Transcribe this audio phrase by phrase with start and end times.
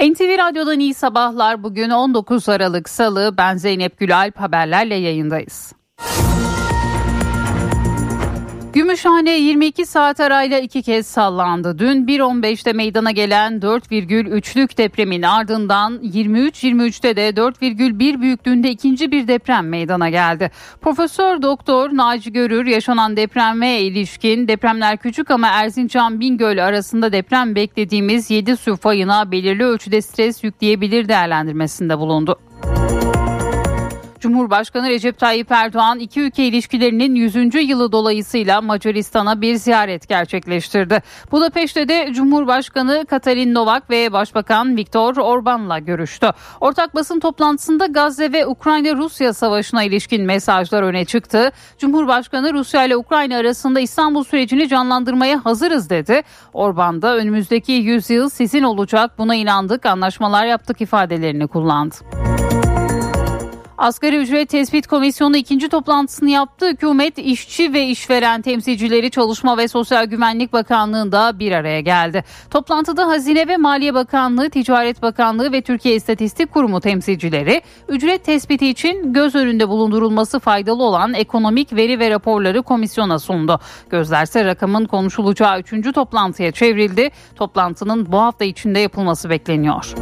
[0.00, 1.62] NTV Radyo'dan iyi sabahlar.
[1.62, 3.34] Bugün 19 Aralık Salı.
[3.38, 5.72] Ben Zeynep Gülalp haberlerle yayındayız.
[8.72, 11.78] Gümüşhane 22 saat arayla iki kez sallandı.
[11.78, 20.10] Dün 1.15'te meydana gelen 4,3'lük depremin ardından 23.23'te de 4,1 büyüklüğünde ikinci bir deprem meydana
[20.10, 20.50] geldi.
[20.80, 28.30] Profesör Doktor Naci Görür yaşanan depreme ilişkin depremler küçük ama Erzincan Bingöl arasında deprem beklediğimiz
[28.30, 32.38] 7 su fayına belirli ölçüde stres yükleyebilir değerlendirmesinde bulundu.
[34.20, 37.34] Cumhurbaşkanı Recep Tayyip Erdoğan iki ülke ilişkilerinin 100.
[37.68, 41.02] yılı dolayısıyla Macaristan'a bir ziyaret gerçekleştirdi.
[41.32, 46.30] Budapeşte de Cumhurbaşkanı Katalin Novak ve Başbakan Viktor Orban'la görüştü.
[46.60, 51.52] Ortak basın toplantısında Gazze ve Ukrayna-Rusya savaşına ilişkin mesajlar öne çıktı.
[51.78, 56.22] Cumhurbaşkanı Rusya ile Ukrayna arasında İstanbul sürecini canlandırmaya hazırız dedi.
[56.52, 61.94] Orban da önümüzdeki yüzyıl sizin olacak buna inandık anlaşmalar yaptık ifadelerini kullandı.
[63.80, 66.68] Asgari ücret tespit komisyonu ikinci toplantısını yaptı.
[66.68, 72.24] Hükümet, işçi ve işveren temsilcileri Çalışma ve Sosyal Güvenlik Bakanlığı'nda bir araya geldi.
[72.50, 79.12] Toplantıda Hazine ve Maliye Bakanlığı, Ticaret Bakanlığı ve Türkiye İstatistik Kurumu temsilcileri ücret tespiti için
[79.12, 83.60] göz önünde bulundurulması faydalı olan ekonomik veri ve raporları komisyona sundu.
[83.90, 87.10] Gözlerse rakamın konuşulacağı üçüncü toplantıya çevrildi.
[87.36, 89.94] Toplantının bu hafta içinde yapılması bekleniyor.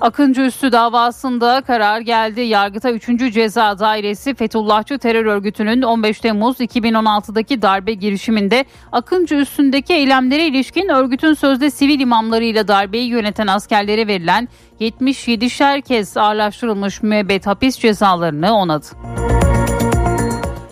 [0.00, 2.40] Akıncı Üstü davasında karar geldi.
[2.40, 3.32] Yargıta 3.
[3.34, 11.34] Ceza Dairesi Fethullahçı terör örgütünün 15 Temmuz 2016'daki darbe girişiminde Akıncı Üstü'ndeki eylemlere ilişkin örgütün
[11.34, 14.48] sözde sivil imamlarıyla darbeyi yöneten askerlere verilen
[14.80, 18.86] 77'şer kez ağırlaştırılmış müebbet hapis cezalarını onadı.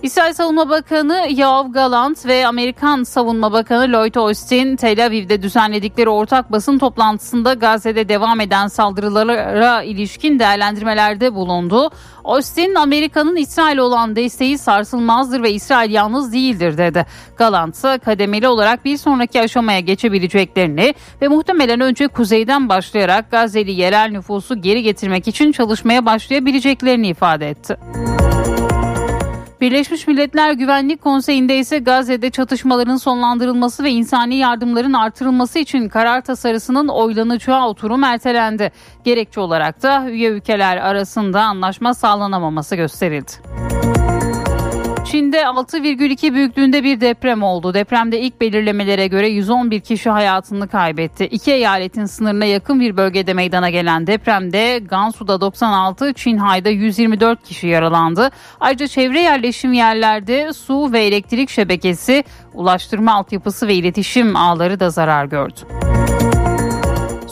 [0.06, 6.52] İsrail Savunma Bakanı Yoav Galant ve Amerikan Savunma Bakanı Lloyd Austin Tel Aviv'de düzenledikleri ortak
[6.52, 11.90] basın toplantısında Gazze'de devam eden saldırılara ilişkin değerlendirmelerde bulundu.
[12.24, 17.06] Austin Amerika'nın İsrail olan desteği sarsılmazdır ve İsrail yalnız değildir dedi.
[17.36, 24.10] Galant ise kademeli olarak bir sonraki aşamaya geçebileceklerini ve muhtemelen önce kuzeyden başlayarak Gazze'li yerel
[24.10, 27.76] nüfusu geri getirmek için çalışmaya başlayabileceklerini ifade etti.
[29.60, 36.88] Birleşmiş Milletler Güvenlik Konseyi'nde ise Gazze'de çatışmaların sonlandırılması ve insani yardımların artırılması için karar tasarısının
[36.88, 38.72] oylanacağı oturum ertelendi.
[39.04, 43.32] Gerekçe olarak da üye ülkeler arasında anlaşma sağlanamaması gösterildi.
[45.10, 47.74] Çin'de 6,2 büyüklüğünde bir deprem oldu.
[47.74, 51.24] Depremde ilk belirlemelere göre 111 kişi hayatını kaybetti.
[51.24, 58.30] İki eyaletin sınırına yakın bir bölgede meydana gelen depremde Gansu'da 96, Çinhay'da 124 kişi yaralandı.
[58.60, 62.24] Ayrıca çevre yerleşim yerlerde su ve elektrik şebekesi,
[62.54, 65.60] ulaştırma altyapısı ve iletişim ağları da zarar gördü.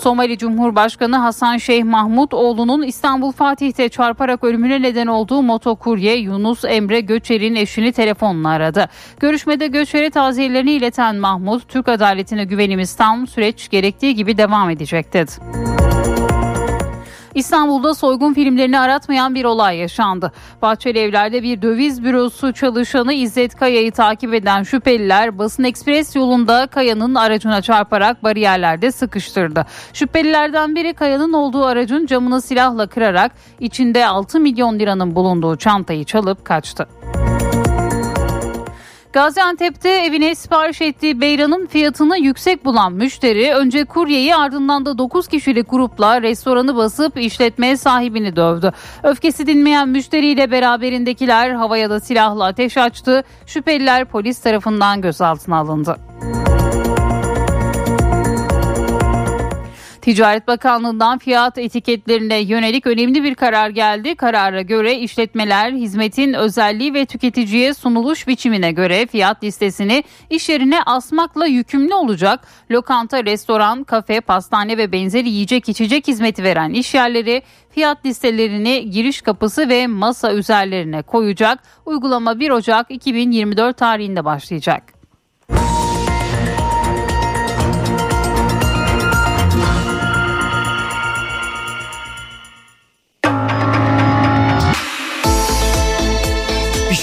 [0.05, 7.01] Somali Cumhurbaşkanı Hasan Şeyh Mahmut oğlunun İstanbul Fatih'te çarparak ölümüne neden olduğu motokurye Yunus Emre
[7.01, 8.89] Göçer'in eşini telefonla aradı.
[9.21, 15.31] Görüşmede Göçer'e taziyelerini ileten Mahmut, Türk adaletine güvenimiz tam, süreç gerektiği gibi devam edecek dedi.
[17.35, 20.33] İstanbul'da soygun filmlerini aratmayan bir olay yaşandı.
[20.63, 27.15] Bahçeli Evler'de bir döviz bürosu çalışanı İzzet Kaya'yı takip eden şüpheliler basın ekspres yolunda Kaya'nın
[27.15, 29.67] aracına çarparak bariyerlerde sıkıştırdı.
[29.93, 36.45] Şüphelilerden biri Kaya'nın olduğu aracın camını silahla kırarak içinde 6 milyon liranın bulunduğu çantayı çalıp
[36.45, 36.87] kaçtı.
[39.15, 45.71] Gaziantep'te evine sipariş ettiği beyranın fiyatını yüksek bulan müşteri önce kuryeyi ardından da 9 kişilik
[45.71, 48.73] grupla restoranı basıp işletme sahibini dövdü.
[49.03, 53.25] Öfkesi dinmeyen müşteriyle beraberindekiler havaya da silahla ateş açtı.
[53.47, 55.97] Şüpheliler polis tarafından gözaltına alındı.
[60.05, 64.15] Ticaret Bakanlığı'ndan fiyat etiketlerine yönelik önemli bir karar geldi.
[64.15, 71.47] Karara göre işletmeler hizmetin özelliği ve tüketiciye sunuluş biçimine göre fiyat listesini iş yerine asmakla
[71.47, 72.41] yükümlü olacak.
[72.71, 79.23] Lokanta, restoran, kafe, pastane ve benzeri yiyecek içecek hizmeti veren iş yerleri fiyat listelerini giriş
[79.23, 81.59] kapısı ve masa üzerlerine koyacak.
[81.87, 85.04] Uygulama 1 Ocak 2024 tarihinde başlayacak.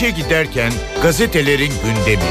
[0.02, 0.72] İşe giderken
[1.04, 2.24] gazetelerin gündemi.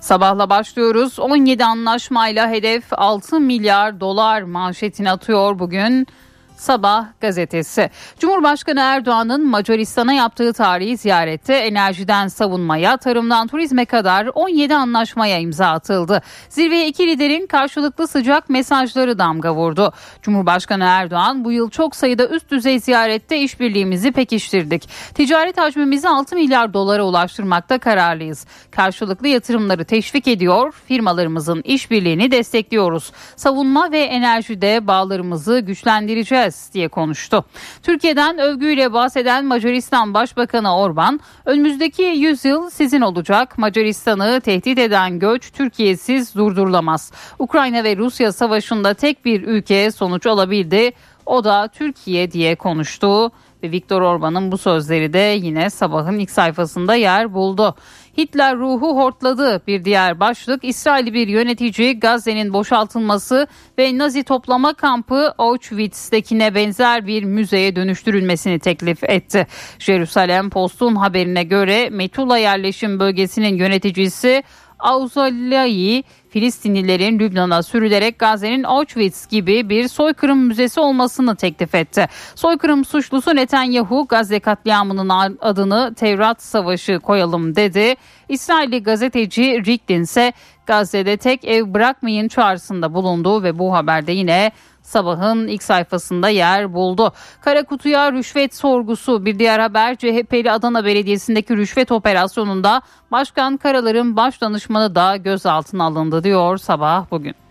[0.00, 1.18] Sabahla başlıyoruz.
[1.18, 6.06] 17 anlaşmayla hedef 6 milyar dolar manşetini atıyor bugün.
[6.56, 7.90] Sabah gazetesi.
[8.18, 16.22] Cumhurbaşkanı Erdoğan'ın Macaristan'a yaptığı tarihi ziyarette enerjiden savunmaya, tarımdan turizme kadar 17 anlaşmaya imza atıldı.
[16.48, 19.92] Zirveye iki liderin karşılıklı sıcak mesajları damga vurdu.
[20.22, 24.88] Cumhurbaşkanı Erdoğan bu yıl çok sayıda üst düzey ziyarette işbirliğimizi pekiştirdik.
[25.14, 28.46] Ticaret hacmimizi 6 milyar dolara ulaştırmakta kararlıyız.
[28.70, 33.12] Karşılıklı yatırımları teşvik ediyor, firmalarımızın işbirliğini destekliyoruz.
[33.36, 37.44] Savunma ve enerjide bağlarımızı güçlendireceğiz edeceğiz diye konuştu.
[37.82, 43.58] Türkiye'den övgüyle bahseden Macaristan Başbakanı Orban, önümüzdeki yüzyıl sizin olacak.
[43.58, 47.12] Macaristan'ı tehdit eden göç Türkiye'siz durdurulamaz.
[47.38, 50.92] Ukrayna ve Rusya savaşında tek bir ülke sonuç alabildi.
[51.26, 53.30] O da Türkiye diye konuştu
[53.62, 57.74] ve Viktor Orban'ın bu sözleri de yine sabahın ilk sayfasında yer buldu.
[58.18, 63.46] Hitler ruhu hortladı bir diğer başlık İsrailli bir yönetici Gazze'nin boşaltılması
[63.78, 69.46] ve Nazi toplama kampı Auschwitz'tekine benzer bir müzeye dönüştürülmesini teklif etti.
[69.78, 74.42] Jerusalem Post'un haberine göre Metula yerleşim bölgesinin yöneticisi
[74.78, 82.06] Auzalayi Filistinlilerin Lübnan'a sürülerek Gazze'nin Auschwitz gibi bir soykırım müzesi olmasını teklif etti.
[82.34, 87.94] Soykırım suçlusu Netanyahu Gazze katliamının adını Tevrat Savaşı koyalım dedi.
[88.28, 90.32] İsrailli gazeteci Rikdin ise
[90.66, 94.52] Gazze'de tek ev bırakmayın çağrısında bulundu ve bu haberde yine
[94.82, 97.12] sabahın ilk sayfasında yer buldu.
[97.40, 102.82] Kara kutuya rüşvet sorgusu bir diğer haber CHP'li Adana Belediyesi'ndeki rüşvet operasyonunda
[103.12, 107.43] Başkan Karalar'ın baş danışmanı da gözaltına alındı diyor sabah bugün.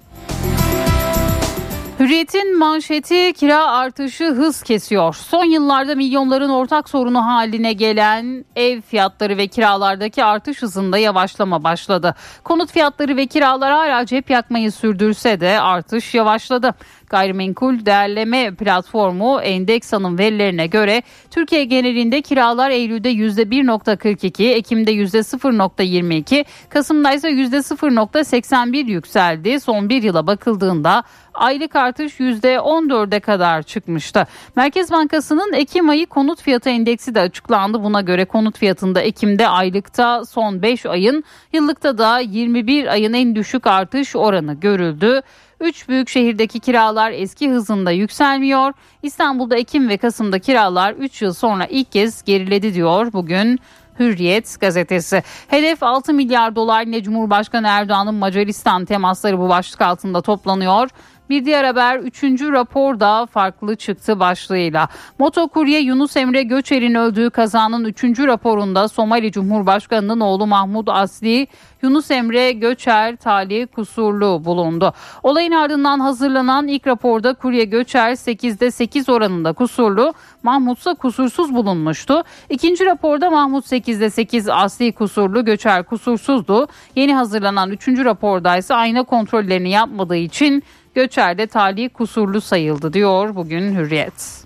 [1.99, 5.13] Hürriyet'in manşeti kira artışı hız kesiyor.
[5.13, 12.15] Son yıllarda milyonların ortak sorunu haline gelen ev fiyatları ve kiralardaki artış hızında yavaşlama başladı.
[12.43, 16.75] Konut fiyatları ve kiralar hala cep yakmayı sürdürse de artış yavaşladı.
[17.09, 27.29] Gayrimenkul Değerleme Platformu Endeksa'nın verilerine göre Türkiye genelinde kiralar Eylül'de %1.42, Ekim'de %0.22, Kasım'da ise
[27.29, 29.59] %0.81 yükseldi.
[29.59, 34.27] Son bir yıla bakıldığında aylık artış %14'e kadar çıkmıştı.
[34.55, 37.83] Merkez Bankası'nın Ekim ayı konut fiyatı endeksi de açıklandı.
[37.83, 43.67] Buna göre konut fiyatında Ekim'de aylıkta son 5 ayın, yıllıkta da 21 ayın en düşük
[43.67, 45.21] artış oranı görüldü.
[45.59, 48.73] Üç büyük şehirdeki kiralar eski hızında yükselmiyor.
[49.03, 53.59] İstanbul'da Ekim ve Kasım'da kiralar 3 yıl sonra ilk kez geriledi diyor bugün
[53.99, 55.23] Hürriyet gazetesi.
[55.47, 60.89] Hedef 6 milyar dolar ne Cumhurbaşkanı Erdoğan'ın Macaristan temasları bu başlık altında toplanıyor.
[61.29, 62.23] Bir diğer haber 3.
[62.23, 64.87] rapor da farklı çıktı başlığıyla.
[65.19, 68.03] Motokurye Yunus Emre Göçer'in öldüğü kazanın 3.
[68.03, 71.47] raporunda Somali Cumhurbaşkanı'nın oğlu Mahmut Asli
[71.81, 74.93] Yunus Emre Göçer tali kusurlu bulundu.
[75.23, 82.23] Olayın ardından hazırlanan ilk raporda kurye Göçer 8'de 8 oranında kusurlu, Mahmut ise kusursuz bulunmuştu.
[82.49, 86.67] İkinci raporda Mahmut 8'de 8 asli kusurlu, Göçer kusursuzdu.
[86.95, 90.63] Yeni hazırlanan üçüncü raporda ise ayna kontrollerini yapmadığı için
[90.95, 94.42] Göçer'de tali kusurlu sayıldı diyor bugün Hürriyet.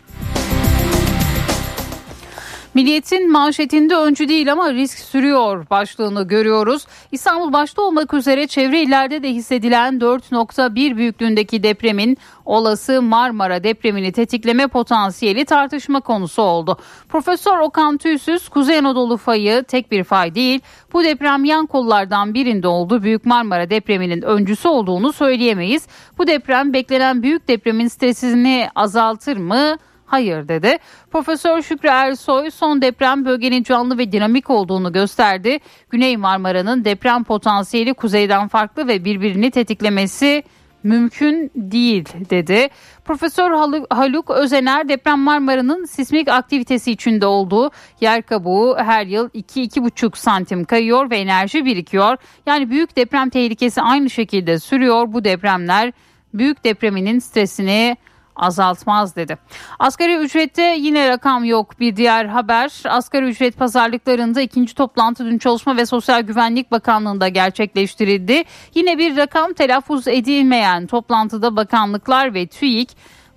[2.77, 6.85] Milliyetin manşetinde öncü değil ama risk sürüyor başlığını görüyoruz.
[7.11, 14.67] İstanbul başta olmak üzere çevre illerde de hissedilen 4.1 büyüklüğündeki depremin olası Marmara depremini tetikleme
[14.67, 16.77] potansiyeli tartışma konusu oldu.
[17.09, 20.59] Profesör Okan Tüysüz Kuzey Anadolu fayı tek bir fay değil
[20.93, 23.03] bu deprem yan kollardan birinde oldu.
[23.03, 25.87] Büyük Marmara depreminin öncüsü olduğunu söyleyemeyiz.
[26.17, 29.77] Bu deprem beklenen büyük depremin stresini azaltır mı?
[30.07, 30.77] Hayır dedi.
[31.11, 35.59] Profesör Şükrü Ersoy son deprem bölgenin canlı ve dinamik olduğunu gösterdi.
[35.89, 40.43] Güney Marmara'nın deprem potansiyeli kuzeyden farklı ve birbirini tetiklemesi
[40.83, 42.67] mümkün değil dedi.
[43.05, 43.51] Profesör
[43.89, 47.71] Haluk Özener deprem Marmara'nın sismik aktivitesi içinde olduğu
[48.01, 52.17] yer kabuğu her yıl 2-2,5 santim kayıyor ve enerji birikiyor.
[52.45, 55.13] Yani büyük deprem tehlikesi aynı şekilde sürüyor.
[55.13, 55.93] Bu depremler
[56.33, 57.97] büyük depreminin stresini
[58.37, 59.37] azaltmaz dedi.
[59.79, 61.79] Asgari ücrette yine rakam yok.
[61.79, 68.43] Bir diğer haber asgari ücret pazarlıklarında ikinci toplantı dün Çalışma ve Sosyal Güvenlik Bakanlığı'nda gerçekleştirildi.
[68.75, 72.89] Yine bir rakam telaffuz edilmeyen toplantıda bakanlıklar ve TÜİK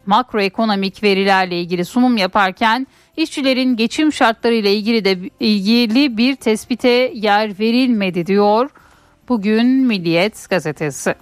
[0.07, 8.27] makroekonomik verilerle ilgili sunum yaparken işçilerin geçim şartlarıyla ilgili de ilgili bir tespite yer verilmedi
[8.27, 8.71] diyor.
[9.29, 11.15] Bugün Milliyet gazetesi.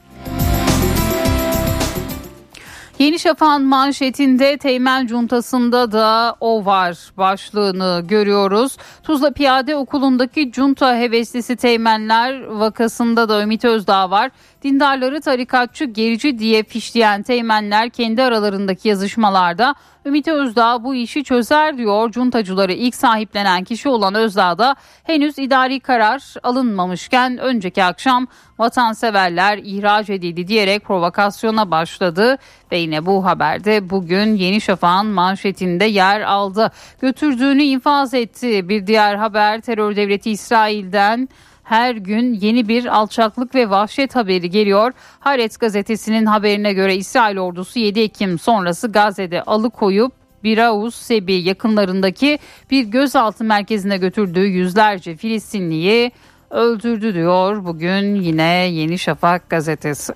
[2.98, 8.76] Yeni Şafak'ın manşetinde Teğmen Cuntası'nda da o var başlığını görüyoruz.
[9.02, 14.30] Tuzla Piyade Okulu'ndaki Cunta heveslisi Teğmenler vakasında da Ümit Özdağ var.
[14.62, 19.74] Dindarları tarikatçı gerici diye fişleyen Teğmenler kendi aralarındaki yazışmalarda
[20.08, 22.10] Ümit Özdağ bu işi çözer diyor.
[22.10, 28.26] Cuntacıları ilk sahiplenen kişi olan Özdağ da henüz idari karar alınmamışken önceki akşam
[28.58, 32.38] vatanseverler ihraç edildi diyerek provokasyona başladı
[32.72, 36.72] ve yine bu haberde bugün Yeni Şafak'ın manşetinde yer aldı.
[37.00, 38.68] Götürdüğünü infaz etti.
[38.68, 41.28] Bir diğer haber terör devleti İsrail'den
[41.68, 44.92] her gün yeni bir alçaklık ve vahşet haberi geliyor.
[45.20, 50.12] Haaretz gazetesinin haberine göre İsrail ordusu 7 Ekim sonrası Gazze'de alıkoyup
[50.44, 52.38] Biraus Sebi yakınlarındaki
[52.70, 56.12] bir gözaltı merkezine götürdüğü yüzlerce Filistinliyi
[56.50, 60.12] öldürdü diyor bugün yine Yeni Şafak gazetesi.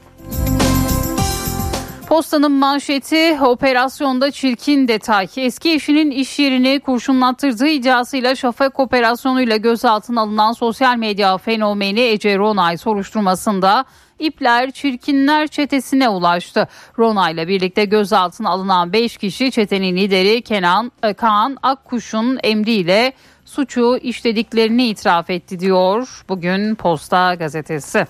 [2.13, 5.29] Postanın manşeti operasyonda çirkin detay.
[5.37, 12.77] Eski eşinin iş yerini kurşunlattırdığı iddiasıyla Şafak operasyonuyla gözaltına alınan sosyal medya fenomeni Ece Ronay
[12.77, 13.85] soruşturmasında
[14.19, 16.69] ipler çirkinler çetesine ulaştı.
[16.99, 23.13] Rona ile birlikte gözaltına alınan 5 kişi çetenin lideri Kenan e, Kaan Akkuş'un emriyle
[23.45, 28.07] suçu işlediklerini itiraf etti diyor bugün Posta gazetesi.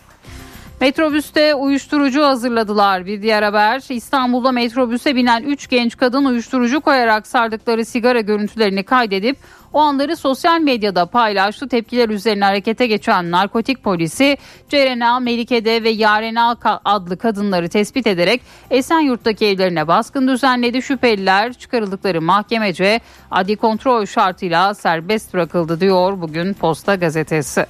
[0.83, 3.07] Metrobüste uyuşturucu hazırladılar.
[3.07, 9.37] Bir diğer haber İstanbul'da metrobüse binen 3 genç kadın uyuşturucu koyarak sardıkları sigara görüntülerini kaydedip
[9.73, 11.69] o anları sosyal medyada paylaştı.
[11.69, 14.37] Tepkiler üzerine harekete geçen narkotik polisi
[14.69, 20.83] Cerena, Melike'de ve Yarena adlı kadınları tespit ederek Esenyurt'taki evlerine baskın düzenledi.
[20.83, 27.67] Şüpheliler çıkarıldıkları mahkemece adli kontrol şartıyla serbest bırakıldı diyor bugün Posta gazetesi.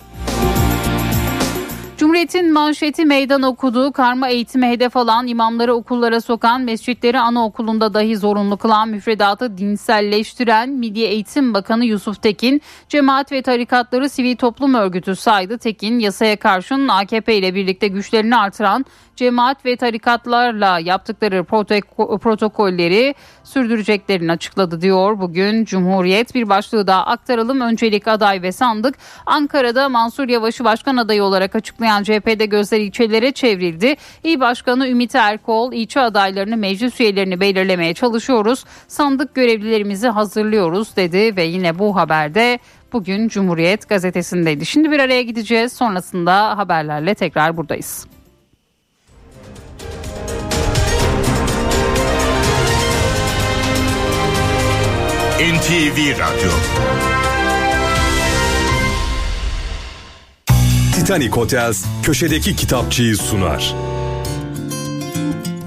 [2.02, 8.56] Cumhuriyet'in manşeti meydan okuduğu karma eğitime hedef alan imamları okullara sokan mescitleri anaokulunda dahi zorunlu
[8.56, 15.58] kılan müfredatı dinselleştiren Milli Eğitim Bakanı Yusuf Tekin cemaat ve tarikatları sivil toplum örgütü saydı.
[15.58, 18.84] Tekin yasaya karşın AKP ile birlikte güçlerini artıran
[19.16, 21.44] cemaat ve tarikatlarla yaptıkları
[22.18, 23.14] protokolleri
[23.44, 25.20] sürdüreceklerini açıkladı diyor.
[25.20, 27.60] Bugün Cumhuriyet bir başlığı daha aktaralım.
[27.60, 28.94] Öncelik aday ve sandık
[29.26, 33.96] Ankara'da Mansur Yavaş'ı başkan adayı olarak açıklayan CHP'de gözler ilçelere çevrildi.
[34.24, 38.64] İl Başkanı Ümit Erkol ilçe adaylarını meclis üyelerini belirlemeye çalışıyoruz.
[38.88, 42.58] Sandık görevlilerimizi hazırlıyoruz dedi ve yine bu haberde
[42.92, 44.66] bugün Cumhuriyet gazetesindeydi.
[44.66, 45.72] Şimdi bir araya gideceğiz.
[45.72, 48.06] Sonrasında haberlerle tekrar buradayız.
[55.42, 56.50] NTV Radyo
[60.94, 63.74] Titanic Hotels köşedeki kitapçıyı sunar.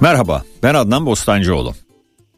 [0.00, 1.74] Merhaba ben Adnan Bostancıoğlu.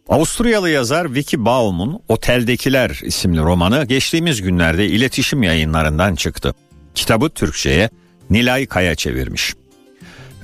[0.08, 6.54] Avusturyalı yazar Vicky Baum'un Oteldekiler isimli romanı geçtiğimiz günlerde iletişim yayınlarından çıktı.
[6.94, 7.90] Kitabı Türkçe'ye
[8.30, 9.54] Nilay Kaya çevirmiş.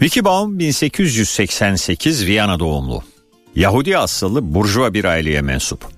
[0.03, 3.03] Vicky Baum 1888 Viyana doğumlu.
[3.57, 5.94] Yahudi asıllı burjuva bir aileye mensup.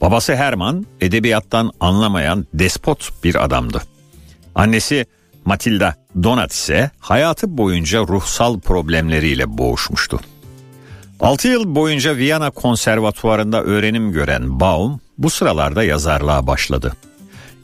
[0.00, 3.82] Babası Herman edebiyattan anlamayan despot bir adamdı.
[4.54, 5.06] Annesi
[5.44, 10.20] Matilda Donat ise hayatı boyunca ruhsal problemleriyle boğuşmuştu.
[11.20, 16.96] 6 yıl boyunca Viyana Konservatuvarı'nda öğrenim gören Baum bu sıralarda yazarlığa başladı.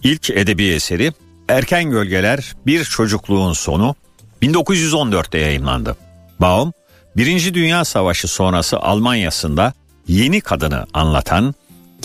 [0.02, 1.12] İlk edebi eseri
[1.48, 3.94] Erken Gölgeler Bir Çocukluğun Sonu
[4.42, 5.96] 1914'te yayımlandı.
[6.40, 6.72] Baum,
[7.16, 9.72] Birinci Dünya Savaşı sonrası Almanya'sında
[10.08, 11.54] yeni kadını anlatan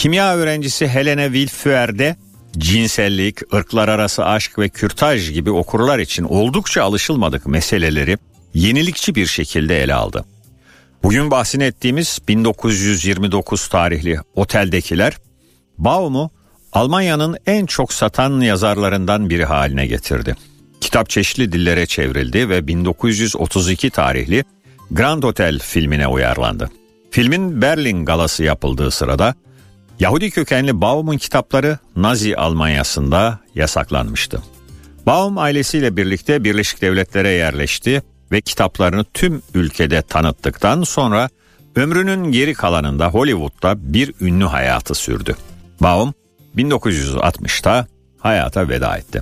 [0.01, 2.15] Kimya öğrencisi Helene Wilfuer'de
[2.57, 8.17] cinsellik, ırklar arası aşk ve kürtaj gibi okurlar için oldukça alışılmadık meseleleri
[8.53, 10.25] yenilikçi bir şekilde ele aldı.
[11.03, 15.17] Bugün bahsini ettiğimiz 1929 tarihli Oteldekiler,
[15.77, 16.31] Baum'u
[16.73, 20.35] Almanya'nın en çok satan yazarlarından biri haline getirdi.
[20.81, 24.43] Kitap çeşitli dillere çevrildi ve 1932 tarihli
[24.91, 26.69] Grand Hotel filmine uyarlandı.
[27.11, 29.35] Filmin Berlin galası yapıldığı sırada
[30.01, 34.41] Yahudi kökenli Baum'un kitapları Nazi Almanyası'nda yasaklanmıştı.
[35.05, 41.29] Baum ailesiyle birlikte Birleşik Devletlere yerleşti ve kitaplarını tüm ülkede tanıttıktan sonra
[41.75, 45.35] ömrünün geri kalanında Hollywood'da bir ünlü hayatı sürdü.
[45.81, 46.13] Baum
[46.57, 47.87] 1960'ta
[48.19, 49.21] hayata veda etti.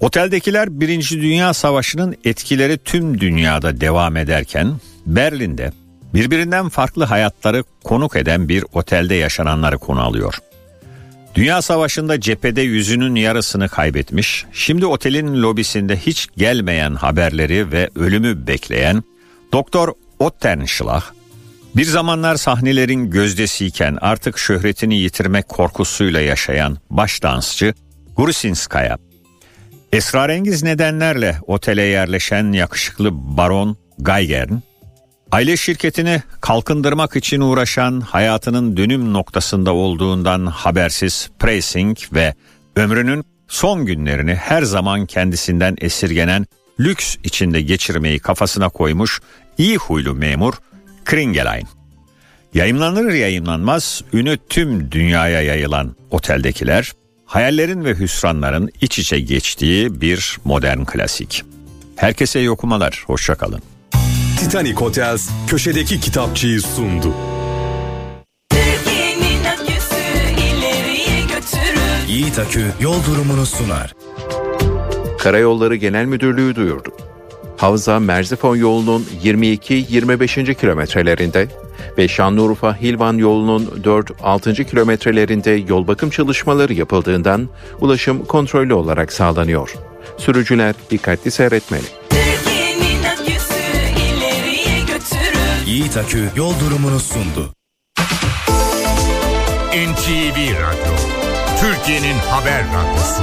[0.00, 5.72] Oteldekiler Birinci Dünya Savaşı'nın etkileri tüm dünyada devam ederken Berlin'de
[6.14, 10.38] birbirinden farklı hayatları konuk eden bir otelde yaşananları konu alıyor.
[11.34, 19.02] Dünya Savaşı'nda cephede yüzünün yarısını kaybetmiş, şimdi otelin lobisinde hiç gelmeyen haberleri ve ölümü bekleyen
[19.52, 21.02] Doktor Ottenschlag,
[21.76, 27.74] Bir zamanlar sahnelerin gözdesiyken artık şöhretini yitirmek korkusuyla yaşayan baş dansçı
[28.16, 28.98] Grusinskaya,
[29.92, 34.52] esrarengiz nedenlerle otele yerleşen yakışıklı baron Gaygern,
[35.34, 42.34] aile şirketini kalkındırmak için uğraşan hayatının dönüm noktasında olduğundan habersiz Pressing ve
[42.76, 46.46] ömrünün son günlerini her zaman kendisinden esirgenen
[46.80, 49.20] lüks içinde geçirmeyi kafasına koymuş
[49.58, 50.54] iyi huylu memur
[51.04, 51.68] Kringelein.
[52.54, 56.92] Yayınlanır yayınlanmaz ünü tüm dünyaya yayılan oteldekiler,
[57.26, 61.42] hayallerin ve hüsranların iç içe geçtiği bir modern klasik.
[61.96, 63.73] Herkese iyi okumalar, hoşçakalın.
[64.44, 67.14] Titanic Hotels köşedeki kitapçıyı sundu.
[72.08, 73.94] Yiğit Akü yol durumunu sunar.
[75.18, 76.92] Karayolları Genel Müdürlüğü duyurdu.
[77.56, 80.54] Havza Merzifon yolunun 22-25.
[80.54, 81.48] kilometrelerinde
[81.98, 84.64] ve Şanlıurfa Hilvan yolunun 4-6.
[84.64, 87.48] kilometrelerinde yol bakım çalışmaları yapıldığından
[87.80, 89.74] ulaşım kontrollü olarak sağlanıyor.
[90.18, 92.03] Sürücüler dikkatli seyretmeli.
[95.74, 97.54] Yiğit Akü yol durumunu sundu.
[99.72, 100.94] NTV Radyo,
[101.60, 103.22] Türkiye'nin haber radyosu.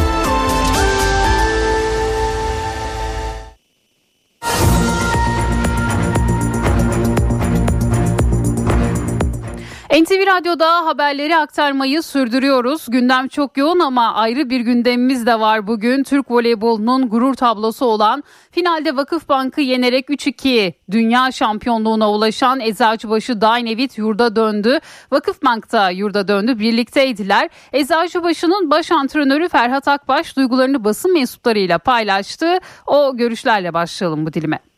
[9.91, 12.85] NTV Radyo'da haberleri aktarmayı sürdürüyoruz.
[12.89, 16.03] Gündem çok yoğun ama ayrı bir gündemimiz de var bugün.
[16.03, 24.35] Türk voleybolunun gurur tablosu olan finalde Vakıfbank'ı yenerek 3-2 dünya şampiyonluğuna ulaşan Eczacıbaşı Dynevit yurda
[24.35, 24.79] döndü.
[25.11, 26.59] Vakıfbank da yurda döndü.
[26.59, 27.49] Birlikteydiler.
[27.73, 32.59] Eczacıbaşı'nın baş antrenörü Ferhat Akbaş duygularını basın mensuplarıyla paylaştı.
[32.87, 34.70] O görüşlerle başlayalım bu dilime.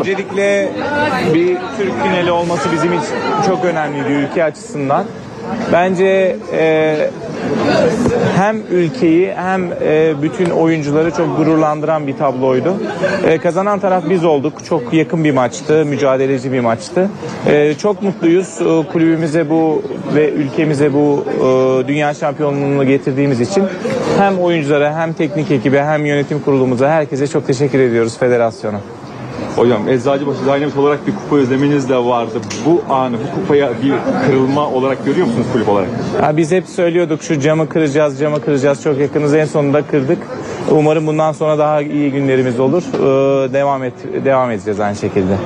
[0.00, 0.68] Öncelikle
[1.34, 3.14] bir Türk finali olması bizim için
[3.46, 5.04] çok önemliydi ülke açısından.
[5.72, 6.96] Bence e,
[8.36, 12.74] hem ülkeyi hem e, bütün oyuncuları çok gururlandıran bir tabloydu.
[13.26, 14.64] E, kazanan taraf biz olduk.
[14.64, 17.10] Çok yakın bir maçtı, mücadeleci bir maçtı.
[17.46, 19.82] E, çok mutluyuz e, kulübümüze bu
[20.14, 23.64] ve ülkemize bu e, dünya şampiyonluğunu getirdiğimiz için.
[24.18, 28.80] Hem oyunculara hem teknik ekibe hem yönetim kurulumuza herkese çok teşekkür ediyoruz federasyona.
[29.56, 32.40] Hocam Eczacıbaşı Dynamit olarak bir kupa özleminiz de vardı.
[32.66, 33.94] Bu anı, bu kupaya bir
[34.26, 35.88] kırılma olarak görüyor musunuz kulüp olarak?
[36.22, 38.82] Ya biz hep söylüyorduk şu camı kıracağız, camı kıracağız.
[38.82, 40.18] Çok yakınız en sonunda kırdık.
[40.70, 42.82] Umarım bundan sonra daha iyi günlerimiz olur.
[42.94, 45.36] Ee, devam et devam edeceğiz aynı şekilde.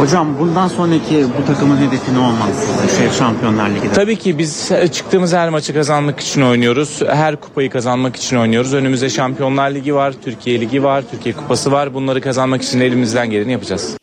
[0.00, 2.68] Hocam bundan sonraki bu takımın hedefi ne olmaz?
[2.98, 3.92] Şey Şampiyonlar Ligi'de.
[3.92, 7.00] Tabii ki biz çıktığımız her maçı kazanmak için oynuyoruz.
[7.08, 8.74] Her kupayı kazanmak için oynuyoruz.
[8.74, 11.94] Önümüzde Şampiyonlar Ligi var, Türkiye Ligi var, Türkiye Kupası var.
[11.94, 13.96] Bunları kazanmak için elimizden geleni yapacağız.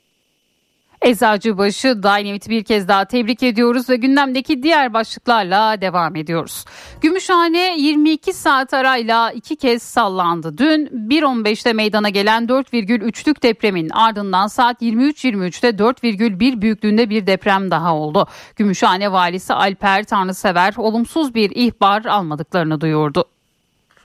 [1.02, 6.66] Eczacıbaşı Dynamit bir kez daha tebrik ediyoruz ve gündemdeki diğer başlıklarla devam ediyoruz.
[7.02, 10.58] Gümüşhane 22 saat arayla iki kez sallandı.
[10.58, 18.28] Dün 1.15'te meydana gelen 4,3'lük depremin ardından saat 23.23'te 4,1 büyüklüğünde bir deprem daha oldu.
[18.56, 23.26] Gümüşhane valisi Alper Tanrısever olumsuz bir ihbar almadıklarını duyurdu.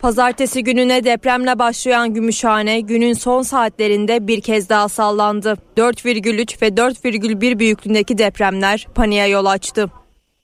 [0.00, 5.56] Pazartesi gününe depremle başlayan Gümüşhane günün son saatlerinde bir kez daha sallandı.
[5.76, 9.90] 4,3 ve 4,1 büyüklüğündeki depremler paniğe yol açtı.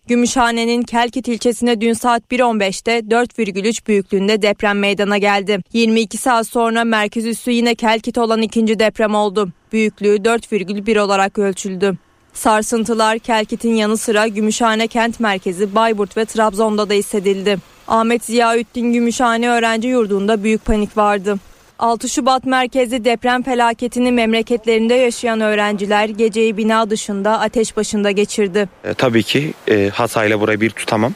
[0.06, 5.58] Gümüşhane'nin Kelkit ilçesine dün saat 1.15'te 4,3 büyüklüğünde deprem meydana geldi.
[5.72, 9.48] 22 saat sonra merkez üssü yine Kelkit olan ikinci deprem oldu.
[9.72, 11.96] Büyüklüğü 4,1 olarak ölçüldü.
[12.32, 17.58] Sarsıntılar Kelkit'in yanı sıra Gümüşhane kent merkezi Bayburt ve Trabzon'da da hissedildi.
[17.90, 21.36] Ahmet Ziyaüddin Gümüşhane Öğrenci Yurdu'nda büyük panik vardı.
[21.78, 28.68] 6 Şubat merkezli deprem felaketini memleketlerinde yaşayan öğrenciler geceyi bina dışında ateş başında geçirdi.
[28.84, 31.12] E, tabii ki e, Hatay'la burayı bir tutamam.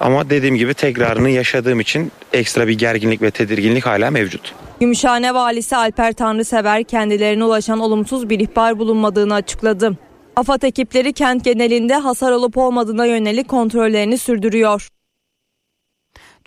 [0.00, 4.54] Ama dediğim gibi tekrarını yaşadığım için ekstra bir gerginlik ve tedirginlik hala mevcut.
[4.80, 9.98] Gümüşhane valisi Alper Tanrısever kendilerine ulaşan olumsuz bir ihbar bulunmadığını açıkladı.
[10.36, 14.88] AFAD ekipleri kent genelinde hasar olup olmadığına yönelik kontrollerini sürdürüyor.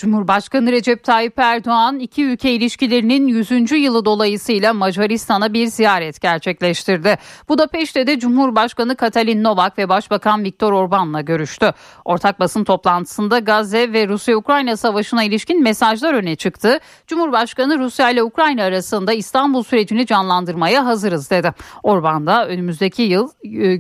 [0.01, 3.71] Cumhurbaşkanı Recep Tayyip Erdoğan iki ülke ilişkilerinin 100.
[3.71, 7.17] yılı dolayısıyla Macaristan'a bir ziyaret gerçekleştirdi.
[7.49, 11.71] Budapeşte de Cumhurbaşkanı Katalin Novak ve Başbakan Viktor Orban'la görüştü.
[12.05, 16.79] Ortak basın toplantısında Gazze ve Rusya-Ukrayna savaşına ilişkin mesajlar öne çıktı.
[17.07, 21.53] Cumhurbaşkanı Rusya ile Ukrayna arasında İstanbul sürecini canlandırmaya hazırız dedi.
[21.83, 23.29] Orban da önümüzdeki yıl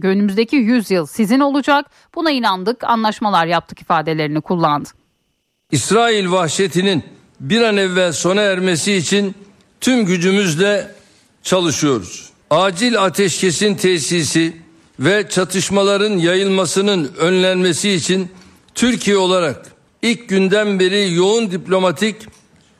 [0.03, 1.85] önümüzdeki 100 yıl sizin olacak.
[2.15, 5.00] Buna inandık, anlaşmalar yaptık ifadelerini kullandı.
[5.71, 7.03] İsrail vahşetinin
[7.39, 9.35] bir an evvel sona ermesi için
[9.81, 10.95] tüm gücümüzle
[11.43, 12.29] çalışıyoruz.
[12.49, 14.61] Acil ateşkesin tesisi,
[15.01, 18.31] ve çatışmaların yayılmasının önlenmesi için
[18.75, 22.15] Türkiye olarak ilk günden beri yoğun diplomatik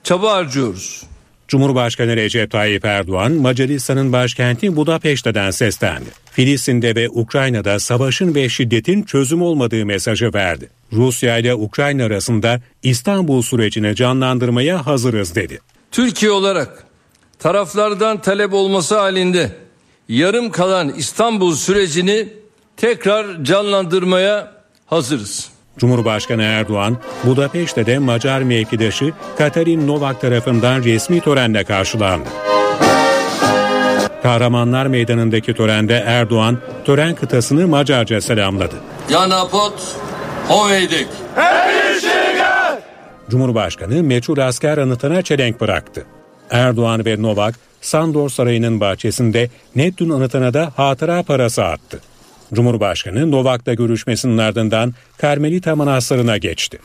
[0.04, 1.04] çaba harcıyoruz.
[1.52, 6.10] Cumhurbaşkanı Recep Tayyip Erdoğan, Macaristan'ın başkenti Budapeşte'den seslendi.
[6.32, 10.70] Filistin'de ve Ukrayna'da savaşın ve şiddetin çözüm olmadığı mesajı verdi.
[10.94, 15.60] Rusya ile Ukrayna arasında İstanbul sürecini canlandırmaya hazırız dedi.
[15.92, 16.86] Türkiye olarak
[17.40, 19.52] taraflardan talep olması halinde
[20.10, 22.30] yarım kalan İstanbul sürecini
[22.78, 24.52] tekrar canlandırmaya
[24.86, 25.50] hazırız.
[25.82, 32.30] Cumhurbaşkanı Erdoğan, Budapeşte'de Macar mevkidaşı Katarin Novak tarafından resmi törenle karşılandı.
[34.24, 38.76] Kahramanlar Meydanı'ndaki törende Erdoğan, tören kıtasını Macarca selamladı.
[39.10, 39.96] Yanapot
[40.48, 41.08] Hoveydek.
[43.30, 46.06] Cumhurbaşkanı meçhul asker anıtına çelenk bıraktı.
[46.50, 52.00] Erdoğan ve Novak, Sandor Sarayı'nın bahçesinde Neptün anıtına da hatıra parası attı.
[52.54, 56.80] Cumhurbaşkanı Novak'la görüşmesinin ardından Karmelita Manastırı'na geçti.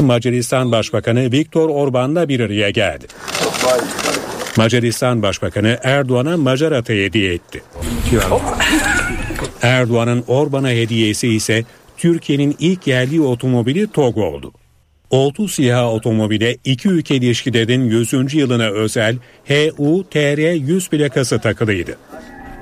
[0.00, 3.06] Macaristan Başbakanı Viktor Orban'la bir araya geldi.
[4.56, 7.62] Macaristan Başbakanı Erdoğan'a Macar atı hediye etti.
[9.62, 11.64] Erdoğan'ın Orban'a hediyesi ise
[11.96, 14.52] Türkiye'nin ilk yerli otomobili TOG oldu.
[15.10, 18.34] Oltu siyah otomobile iki ülke ilişkilerin 100.
[18.34, 19.16] yılına özel
[19.48, 21.98] HU-TR 100 plakası takılıydı.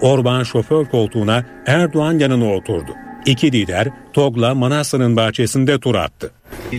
[0.01, 2.91] Orban şoför koltuğuna Erdoğan yanına oturdu.
[3.27, 6.31] İki lider TOG'la Manastır'ın bahçesinde tur attı.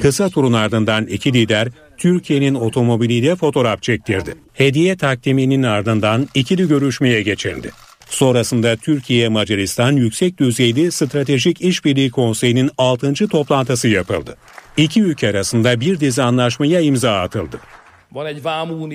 [0.02, 4.36] Kısa turun ardından iki lider Türkiye'nin otomobiliyle fotoğraf çektirdi.
[4.54, 7.72] Hediye takdiminin ardından ikili görüşmeye geçildi.
[8.10, 13.28] Sonrasında Türkiye Macaristan Yüksek Düzeyli Stratejik İşbirliği Konseyi'nin 6.
[13.28, 14.38] toplantısı yapıldı.
[14.78, 17.58] İki ülke arasında bir dizi anlaşmaya imza atıldı.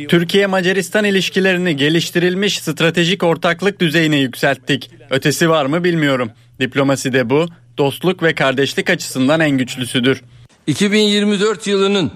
[0.08, 4.90] Türkiye Macaristan ilişkilerini geliştirilmiş stratejik ortaklık düzeyine yükselttik.
[5.10, 6.30] Ötesi var mı bilmiyorum.
[6.60, 7.46] Diplomasi de bu,
[7.78, 10.22] dostluk ve kardeşlik açısından en güçlüsüdür.
[10.66, 12.12] 2024 yılının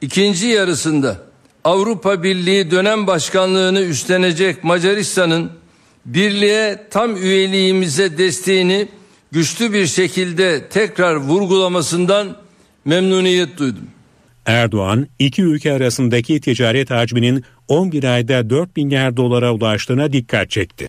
[0.00, 1.16] ikinci yarısında
[1.64, 5.50] Avrupa Birliği dönem başkanlığını üstlenecek Macaristan'ın
[6.06, 8.88] birliğe tam üyeliğimize desteğini
[9.32, 12.36] güçlü bir şekilde tekrar vurgulamasından
[12.84, 13.86] memnuniyet duydum.
[14.46, 20.86] Erdoğan, iki ülke arasındaki ticaret hacminin 11 ayda 4 milyar dolara ulaştığına dikkat çekti.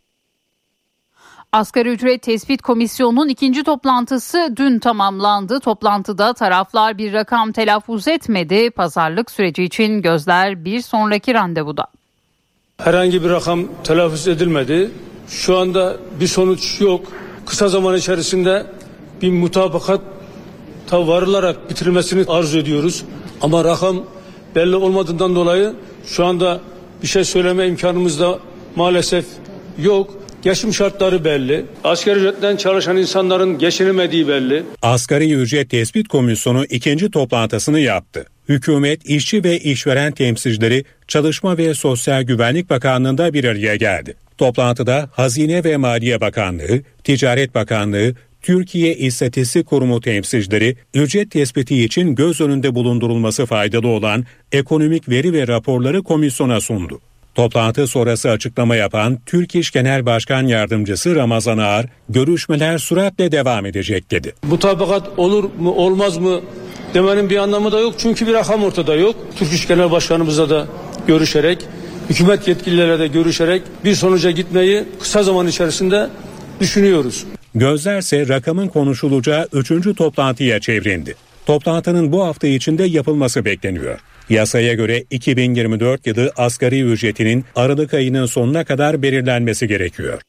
[1.54, 5.60] Asgari ücret tespit komisyonunun ikinci toplantısı dün tamamlandı.
[5.60, 8.70] Toplantıda taraflar bir rakam telaffuz etmedi.
[8.70, 11.86] Pazarlık süreci için gözler bir sonraki randevuda.
[12.78, 14.92] Herhangi bir rakam telaffuz edilmedi.
[15.28, 17.12] Şu anda bir sonuç yok.
[17.46, 18.66] Kısa zaman içerisinde
[19.22, 20.02] bir mutabakat
[20.92, 23.04] varılarak bitirilmesini arzu ediyoruz.
[23.42, 24.04] Ama rakam
[24.56, 25.74] belli olmadığından dolayı
[26.06, 26.60] şu anda
[27.04, 28.40] bir şey söyleme imkanımız da
[28.76, 29.26] maalesef
[29.78, 30.22] yok.
[30.42, 31.66] Geçim şartları belli.
[31.84, 34.64] Asgari ücretten çalışan insanların geçinemediği belli.
[34.82, 38.26] Asgari ücret tespit komisyonu ikinci toplantısını yaptı.
[38.50, 44.16] Hükümet, işçi ve işveren temsilcileri Çalışma ve Sosyal Güvenlik Bakanlığı'nda bir araya geldi.
[44.38, 52.42] Toplantıda Hazine ve Maliye Bakanlığı, Ticaret Bakanlığı, Türkiye İstatistik Kurumu temsilcileri ücret tespiti için göz
[52.42, 57.00] önünde bulundurulması faydalı olan ekonomik veri ve raporları komisyona sundu.
[57.36, 64.12] Toplantı sonrası açıklama yapan Türk İş Genel Başkan Yardımcısı Ramazan Ağar, görüşmeler süratle devam edecek
[64.12, 64.34] dedi.
[64.44, 66.42] Mutabakat olur mu olmaz mı
[66.94, 69.16] demenin bir anlamı da yok çünkü bir rakam ortada yok.
[69.36, 70.68] Türk İş Genel Başkanımızla da
[71.08, 71.58] görüşerek,
[72.10, 76.10] hükümet yetkilileriyle de görüşerek bir sonuca gitmeyi kısa zaman içerisinde
[76.60, 77.26] düşünüyoruz.
[77.56, 81.16] Gözlerse rakamın konuşulacağı üçüncü toplantıya çevrildi.
[81.46, 84.00] Toplantının bu hafta içinde yapılması bekleniyor.
[84.30, 90.22] Yasaya göre 2024 yılı asgari ücretinin Aralık ayının sonuna kadar belirlenmesi gerekiyor.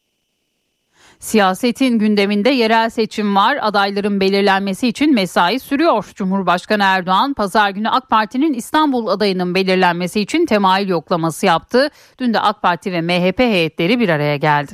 [1.19, 3.59] Siyasetin gündeminde yerel seçim var.
[3.61, 6.05] Adayların belirlenmesi için mesai sürüyor.
[6.15, 11.91] Cumhurbaşkanı Erdoğan pazar günü AK Parti'nin İstanbul adayının belirlenmesi için temayül yoklaması yaptı.
[12.19, 14.73] Dün de AK Parti ve MHP heyetleri bir araya geldi.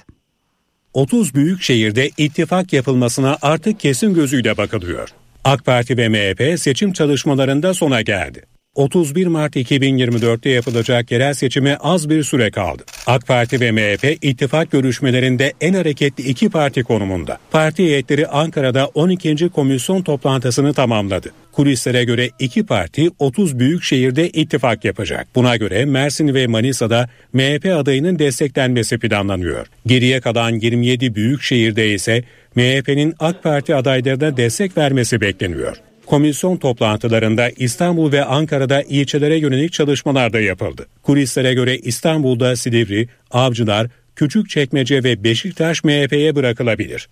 [0.98, 5.08] 30 büyük şehirde ittifak yapılmasına artık kesin gözüyle bakılıyor.
[5.44, 8.42] AK Parti ve MHP seçim çalışmalarında sona geldi.
[8.78, 12.84] 31 Mart 2024'te yapılacak yerel seçime az bir süre kaldı.
[13.06, 17.38] AK Parti ve MHP ittifak görüşmelerinde en hareketli iki parti konumunda.
[17.50, 19.48] Parti heyetleri Ankara'da 12.
[19.48, 21.30] komisyon toplantısını tamamladı.
[21.52, 25.26] Kulislere göre iki parti 30 büyük şehirde ittifak yapacak.
[25.34, 29.66] Buna göre Mersin ve Manisa'da MHP adayının desteklenmesi planlanıyor.
[29.86, 35.87] Geriye kalan 27 büyük şehirde ise MHP'nin AK Parti adaylarına destek vermesi bekleniyor.
[36.08, 40.86] Komisyon toplantılarında İstanbul ve Ankara'da ilçelere yönelik çalışmalar da yapıldı.
[41.02, 47.08] Kulislere göre İstanbul'da Silivri, Avcılar, Küçükçekmece ve Beşiktaş MHP'ye bırakılabilir.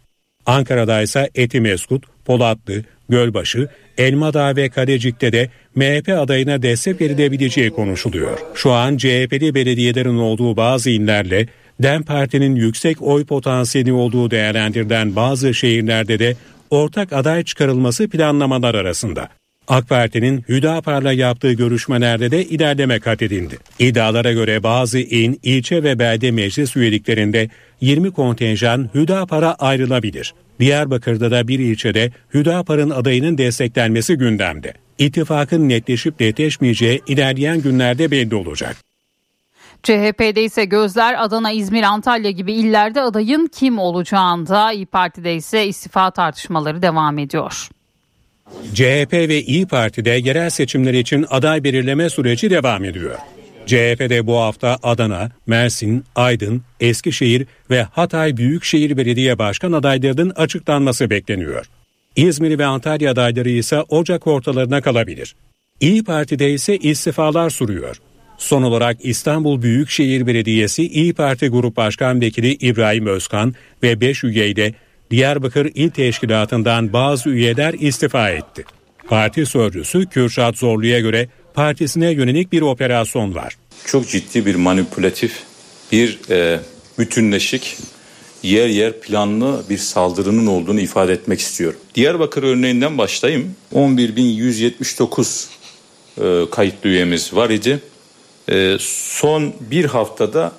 [0.46, 8.38] Ankara'da ise Etimeskut, Polatlı, Gölbaşı, Elmadağ ve Kadecik'te de MHP adayına destek verilebileceği konuşuluyor.
[8.54, 11.46] Şu an CHP'li belediyelerin olduğu bazı inlerle
[11.82, 16.36] DEM Parti'nin yüksek oy potansiyeli olduğu değerlendirilen bazı şehirlerde de
[16.70, 19.28] ortak aday çıkarılması planlamalar arasında.
[19.68, 23.58] AK Parti'nin Hüdapar'la yaptığı görüşmelerde de ilerleme kat edildi.
[23.78, 27.48] İddialara göre bazı il, ilçe ve belde meclis üyeliklerinde
[27.80, 30.34] 20 kontenjan Hüdapar'a ayrılabilir.
[30.60, 34.72] Diyarbakır'da da bir ilçede Hüdapar'ın adayının desteklenmesi gündemde.
[34.98, 38.85] İttifakın netleşip netleşmeyeceği ilerleyen günlerde belli olacak.
[39.86, 46.10] CHP'de ise gözler Adana, İzmir, Antalya gibi illerde adayın kim olacağında, İyi Parti'de ise istifa
[46.10, 47.68] tartışmaları devam ediyor.
[48.74, 53.18] CHP ve İyi Parti'de yerel seçimler için aday belirleme süreci devam ediyor.
[53.66, 61.66] CHP'de bu hafta Adana, Mersin, Aydın, Eskişehir ve Hatay Büyükşehir Belediye Başkan adaylarının açıklanması bekleniyor.
[62.16, 65.36] İzmir ve Antalya adayları ise Ocak ortalarına kalabilir.
[65.80, 68.00] İyi Parti'de ise istifalar sürüyor.
[68.38, 74.74] Son olarak İstanbul Büyükşehir Belediyesi İyi Parti Grup Başkan Vekili İbrahim Özkan ve 5 üyeyle
[75.10, 78.64] Diyarbakır İl Teşkilatı'ndan bazı üyeler istifa etti.
[79.08, 83.56] Parti sözcüsü Kürşat Zorlu'ya göre partisine yönelik bir operasyon var.
[83.86, 85.42] Çok ciddi bir manipülatif,
[85.92, 86.60] bir e,
[86.98, 87.76] bütünleşik,
[88.42, 91.80] yer yer planlı bir saldırının olduğunu ifade etmek istiyorum.
[91.94, 93.54] Diyarbakır örneğinden başlayayım.
[93.74, 95.46] 11.179
[96.18, 97.80] e, kayıtlı üyemiz var idi.
[98.50, 100.52] E, son bir haftada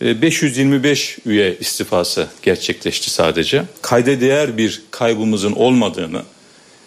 [0.00, 3.62] 525 üye istifası gerçekleşti sadece.
[3.82, 6.22] Kayda değer bir kaybımızın olmadığını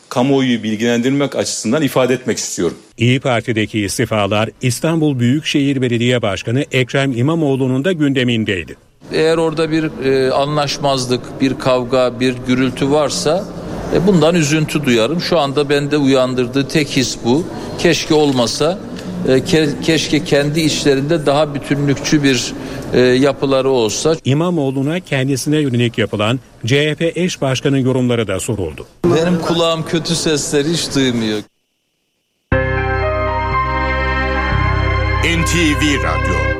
[0.09, 2.77] kamuoyu bilgilendirmek açısından ifade etmek istiyorum.
[2.97, 8.75] İyi Parti'deki istifalar İstanbul Büyükşehir Belediye Başkanı Ekrem İmamoğlu'nun da gündemindeydi.
[9.13, 13.45] Eğer orada bir e, anlaşmazlık, bir kavga, bir gürültü varsa
[13.95, 15.21] e, bundan üzüntü duyarım.
[15.21, 17.45] Şu anda bende uyandırdığı tek his bu.
[17.79, 18.79] Keşke olmasa
[19.27, 19.43] e,
[19.81, 22.53] keşke kendi içlerinde daha bütünlükçü bir
[22.93, 24.15] e, yapıları olsa.
[24.25, 28.85] İmamoğlu'na kendisine yönelik yapılan CHP eş başkanı yorumları da soruldu.
[29.05, 31.39] Benim kulağım kötü sesleri hiç duymuyor.
[35.23, 36.50] NTV Radyo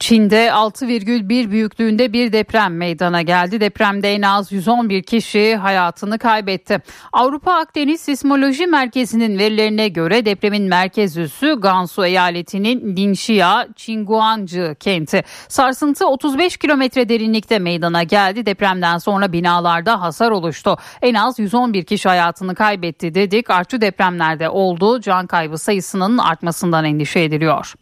[0.00, 3.60] Çin'de 6,1 büyüklüğünde bir deprem meydana geldi.
[3.60, 6.82] Depremde en az 111 kişi hayatını kaybetti.
[7.12, 15.22] Avrupa Akdeniz Sismoloji Merkezi'nin verilerine göre depremin merkez üssü Gansu eyaletinin Ningxia Çinguancı kenti.
[15.48, 18.46] Sarsıntı 35 kilometre derinlikte meydana geldi.
[18.46, 20.76] Depremden sonra binalarda hasar oluştu.
[21.02, 23.50] En az 111 kişi hayatını kaybetti dedik.
[23.50, 25.00] Artçı depremlerde oldu.
[25.00, 27.74] Can kaybı sayısının artmasından endişe ediliyor.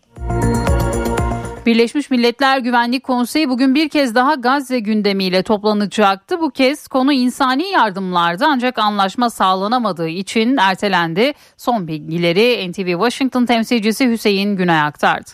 [1.68, 6.40] Birleşmiş Milletler Güvenlik Konseyi bugün bir kez daha Gazze gündemiyle toplanacaktı.
[6.40, 11.32] Bu kez konu insani yardımlardı ancak anlaşma sağlanamadığı için ertelendi.
[11.56, 15.30] Son bilgileri NTV Washington temsilcisi Hüseyin Günay aktardı.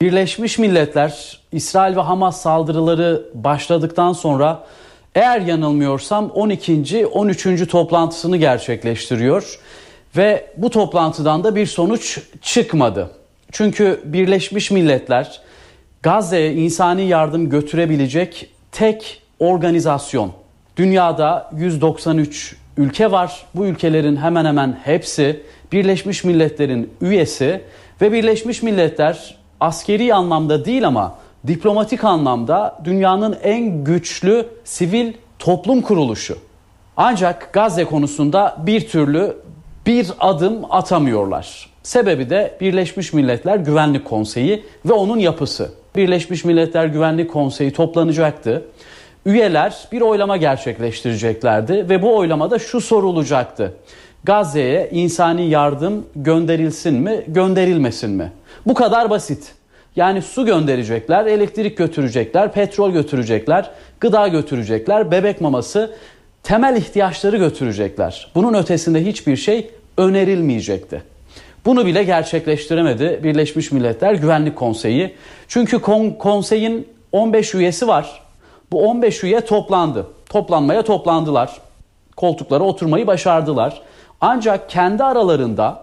[0.00, 4.66] Birleşmiş Milletler İsrail ve Hamas saldırıları başladıktan sonra
[5.14, 7.06] eğer yanılmıyorsam 12.
[7.06, 7.68] 13.
[7.68, 9.58] toplantısını gerçekleştiriyor
[10.16, 13.15] ve bu toplantıdan da bir sonuç çıkmadı.
[13.52, 15.40] Çünkü Birleşmiş Milletler
[16.02, 20.32] Gazze'ye insani yardım götürebilecek tek organizasyon.
[20.76, 23.46] Dünyada 193 ülke var.
[23.54, 27.60] Bu ülkelerin hemen hemen hepsi Birleşmiş Milletler'in üyesi
[28.00, 31.14] ve Birleşmiş Milletler askeri anlamda değil ama
[31.46, 36.38] diplomatik anlamda dünyanın en güçlü sivil toplum kuruluşu.
[36.96, 39.36] Ancak Gazze konusunda bir türlü
[39.86, 41.70] bir adım atamıyorlar.
[41.86, 45.70] Sebebi de Birleşmiş Milletler Güvenlik Konseyi ve onun yapısı.
[45.96, 48.64] Birleşmiş Milletler Güvenlik Konseyi toplanacaktı.
[49.26, 53.74] Üyeler bir oylama gerçekleştireceklerdi ve bu oylamada şu sorulacaktı.
[54.24, 58.32] Gazze'ye insani yardım gönderilsin mi, gönderilmesin mi?
[58.66, 59.54] Bu kadar basit.
[59.96, 63.70] Yani su gönderecekler, elektrik götürecekler, petrol götürecekler,
[64.00, 65.94] gıda götürecekler, bebek maması,
[66.42, 68.30] temel ihtiyaçları götürecekler.
[68.34, 71.15] Bunun ötesinde hiçbir şey önerilmeyecekti.
[71.66, 75.14] Bunu bile gerçekleştiremedi Birleşmiş Milletler Güvenlik Konseyi.
[75.48, 78.22] Çünkü kon, konseyin 15 üyesi var.
[78.72, 80.06] Bu 15 üye toplandı.
[80.28, 81.50] Toplanmaya toplandılar.
[82.16, 83.82] Koltuklara oturmayı başardılar.
[84.20, 85.82] Ancak kendi aralarında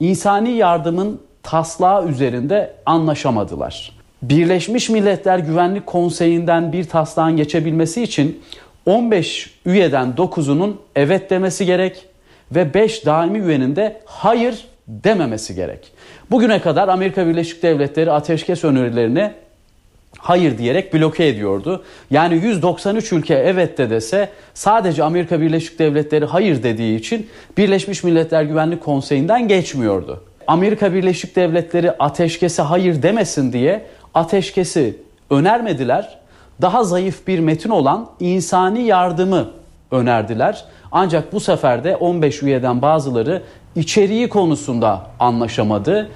[0.00, 3.92] insani yardımın taslağı üzerinde anlaşamadılar.
[4.22, 8.42] Birleşmiş Milletler Güvenlik Konseyi'nden bir taslağın geçebilmesi için
[8.86, 12.06] 15 üyeden 9'unun evet demesi gerek
[12.52, 15.92] ve 5 daimi üyenin de hayır dememesi gerek.
[16.30, 19.32] Bugüne kadar Amerika Birleşik Devletleri ateşkes önerilerini
[20.18, 21.84] hayır diyerek bloke ediyordu.
[22.10, 28.42] Yani 193 ülke evet de dese sadece Amerika Birleşik Devletleri hayır dediği için Birleşmiş Milletler
[28.42, 30.24] Güvenlik Konseyi'nden geçmiyordu.
[30.46, 34.96] Amerika Birleşik Devletleri ateşkese hayır demesin diye ateşkesi
[35.30, 36.18] önermediler.
[36.62, 39.50] Daha zayıf bir metin olan insani yardımı
[39.90, 40.64] önerdiler.
[40.92, 43.42] Ancak bu sefer de 15 üyeden bazıları
[43.76, 46.10] içeriği konusunda anlaşamadı.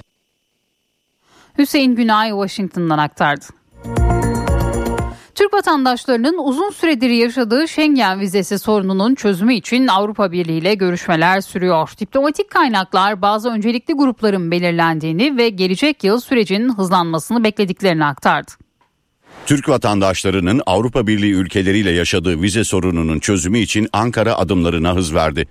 [1.59, 3.45] Hüseyin Günay Washington'dan aktardı.
[5.35, 11.91] Türk vatandaşlarının uzun süredir yaşadığı Schengen vizesi sorununun çözümü için Avrupa Birliği ile görüşmeler sürüyor.
[12.01, 18.53] Diplomatik kaynaklar bazı öncelikli grupların belirlendiğini ve gelecek yıl sürecin hızlanmasını beklediklerini aktardı.
[19.47, 25.49] Türk vatandaşlarının Avrupa Birliği ülkeleriyle yaşadığı vize sorununun çözümü için Ankara adımlarına hız verdi.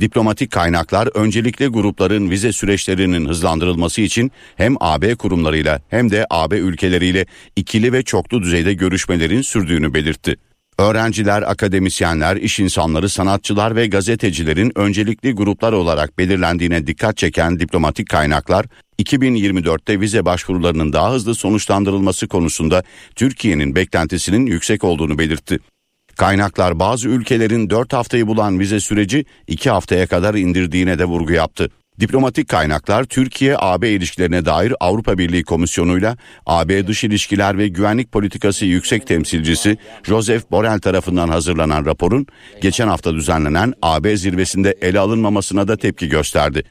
[0.00, 7.26] Diplomatik kaynaklar öncelikle grupların vize süreçlerinin hızlandırılması için hem AB kurumlarıyla hem de AB ülkeleriyle
[7.56, 10.36] ikili ve çoklu düzeyde görüşmelerin sürdüğünü belirtti.
[10.78, 18.66] Öğrenciler, akademisyenler, iş insanları, sanatçılar ve gazetecilerin öncelikli gruplar olarak belirlendiğine dikkat çeken diplomatik kaynaklar,
[18.98, 22.82] 2024'te vize başvurularının daha hızlı sonuçlandırılması konusunda
[23.16, 25.58] Türkiye'nin beklentisinin yüksek olduğunu belirtti.
[26.16, 31.70] Kaynaklar bazı ülkelerin 4 haftayı bulan vize süreci 2 haftaya kadar indirdiğine de vurgu yaptı.
[32.00, 39.06] Diplomatik kaynaklar Türkiye-AB ilişkilerine dair Avrupa Birliği Komisyonu'yla AB Dış İlişkiler ve Güvenlik Politikası Yüksek
[39.06, 42.26] Temsilcisi Joseph Borrell tarafından hazırlanan raporun
[42.62, 46.64] geçen hafta düzenlenen AB zirvesinde ele alınmamasına da tepki gösterdi.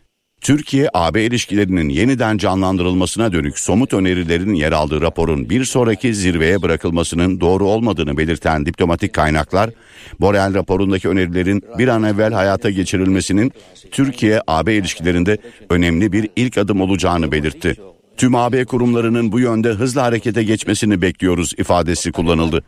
[0.44, 7.66] Türkiye-AB ilişkilerinin yeniden canlandırılmasına dönük somut önerilerin yer aldığı raporun bir sonraki zirveye bırakılmasının doğru
[7.66, 9.70] olmadığını belirten diplomatik kaynaklar,
[10.20, 13.52] Borel raporundaki önerilerin bir an evvel hayata geçirilmesinin
[13.92, 15.38] Türkiye-AB ilişkilerinde
[15.70, 17.76] önemli bir ilk adım olacağını belirtti.
[18.18, 22.64] Tüm AB kurumlarının bu yönde hızlı harekete geçmesini bekliyoruz ifadesi kullanıldı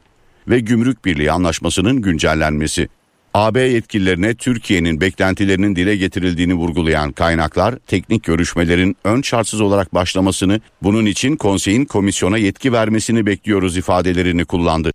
[0.47, 2.87] ve Gümrük Birliği Anlaşması'nın güncellenmesi.
[3.37, 11.05] AB yetkililerine Türkiye'nin beklentilerinin dile getirildiğini vurgulayan kaynaklar, teknik görüşmelerin ön şartsız olarak başlamasını, bunun
[11.05, 14.91] için konseyin komisyona yetki vermesini bekliyoruz ifadelerini kullandı.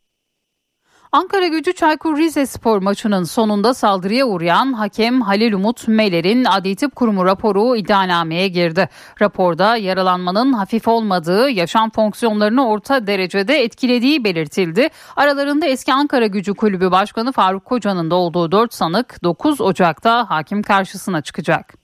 [1.12, 7.24] Ankara gücü Çaykur Rizespor maçının sonunda saldırıya uğrayan hakem Halil Umut Meler'in Adli Tıp Kurumu
[7.24, 8.88] raporu iddianameye girdi.
[9.20, 14.88] Raporda yaralanmanın hafif olmadığı, yaşam fonksiyonlarını orta derecede etkilediği belirtildi.
[15.16, 20.62] Aralarında eski Ankara gücü kulübü başkanı Faruk Koca'nın da olduğu 4 sanık 9 Ocak'ta hakim
[20.62, 21.79] karşısına çıkacak.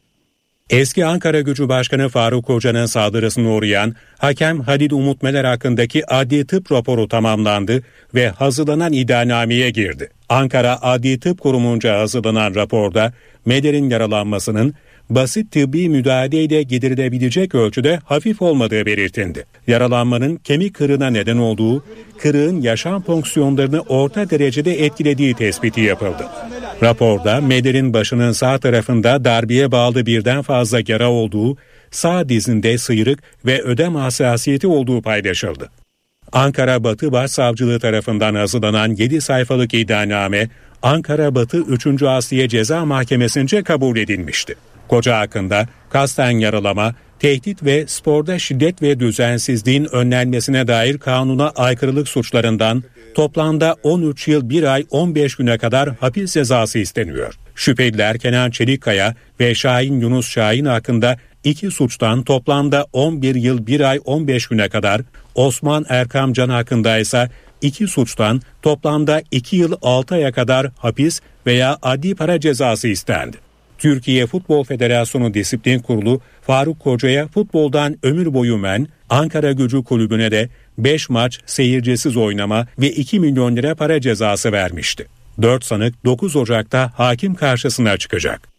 [0.70, 6.72] Eski Ankara Gücü Başkanı Faruk Hoca'nın saldırısına uğrayan hakem Halil Umut Meler hakkındaki adli tıp
[6.72, 7.82] raporu tamamlandı
[8.14, 10.10] ve hazırlanan iddianameye girdi.
[10.28, 13.12] Ankara Adli Tıp Kurumunca hazırlanan raporda
[13.44, 14.74] Meler'in yaralanmasının
[15.10, 19.46] basit tıbbi müdahaleyle giderilebilecek ölçüde hafif olmadığı belirtildi.
[19.66, 21.84] Yaralanmanın kemik kırığına neden olduğu,
[22.18, 26.26] kırığın yaşam fonksiyonlarını orta derecede etkilediği tespiti yapıldı.
[26.82, 31.56] Raporda Meder'in başının sağ tarafında darbeye bağlı birden fazla yara olduğu,
[31.90, 35.70] sağ dizinde sıyrık ve ödem hassasiyeti olduğu paylaşıldı.
[36.32, 40.48] Ankara Batı Başsavcılığı tarafından hazırlanan 7 sayfalık iddianame
[40.82, 42.02] Ankara Batı 3.
[42.02, 44.54] Asliye Ceza Mahkemesi'nce kabul edilmişti.
[44.88, 52.82] Koca hakkında kasten yaralama, tehdit ve sporda şiddet ve düzensizliğin önlenmesine dair kanuna aykırılık suçlarından
[53.14, 57.34] toplamda 13 yıl 1 ay 15 güne kadar hapis cezası isteniyor.
[57.54, 64.00] Şüpheliler Kenan Çelikkaya ve Şahin Yunus Şahin hakkında iki suçtan toplamda 11 yıl 1 ay
[64.04, 65.00] 15 güne kadar,
[65.34, 67.30] Osman Erkam Can hakkında ise
[67.62, 73.45] iki suçtan toplamda 2 yıl 6 aya kadar hapis veya adli para cezası istendi.
[73.78, 80.48] Türkiye Futbol Federasyonu Disiplin Kurulu Faruk Koca'ya futboldan ömür boyu men, Ankara Gücü Kulübü'ne de
[80.78, 85.06] 5 maç seyircisiz oynama ve 2 milyon lira para cezası vermişti.
[85.42, 88.55] 4 sanık 9 Ocak'ta hakim karşısına çıkacak.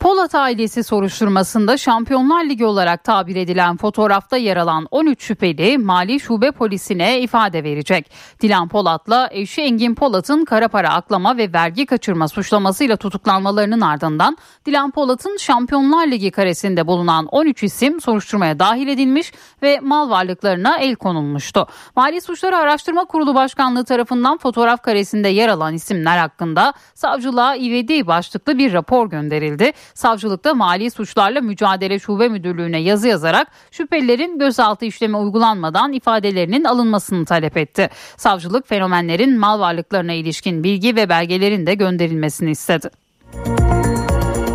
[0.00, 6.50] Polat ailesi soruşturmasında Şampiyonlar Ligi olarak tabir edilen fotoğrafta yer alan 13 şüpheli Mali Şube
[6.50, 8.10] Polisi'ne ifade verecek.
[8.40, 14.36] Dilan Polat'la eşi Engin Polat'ın kara para aklama ve vergi kaçırma suçlamasıyla tutuklanmalarının ardından
[14.66, 19.32] Dilan Polat'ın Şampiyonlar Ligi karesinde bulunan 13 isim soruşturmaya dahil edilmiş
[19.62, 21.66] ve mal varlıklarına el konulmuştu.
[21.96, 28.58] Mali Suçları Araştırma Kurulu Başkanlığı tarafından fotoğraf karesinde yer alan isimler hakkında savcılığa ivedi başlıklı
[28.58, 29.72] bir rapor gönderildi.
[29.94, 37.56] Savcılıkta Mali Suçlarla Mücadele Şube Müdürlüğü'ne yazı yazarak şüphelilerin gözaltı işlemi uygulanmadan ifadelerinin alınmasını talep
[37.56, 37.90] etti.
[38.16, 42.99] Savcılık fenomenlerin mal varlıklarına ilişkin bilgi ve belgelerin de gönderilmesini istedi.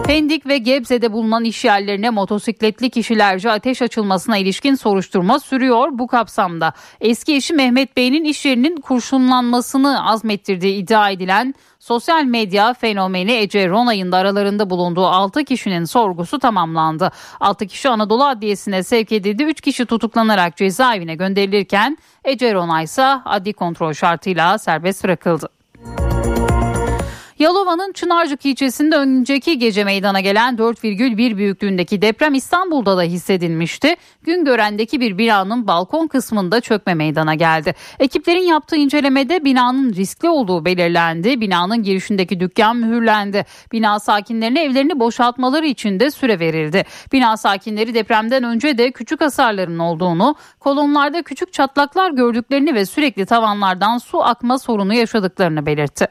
[0.08, 6.74] Pendik ve Gebze'de bulunan iş yerlerine motosikletli kişilerce ateş açılmasına ilişkin soruşturma sürüyor bu kapsamda.
[7.01, 14.12] Eski eşi Mehmet Bey'in iş yerinin kurşunlanmasını azmettirdiği iddia edilen sosyal medya fenomeni Ece Ronay'ın
[14.12, 17.12] da aralarında bulunduğu 6 kişinin sorgusu tamamlandı.
[17.39, 19.43] 6 kişi Anadolu Adliyesi'ne sevk edildi.
[19.43, 25.55] 3 kişi tutuklanarak cezaevine gönderilirken Ece Ronay ise adli kontrol şartıyla serbest bırakıldı.
[27.40, 33.96] Yalova'nın Çınarcık ilçesinde önceki gece meydana gelen 4,1 büyüklüğündeki deprem İstanbul'da da hissedilmişti.
[34.24, 37.76] Güngören'deki bir binanın balkon kısmında çökme meydana geldi.
[38.00, 41.42] Ekiplerin yaptığı incelemede binanın riskli olduğu belirlendi.
[41.42, 43.46] Binanın girişindeki dükkan mühürlendi.
[43.72, 46.84] Bina sakinlerine evlerini boşaltmaları için de süre verildi.
[47.12, 53.98] Bina sakinleri depremden önce de küçük hasarların olduğunu, kolonlarda küçük çatlaklar gördüklerini ve sürekli tavanlardan
[53.98, 56.08] su akma sorunu yaşadıklarını belirtti.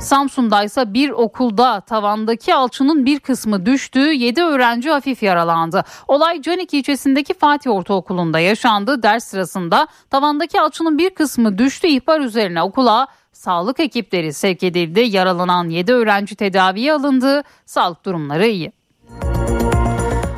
[0.00, 3.98] Samsun'da ise bir okulda tavandaki alçının bir kısmı düştü.
[3.98, 5.84] 7 öğrenci hafif yaralandı.
[6.08, 9.02] Olay Canik ilçesindeki Fatih Ortaokulu'nda yaşandı.
[9.02, 11.88] Ders sırasında tavandaki alçının bir kısmı düştü.
[11.88, 15.00] İhbar üzerine okula sağlık ekipleri sevk edildi.
[15.00, 17.42] Yaralanan 7 öğrenci tedaviye alındı.
[17.66, 18.72] Sağlık durumları iyi.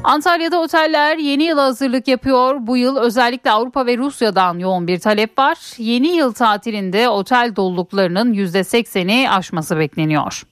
[0.07, 2.57] Antalya'da oteller yeni yıla hazırlık yapıyor.
[2.61, 5.59] Bu yıl özellikle Avrupa ve Rusya'dan yoğun bir talep var.
[5.78, 10.42] Yeni yıl tatilinde otel doluluklarının %80'i aşması bekleniyor.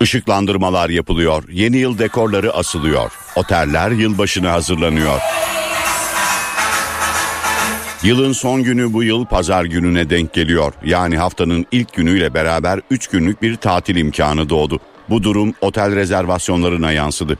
[0.00, 3.12] Işıklandırmalar yapılıyor, yeni yıl dekorları asılıyor.
[3.36, 5.20] Oteller yılbaşına hazırlanıyor.
[8.02, 10.72] Yılın son günü bu yıl pazar gününe denk geliyor.
[10.84, 14.80] Yani haftanın ilk günüyle beraber 3 günlük bir tatil imkanı doğdu.
[15.10, 17.38] Bu durum otel rezervasyonlarına yansıdı.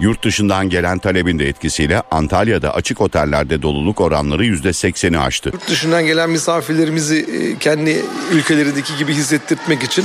[0.00, 5.50] Yurt dışından gelen talebin de etkisiyle Antalya'da açık otellerde doluluk oranları %80'i aştı.
[5.52, 10.04] Yurt dışından gelen misafirlerimizi e, kendi ülkelerindeki gibi hissettirmek için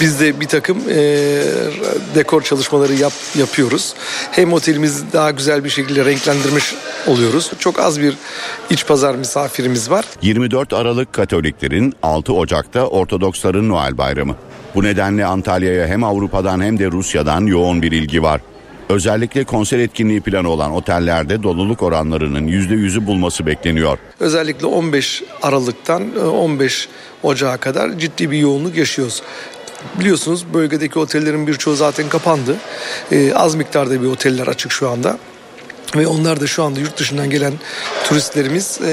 [0.00, 0.96] biz de bir takım e,
[2.14, 3.94] dekor çalışmaları yap, yapıyoruz.
[4.30, 6.74] Hem otelimizi daha güzel bir şekilde renklendirmiş
[7.06, 7.52] oluyoruz.
[7.58, 8.14] Çok az bir
[8.70, 10.04] iç pazar misafirimiz var.
[10.22, 14.36] 24 Aralık Katoliklerin 6 Ocak'ta Ortodoksların Noel Bayramı.
[14.74, 18.40] Bu nedenle Antalya'ya hem Avrupa'dan hem de Rusya'dan yoğun bir ilgi var.
[18.88, 23.98] Özellikle konser etkinliği planı olan otellerde doluluk oranlarının %100'ü bulması bekleniyor.
[24.20, 26.88] Özellikle 15 Aralık'tan e, 15
[27.22, 29.22] Ocağı kadar ciddi bir yoğunluk yaşıyoruz.
[30.00, 32.56] Biliyorsunuz bölgedeki otellerin birçoğu zaten kapandı.
[33.12, 35.18] Ee, az miktarda bir oteller açık şu anda.
[35.96, 37.52] Ve onlar da şu anda yurt dışından gelen
[38.04, 38.90] turistlerimiz e,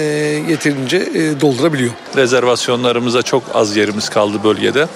[0.50, 1.92] yeterince e, doldurabiliyor.
[2.16, 4.88] Rezervasyonlarımıza çok az yerimiz kaldı bölgede.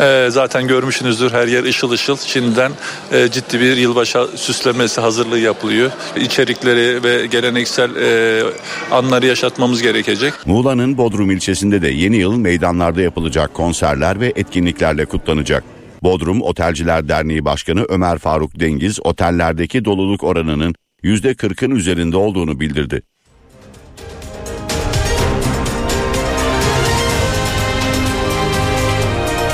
[0.00, 2.16] Ee, zaten görmüşsünüzdür her yer ışıl ışıl.
[2.16, 2.72] Şimdiden
[3.12, 5.90] e, ciddi bir yılbaşı süslemesi hazırlığı yapılıyor.
[6.16, 8.42] İçerikleri ve geleneksel e,
[8.90, 10.34] anları yaşatmamız gerekecek.
[10.46, 15.64] Muğla'nın Bodrum ilçesinde de yeni yıl meydanlarda yapılacak konserler ve etkinliklerle kutlanacak.
[16.02, 20.74] Bodrum Otelciler Derneği Başkanı Ömer Faruk Dengiz otellerdeki doluluk oranının
[21.04, 23.02] %40'ın üzerinde olduğunu bildirdi.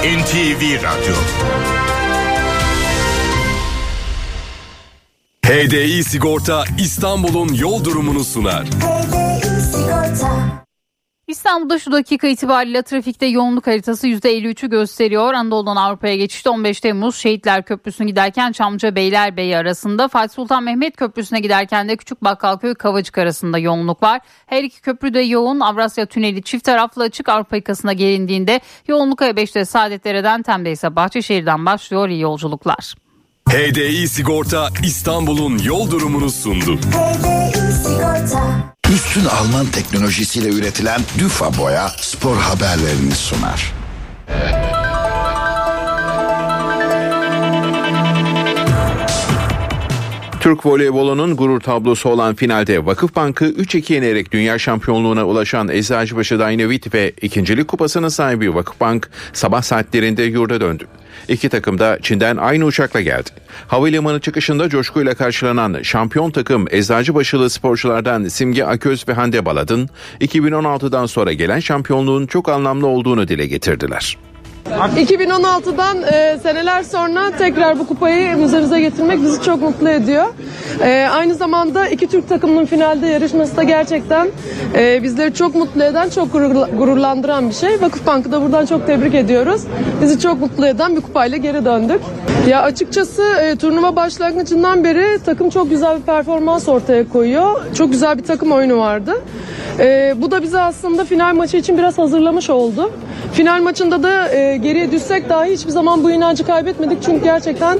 [0.01, 1.15] NTV Radyo
[5.47, 8.67] HDI Sigorta İstanbul'un yol durumunu sunar.
[11.31, 15.35] İstanbul'da şu dakika itibariyle trafikte yoğunluk haritası %53'ü gösteriyor.
[15.35, 21.41] Anadolu'dan Avrupa'ya geçişte 15 Temmuz Şehitler Köprüsü'nü giderken Çamlıca Beylerbeyi arasında Fatih Sultan Mehmet Köprüsü'ne
[21.41, 24.21] giderken de Küçük Bakkalköy Kavacık arasında yoğunluk var.
[24.47, 25.61] Her iki köprü de yoğun.
[25.61, 32.09] Avrasya Tüneli çift taraflı açık Avrupa yakasına gelindiğinde yoğunluk A5'te Saadetdere'den Tem'de ise Bahçeşehir'den başlıyor.
[32.09, 32.95] İyi yolculuklar.
[33.49, 36.79] HDI Sigorta İstanbul'un yol durumunu sundu.
[38.95, 43.73] Üstün Alman teknolojisiyle üretilen Düfa Boya spor haberlerini sunar.
[50.41, 57.13] Türk voleybolunun gurur tablosu olan finalde Vakıfbank'ı 3-2 yenerek dünya şampiyonluğuna ulaşan Eczacıbaşı Dynavit ve
[57.23, 60.87] ikincilik kupasının sahibi Vakıfbank sabah saatlerinde yurda döndü.
[61.29, 63.31] İki takım da Çin'den aynı uçakla geldi.
[63.69, 69.89] Havalimanı çıkışında coşkuyla karşılanan şampiyon takım Eczacıbaşılı sporculardan Simge Aköz ve Hande Baladın
[70.21, 74.17] 2016'dan sonra gelen şampiyonluğun çok anlamlı olduğunu dile getirdiler.
[74.69, 80.25] 2016'dan e, seneler sonra tekrar bu kupayı müzemize getirmek bizi çok mutlu ediyor.
[80.83, 84.29] E, aynı zamanda iki Türk takımının finalde yarışması da gerçekten
[84.75, 87.81] e, bizleri çok mutlu eden, çok gurur- gururlandıran bir şey.
[87.83, 89.63] Vakıfbank'ı da buradan çok tebrik ediyoruz.
[90.03, 92.01] Bizi çok mutlu eden bir kupayla geri döndük.
[92.49, 97.75] Ya açıkçası e, turnuva başlangıcından beri takım çok güzel bir performans ortaya koyuyor.
[97.75, 99.13] Çok güzel bir takım oyunu vardı.
[99.79, 102.91] E, bu da bizi aslında final maçı için biraz hazırlamış oldu.
[103.33, 107.03] Final maçında da geriye düşsek dahi hiçbir zaman bu inancı kaybetmedik.
[107.03, 107.79] Çünkü gerçekten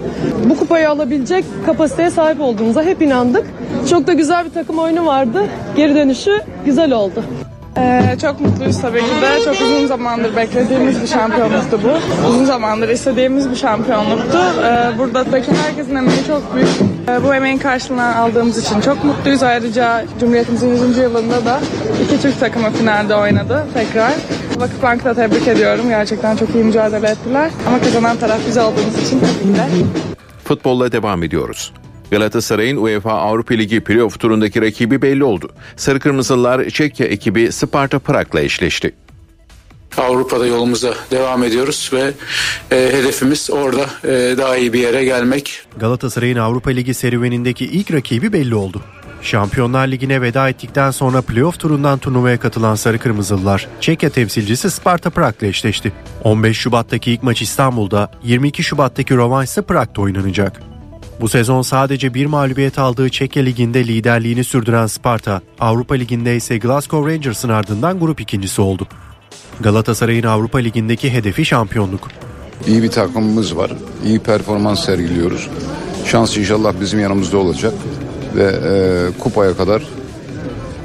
[0.51, 3.47] bu kupayı alabilecek kapasiteye sahip olduğumuza hep inandık.
[3.91, 5.47] Çok da güzel bir takım oyunu vardı.
[5.77, 7.25] Geri dönüşü güzel oldu.
[7.81, 9.45] Ee, çok mutluyuz tabii ki de.
[9.45, 12.29] Çok uzun zamandır beklediğimiz bir şampiyonluktu bu.
[12.29, 14.39] Uzun zamandır istediğimiz bir şampiyonluktu.
[14.65, 16.69] Ee, buradaki herkesin emeği çok büyük.
[17.09, 19.43] Ee, bu emeğin karşılığını aldığımız için çok mutluyuz.
[19.43, 20.99] Ayrıca Cumhuriyetimizin 100.
[20.99, 21.61] yılında da
[22.05, 24.13] iki Türk takımı finalde oynadı tekrar.
[24.57, 25.89] Vakıfbank'ı da tebrik ediyorum.
[25.89, 27.51] Gerçekten çok iyi mücadele ettiler.
[27.69, 29.67] Ama kazanan taraf biz olduğumuz için tabii ki de.
[30.45, 31.73] Futbolla devam ediyoruz.
[32.11, 35.51] Galatasaray'ın UEFA Avrupa Ligi playoff turundaki rakibi belli oldu.
[35.77, 38.93] Sarı Kırmızılılar Çekya ekibi Sparta Prag'la eşleşti.
[39.97, 42.13] Avrupa'da yolumuza devam ediyoruz ve
[42.71, 45.63] e, hedefimiz orada e, daha iyi bir yere gelmek.
[45.77, 48.83] Galatasaray'ın Avrupa Ligi serüvenindeki ilk rakibi belli oldu.
[49.23, 55.47] Şampiyonlar Ligi'ne veda ettikten sonra playoff turundan turnuvaya katılan Sarı Kırmızılılar, Çekya temsilcisi Sparta Prag'la
[55.47, 55.93] eşleşti.
[56.25, 60.70] 15 Şubat'taki ilk maç İstanbul'da, 22 Şubat'taki rövanş ise Prag'da oynanacak.
[61.21, 67.13] Bu sezon sadece bir mağlubiyet aldığı Çekya Ligi'nde liderliğini sürdüren Sparta, Avrupa Ligi'nde ise Glasgow
[67.13, 68.87] Rangers'ın ardından grup ikincisi oldu.
[69.61, 72.09] Galatasaray'ın Avrupa Ligi'ndeki hedefi şampiyonluk.
[72.67, 73.73] İyi bir takımımız var.
[74.05, 75.49] İyi performans sergiliyoruz.
[76.07, 77.75] Şans inşallah bizim yanımızda olacak
[78.37, 79.83] ve e, kupaya kadar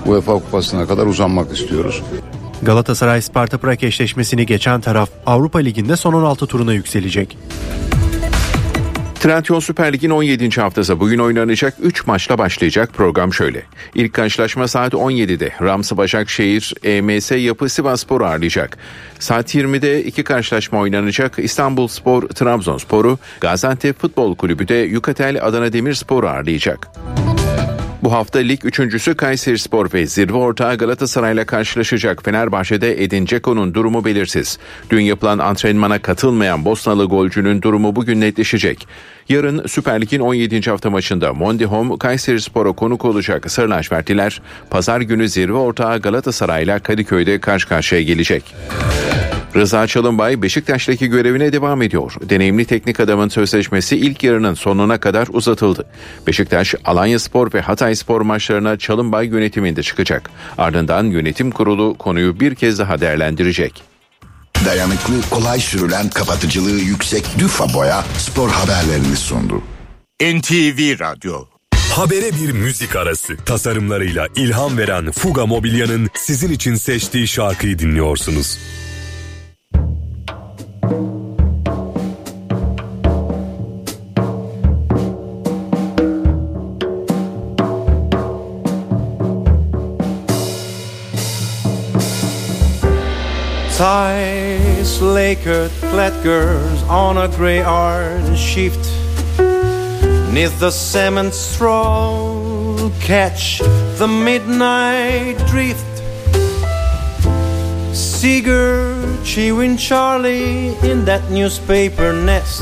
[0.06, 2.04] UEFA kupasına kadar uzanmak istiyoruz.
[2.62, 7.38] Galatasaray Sparta Prag eşleşmesini geçen taraf Avrupa Ligi'nde son 16 turuna yükselecek.
[9.26, 10.62] Trendyol Süper Lig'in 17.
[10.62, 13.64] haftası bugün oynanacak 3 maçla başlayacak program şöyle.
[13.96, 18.78] İlk karşılaşma saat 17'de Ramsı Başakşehir EMS Yapı Sivasspor ağırlayacak.
[19.20, 21.36] Saat 20'de iki karşılaşma oynanacak.
[21.38, 26.88] İstanbul Spor Trabzonspor'u, Gaziantep Futbol Kulübü de Yukatel Adana Demirspor ağırlayacak.
[28.04, 32.26] Bu hafta lig üçüncüsü Kayseri Spor ve zirve ortağı Galatasaray'la karşılaşacak.
[32.26, 34.58] Fenerbahçe'de Edin Dzeko'nun durumu belirsiz.
[34.89, 38.88] Dün yapılan antrenmana katılmayan Bosnalı golcünün durumu bugün netleşecek.
[39.30, 40.70] Yarın Süper Lig'in 17.
[40.70, 44.41] hafta maçında Mondihom Kayseri Spor'a konuk olacak Sarılaşvertiler.
[44.70, 48.56] Pazar günü zirve ortağı Galatasaray'la Kadıköy'de karşı karşıya gelecek.
[49.56, 52.14] Rıza Çalınbay Beşiktaş'taki görevine devam ediyor.
[52.22, 55.86] Deneyimli teknik adamın sözleşmesi ilk yarının sonuna kadar uzatıldı.
[56.28, 60.30] Beşiktaş, Alanya Spor ve Hatay Spor maçlarına Çalınbay yönetiminde çıkacak.
[60.58, 63.84] Ardından yönetim kurulu konuyu bir kez daha değerlendirecek.
[64.66, 69.62] Dayanıklı, kolay sürülen, kapatıcılığı yüksek Düfa Boya spor haberlerini sundu.
[70.22, 71.46] NTV Radyo
[71.96, 73.38] Habere bir müzik arası.
[73.38, 78.58] Tasarımlarıyla ilham veren Fuga Mobilya'nın sizin için seçtiği şarkıyı dinliyorsunuz.
[80.92, 81.25] Ties,
[95.02, 98.80] lakered, clad girls on a grey arch shift.
[100.32, 103.60] Neath the cement straw, catch
[103.98, 105.86] the midnight drift.
[107.94, 108.96] Seeger
[109.26, 112.62] chewing Charlie in that newspaper nest.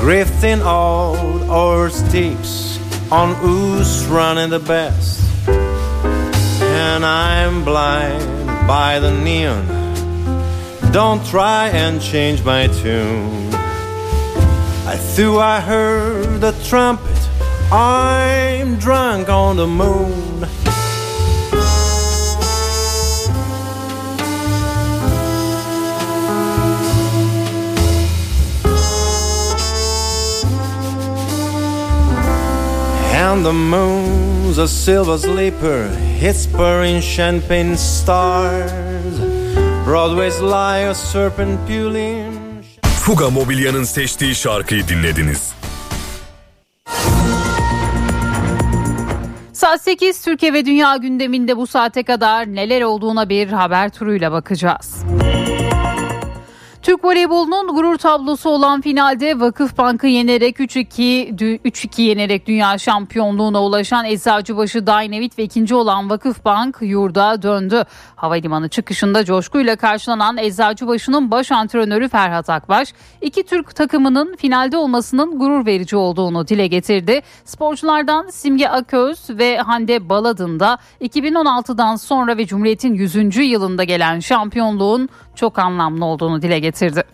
[0.00, 1.16] Grifting out
[1.50, 2.78] our sticks
[3.12, 5.20] on who's running the best.
[5.48, 8.37] And I'm blind
[8.68, 9.66] by the neon.
[10.92, 13.48] Don't try and change my tune.
[14.84, 17.18] I thought I heard the trumpet.
[17.72, 20.44] I'm drunk on the moon.
[33.14, 35.88] And the moon's a silver sleeper,
[36.20, 39.20] whispering champagne stars.
[39.86, 42.34] Broadway's lie a serpent puling.
[42.82, 45.52] Fuga Mobilya'nın seçtiği şarkıyı dinlediniz.
[49.52, 55.04] Saat 8 Türkiye ve Dünya gündeminde bu saate kadar neler olduğuna bir haber turuyla bakacağız.
[56.88, 64.86] Türk voleybolunun gurur tablosu olan finalde Vakıfbank'ı yenerek 3-2 3-2 yenerek dünya şampiyonluğuna ulaşan Eczacıbaşı
[64.86, 67.84] Dynavit ve ikinci olan Vakıfbank yurda döndü.
[68.16, 75.66] Havalimanı çıkışında coşkuyla karşılanan Eczacıbaşı'nın baş antrenörü Ferhat Akbaş, iki Türk takımının finalde olmasının gurur
[75.66, 77.20] verici olduğunu dile getirdi.
[77.44, 83.36] Sporculardan Simge Aköz ve Hande Baladın da 2016'dan sonra ve Cumhuriyet'in 100.
[83.36, 85.08] yılında gelen şampiyonluğun
[85.38, 87.04] çok anlamlı olduğunu dile getirdi.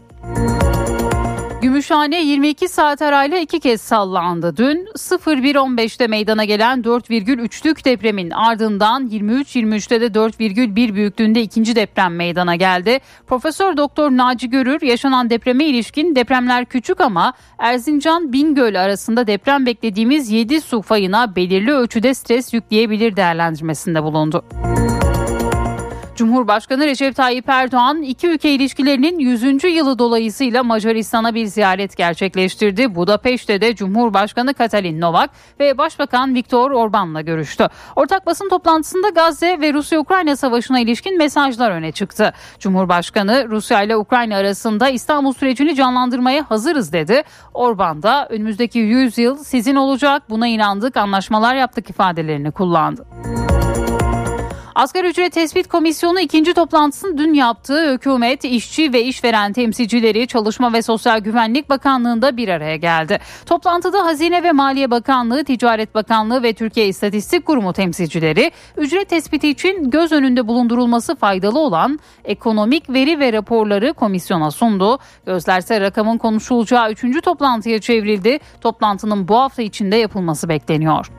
[1.65, 4.57] Gümüş Gümüşhane 22 saat arayla iki kez sallandı.
[4.57, 12.99] Dün 01.15'te meydana gelen 4,3'lük depremin ardından 23.23'te de 4,1 büyüklüğünde ikinci deprem meydana geldi.
[13.27, 20.31] Profesör Doktor Naci Görür yaşanan depreme ilişkin depremler küçük ama Erzincan Bingöl arasında deprem beklediğimiz
[20.31, 24.45] 7 su fayına belirli ölçüde stres yükleyebilir değerlendirmesinde bulundu.
[26.15, 29.65] Cumhurbaşkanı Recep Tayyip Erdoğan iki ülke ilişkilerinin 100.
[29.65, 32.95] yılı dolayısıyla Macaristan'a bir ziyaret gerçekleştirdi.
[32.95, 37.69] Budapeşte de Cumhurbaşkanı Katalin Novak ve Başbakan Viktor Orban'la görüştü.
[37.97, 42.33] Ortak basın toplantısında Gazze ve Rusya-Ukrayna savaşına ilişkin mesajlar öne çıktı.
[42.59, 47.23] Cumhurbaşkanı Rusya ile Ukrayna arasında İstanbul sürecini canlandırmaya hazırız dedi.
[47.55, 53.05] Orban da önümüzdeki 100 yıl sizin olacak buna inandık anlaşmalar yaptık ifadelerini kullandı.
[54.75, 57.93] Asgari ücret tespit komisyonu ikinci toplantısını dün yaptı.
[57.93, 63.19] Hükümet, işçi ve işveren temsilcileri Çalışma ve Sosyal Güvenlik Bakanlığı'nda bir araya geldi.
[63.47, 69.91] Toplantıda Hazine ve Maliye Bakanlığı, Ticaret Bakanlığı ve Türkiye İstatistik Kurumu temsilcileri ücret tespiti için
[69.91, 74.99] göz önünde bulundurulması faydalı olan ekonomik veri ve raporları komisyona sundu.
[75.27, 78.39] Gözlerse rakamın konuşulacağı üçüncü toplantıya çevrildi.
[78.61, 81.11] Toplantının bu hafta içinde yapılması bekleniyor.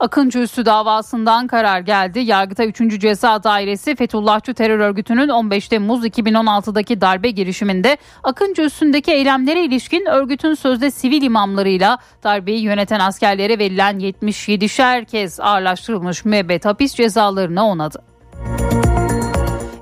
[0.00, 2.18] Akıncı Üssü davasından karar geldi.
[2.18, 3.00] Yargıta 3.
[3.00, 10.54] Ceza Dairesi Fethullahçı terör örgütünün 15 Temmuz 2016'daki darbe girişiminde Akıncı Üssü'ndeki eylemlere ilişkin örgütün
[10.54, 18.07] sözde sivil imamlarıyla darbeyi yöneten askerlere verilen 77'şer kez ağırlaştırılmış müebbet hapis cezalarını onadı.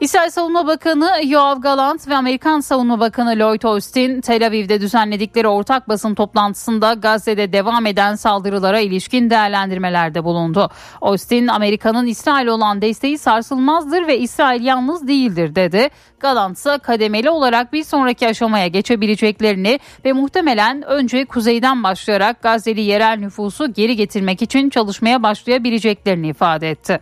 [0.06, 5.88] İsrail Savunma Bakanı Yoav Galant ve Amerikan Savunma Bakanı Lloyd Austin Tel Aviv'de düzenledikleri ortak
[5.88, 10.70] basın toplantısında Gazze'de devam eden saldırılara ilişkin değerlendirmelerde bulundu.
[11.00, 15.88] Austin Amerika'nın İsrail olan desteği sarsılmazdır ve İsrail yalnız değildir dedi.
[16.20, 23.18] Galant ise kademeli olarak bir sonraki aşamaya geçebileceklerini ve muhtemelen önce kuzeyden başlayarak Gazze'li yerel
[23.18, 27.00] nüfusu geri getirmek için çalışmaya başlayabileceklerini ifade etti.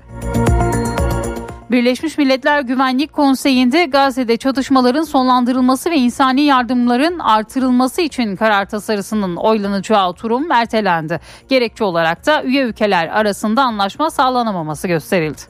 [1.70, 10.08] Birleşmiş Milletler Güvenlik Konseyi'nde Gazze'de çatışmaların sonlandırılması ve insani yardımların artırılması için karar tasarısının oylanacağı
[10.08, 11.20] oturum ertelendi.
[11.48, 15.40] Gerekçe olarak da üye ülkeler arasında anlaşma sağlanamaması gösterildi.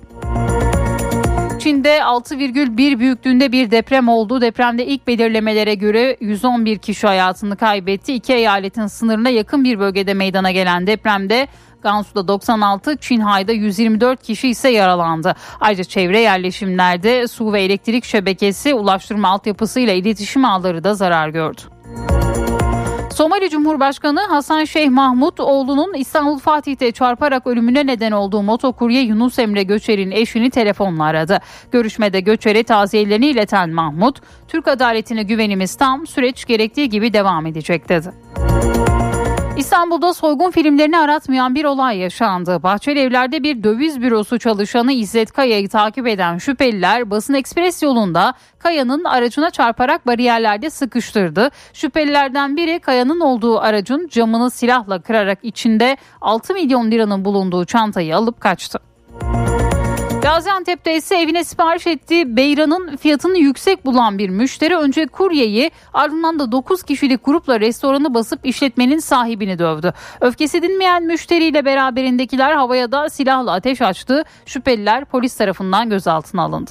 [1.59, 4.41] Çin'de 6,1 büyüklüğünde bir deprem oldu.
[4.41, 8.15] Depremde ilk belirlemelere göre 111 kişi hayatını kaybetti.
[8.15, 11.49] İki eyaletin sınırına yakın bir bölgede meydana gelen depremde
[11.85, 15.35] Gansu'da 96, Çinhay'da 124 kişi ise yaralandı.
[15.61, 21.61] Ayrıca çevre yerleşimlerde su ve elektrik şebekesi, ulaştırma altyapısı ile iletişim ağları da zarar gördü.
[23.15, 29.63] Somali Cumhurbaşkanı Hasan Şeyh Mahmut oğlunun İstanbul Fatih'te çarparak ölümüne neden olduğu motokurye Yunus Emre
[29.63, 31.39] Göçer'in eşini telefonla aradı.
[31.73, 38.13] Görüşmede Göçer'e taziyelerini ileten Mahmut, Türk adaletine güvenimiz tam, süreç gerektiği gibi devam edecek dedi.
[39.57, 42.63] İstanbul'da soygun filmlerini aratmayan bir olay yaşandı.
[42.63, 49.05] Bahçeli Evler'de bir döviz bürosu çalışanı İzzet Kaya'yı takip eden şüpheliler basın ekspres yolunda Kaya'nın
[49.05, 51.51] aracına çarparak bariyerlerde sıkıştırdı.
[51.73, 58.41] Şüphelilerden biri Kaya'nın olduğu aracın camını silahla kırarak içinde 6 milyon liranın bulunduğu çantayı alıp
[58.41, 58.94] kaçtı.
[60.25, 66.53] Gaziantep'te ise evine sipariş ettiği beyranın fiyatını yüksek bulan bir müşteri önce kuryeyi ardından da
[66.53, 69.93] 9 kişilik grupla restoranı basıp işletmenin sahibini dövdü.
[70.21, 74.25] Öfkesi dinmeyen müşteriyle beraberindekiler havaya da silahla ateş açtı.
[74.47, 76.71] Şüpheliler polis tarafından gözaltına alındı.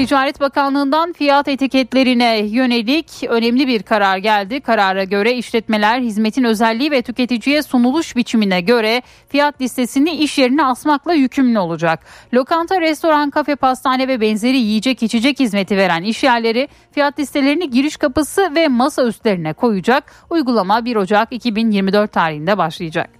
[0.00, 4.60] Ticaret Bakanlığı'ndan fiyat etiketlerine yönelik önemli bir karar geldi.
[4.60, 11.14] Karara göre işletmeler hizmetin özelliği ve tüketiciye sunuluş biçimine göre fiyat listesini iş yerine asmakla
[11.14, 12.00] yükümlü olacak.
[12.34, 17.96] Lokanta, restoran, kafe, pastane ve benzeri yiyecek içecek hizmeti veren iş yerleri fiyat listelerini giriş
[17.96, 20.04] kapısı ve masa üstlerine koyacak.
[20.30, 23.19] Uygulama 1 Ocak 2024 tarihinde başlayacak.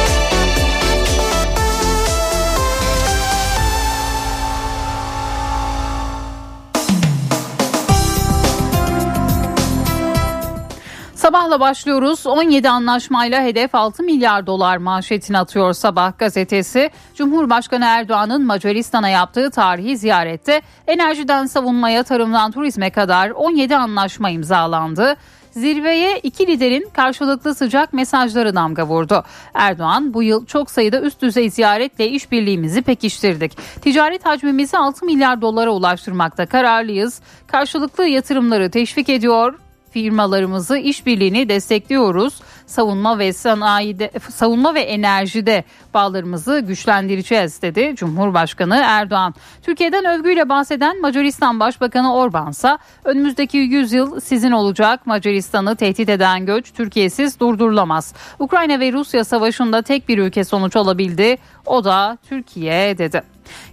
[11.21, 12.27] Sabahla başlıyoruz.
[12.27, 16.89] 17 anlaşmayla hedef 6 milyar dolar manşetini atıyor Sabah gazetesi.
[17.15, 25.15] Cumhurbaşkanı Erdoğan'ın Macaristan'a yaptığı tarihi ziyarette enerjiden savunmaya, tarımdan turizme kadar 17 anlaşma imzalandı.
[25.51, 29.23] Zirveye iki liderin karşılıklı sıcak mesajları damga vurdu.
[29.53, 33.57] Erdoğan bu yıl çok sayıda üst düzey ziyaretle işbirliğimizi pekiştirdik.
[33.81, 37.21] Ticaret hacmimizi 6 milyar dolara ulaştırmakta kararlıyız.
[37.47, 39.55] Karşılıklı yatırımları teşvik ediyor,
[39.91, 42.41] firmalarımızı işbirliğini destekliyoruz.
[42.65, 45.63] Savunma ve sanayide savunma ve enerjide
[45.93, 49.33] bağlarımızı güçlendireceğiz dedi Cumhurbaşkanı Erdoğan.
[49.63, 55.07] Türkiye'den övgüyle bahseden Macaristan Başbakanı Orban ise önümüzdeki 100 yıl sizin olacak.
[55.07, 58.13] Macaristan'ı tehdit eden göç Türkiye'siz durdurulamaz.
[58.39, 61.37] Ukrayna ve Rusya savaşında tek bir ülke sonuç alabildi.
[61.65, 63.21] O da Türkiye dedi.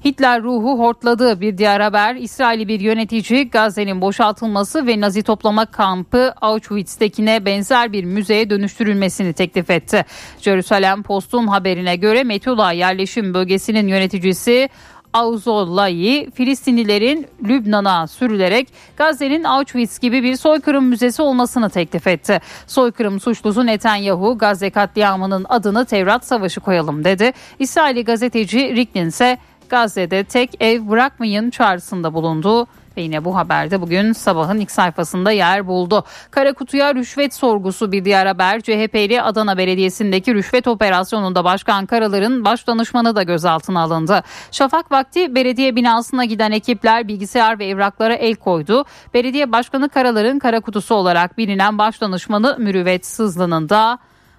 [0.04, 1.40] Hitler ruhu hortladı.
[1.40, 8.04] Bir diğer haber İsrail'i bir yönetici Gazze'nin boşaltılması ve Nazi toplama kampı Auschwitz'tekine benzer bir
[8.04, 10.04] müzeye dönüştürülmesini teklif etti.
[10.40, 14.68] Jerusalem Post'un haberine göre Metula yerleşim bölgesinin yöneticisi
[15.12, 22.40] Auzolla'yı Filistinlilerin Lübnan'a sürülerek Gazze'nin Auschwitz gibi bir soykırım müzesi olmasını teklif etti.
[22.66, 27.32] Soykırım suçlusu Netanyahu Gazze katliamının adını Tevrat Savaşı koyalım dedi.
[27.58, 29.38] İsraili gazeteci Ricklin ise
[29.68, 32.66] Gazze'de tek ev bırakmayın çağrısında bulundu.
[32.96, 36.04] Ve yine bu haberde bugün sabahın ilk sayfasında yer buldu.
[36.30, 38.60] Kara kutuya rüşvet sorgusu bir diğer haber.
[38.60, 44.22] CHP'li Adana Belediyesi'ndeki rüşvet operasyonunda Başkan Karalar'ın baş danışmanı da gözaltına alındı.
[44.50, 48.84] Şafak vakti belediye binasına giden ekipler bilgisayar ve evraklara el koydu.
[49.14, 53.98] Belediye Başkanı Karalar'ın kara kutusu olarak bilinen baş danışmanı Mürüvvet Sızlı'nın da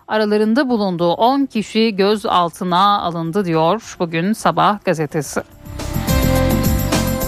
[0.10, 5.42] aralarında bulunduğu 10 kişi gözaltına alındı diyor bugün sabah gazetesi.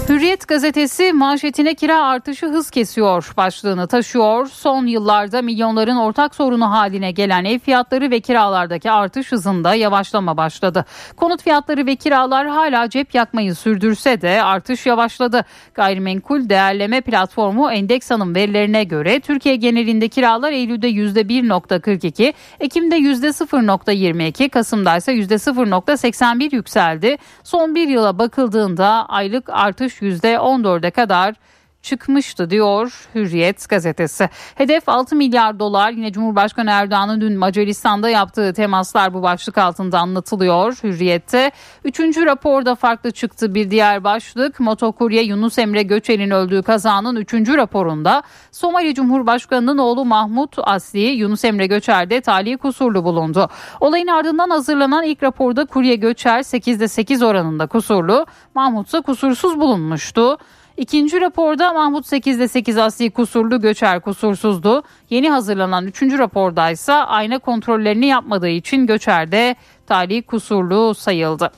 [0.09, 4.47] Hürriyet gazetesi manşetine kira artışı hız kesiyor başlığını taşıyor.
[4.47, 10.85] Son yıllarda milyonların ortak sorunu haline gelen ev fiyatları ve kiralardaki artış hızında yavaşlama başladı.
[11.17, 15.45] Konut fiyatları ve kiralar hala cep yakmayı sürdürse de artış yavaşladı.
[15.73, 25.13] Gayrimenkul değerleme platformu Endeksan'ın verilerine göre Türkiye genelinde kiralar Eylül'de %1.42, Ekim'de %0.22, Kasım'da ise
[25.13, 27.17] %0.81 yükseldi.
[27.43, 31.35] Son bir yıla bakıldığında aylık artış %14'e kadar
[31.81, 34.29] çıkmıştı diyor Hürriyet gazetesi.
[34.55, 40.73] Hedef 6 milyar dolar yine Cumhurbaşkanı Erdoğan'ın dün Macaristan'da yaptığı temaslar bu başlık altında anlatılıyor
[40.83, 41.51] Hürriyet'te.
[41.83, 48.23] Üçüncü raporda farklı çıktı bir diğer başlık motokurye Yunus Emre Göçer'in öldüğü kazanın üçüncü raporunda
[48.51, 53.49] Somali Cumhurbaşkanı'nın oğlu Mahmut Asli Yunus Emre Göçer'de tali kusurlu bulundu.
[53.79, 58.25] Olayın ardından hazırlanan ilk raporda kurye Göçer 8'de 8 oranında kusurlu
[58.55, 60.37] Mahmut kusursuz bulunmuştu.
[60.77, 64.83] İkinci raporda Mahmut 8'de 8 asli kusurlu Göçer kusursuzdu.
[65.09, 69.55] Yeni hazırlanan üçüncü raporda ise ayna kontrollerini yapmadığı için Göçer'de
[69.87, 71.51] talih kusurlu sayıldı.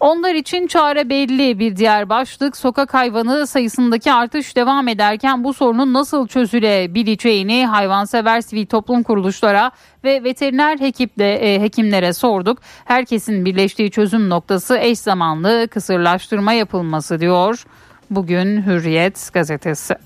[0.00, 5.92] Onlar için çare belli bir diğer başlık sokak hayvanı sayısındaki artış devam ederken bu sorunun
[5.92, 9.70] nasıl çözülebileceğini hayvansever sivil toplum kuruluşlara
[10.04, 12.58] ve veteriner hekiple, e, hekimlere sorduk.
[12.84, 17.64] Herkesin birleştiği çözüm noktası eş zamanlı kısırlaştırma yapılması diyor.
[18.10, 19.96] Bugün Hürriyet gazetesi.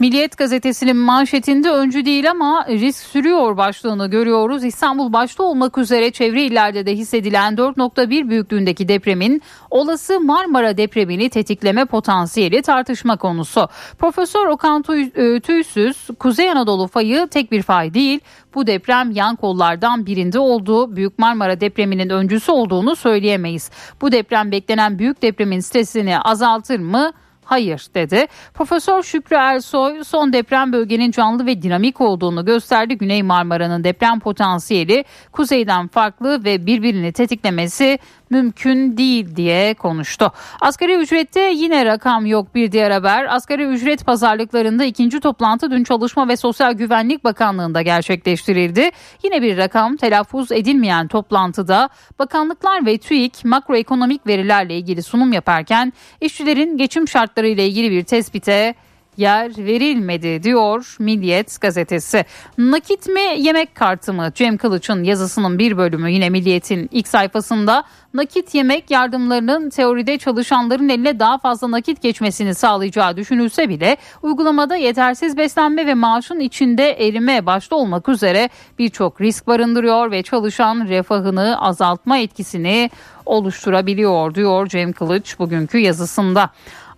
[0.00, 4.64] Milliyet gazetesinin manşetinde öncü değil ama risk sürüyor başlığını görüyoruz.
[4.64, 11.84] İstanbul başta olmak üzere çevre illerde de hissedilen 4.1 büyüklüğündeki depremin olası Marmara depremini tetikleme
[11.84, 13.68] potansiyeli tartışma konusu.
[13.98, 18.20] Profesör Okan e, Tüysüz, Kuzey Anadolu fayı tek bir fay değil,
[18.54, 23.70] bu deprem yan kollardan birinde olduğu Büyük Marmara depreminin öncüsü olduğunu söyleyemeyiz.
[24.00, 27.12] Bu deprem beklenen büyük depremin stresini azaltır mı?
[27.46, 28.26] Hayır dedi.
[28.54, 32.98] Profesör Şükrü Ersoy son deprem bölgenin canlı ve dinamik olduğunu gösterdi.
[32.98, 37.98] Güney Marmara'nın deprem potansiyeli kuzeyden farklı ve birbirini tetiklemesi
[38.30, 40.32] mümkün değil diye konuştu.
[40.60, 43.34] Asgari ücrette yine rakam yok bir diğer haber.
[43.34, 48.90] Asgari ücret pazarlıklarında ikinci toplantı dün Çalışma ve Sosyal Güvenlik Bakanlığı'nda gerçekleştirildi.
[49.22, 56.76] Yine bir rakam telaffuz edilmeyen toplantıda bakanlıklar ve TÜİK makroekonomik verilerle ilgili sunum yaparken işçilerin
[56.76, 58.74] geçim şartları ile ilgili bir tespite
[59.16, 62.24] yer verilmedi diyor Milliyet gazetesi.
[62.58, 64.30] Nakit mi yemek kartı mı?
[64.34, 71.18] Cem Kılıç'ın yazısının bir bölümü yine Milliyet'in ilk sayfasında nakit yemek yardımlarının teoride çalışanların eline
[71.18, 77.76] daha fazla nakit geçmesini sağlayacağı düşünülse bile uygulamada yetersiz beslenme ve maaşın içinde erime başta
[77.76, 78.48] olmak üzere
[78.78, 82.90] birçok risk barındırıyor ve çalışan refahını azaltma etkisini
[83.26, 86.50] oluşturabiliyor diyor Cem Kılıç bugünkü yazısında.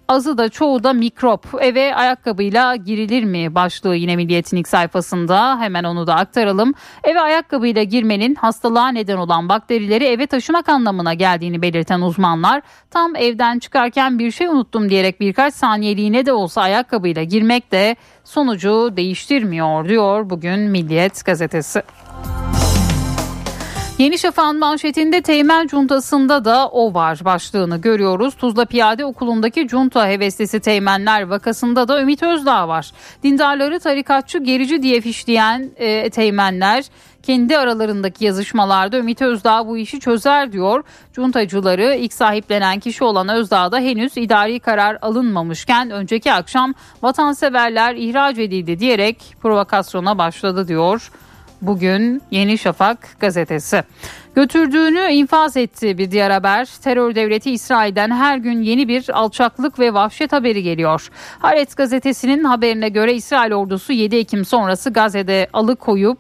[0.09, 1.47] Azı da çoğu da mikrop.
[1.61, 5.61] Eve ayakkabıyla girilir mi başlığı yine Milliyet'in ilk sayfasında.
[5.61, 6.75] Hemen onu da aktaralım.
[7.05, 13.59] Eve ayakkabıyla girmenin hastalığa neden olan bakterileri eve taşımak anlamına geldiğini belirten uzmanlar tam evden
[13.59, 20.31] çıkarken bir şey unuttum diyerek birkaç saniyeliğine de olsa ayakkabıyla girmek de sonucu değiştirmiyor diyor
[20.31, 21.83] bugün Milliyet gazetesi.
[23.99, 28.35] Yeni Şafak'ın manşetinde Teğmen Cuntası'nda da o var başlığını görüyoruz.
[28.35, 32.91] Tuzla Piyade Okulu'ndaki Cunta heveslisi Teğmenler vakasında da Ümit Özdağ var.
[33.23, 36.85] Dindarları tarikatçı gerici diye fişleyen e, Teğmenler
[37.23, 40.85] kendi aralarındaki yazışmalarda Ümit Özdağ bu işi çözer diyor.
[41.13, 48.79] Cuntacıları ilk sahiplenen kişi olan Özdağ'da henüz idari karar alınmamışken önceki akşam vatanseverler ihraç edildi
[48.79, 51.11] diyerek provokasyona başladı diyor.
[51.63, 53.83] Bugün Yeni Şafak gazetesi.
[54.35, 56.69] Götürdüğünü infaz etti bir diğer haber.
[56.83, 61.09] Terör devleti İsrail'den her gün yeni bir alçaklık ve vahşet haberi geliyor.
[61.39, 66.19] Haaretz gazetesinin haberine göre İsrail ordusu 7 Ekim sonrası Gazze'de alıkoyup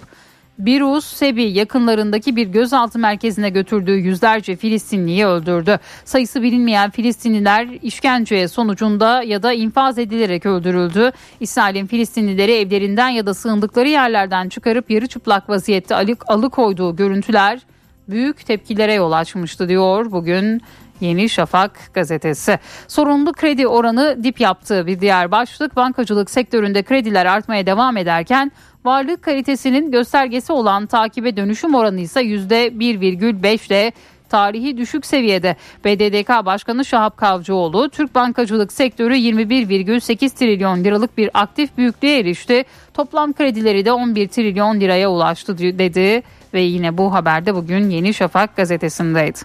[0.58, 5.78] Birus Sebi yakınlarındaki bir gözaltı merkezine götürdüğü yüzlerce Filistinliyi öldürdü.
[6.04, 11.12] Sayısı bilinmeyen Filistinliler işkence sonucunda ya da infaz edilerek öldürüldü.
[11.40, 17.60] İsrail'in Filistinlileri evlerinden ya da sığındıkları yerlerden çıkarıp yarı çıplak vaziyette alık alıkoyduğu görüntüler
[18.08, 20.62] büyük tepkilere yol açmıştı diyor bugün
[21.00, 22.58] Yeni Şafak gazetesi.
[22.88, 28.52] Sorunlu kredi oranı dip yaptığı bir diğer başlık bankacılık sektöründe krediler artmaya devam ederken
[28.84, 33.92] varlık kalitesinin göstergesi olan takibe dönüşüm oranı ise %1,5 ile
[34.28, 35.56] tarihi düşük seviyede.
[35.84, 42.64] BDDK Başkanı Şahap Kavcıoğlu, Türk bankacılık sektörü 21,8 trilyon liralık bir aktif büyüklüğe erişti.
[42.94, 46.22] Toplam kredileri de 11 trilyon liraya ulaştı dedi
[46.54, 49.38] ve yine bu haberde bugün Yeni Şafak gazetesindeydi.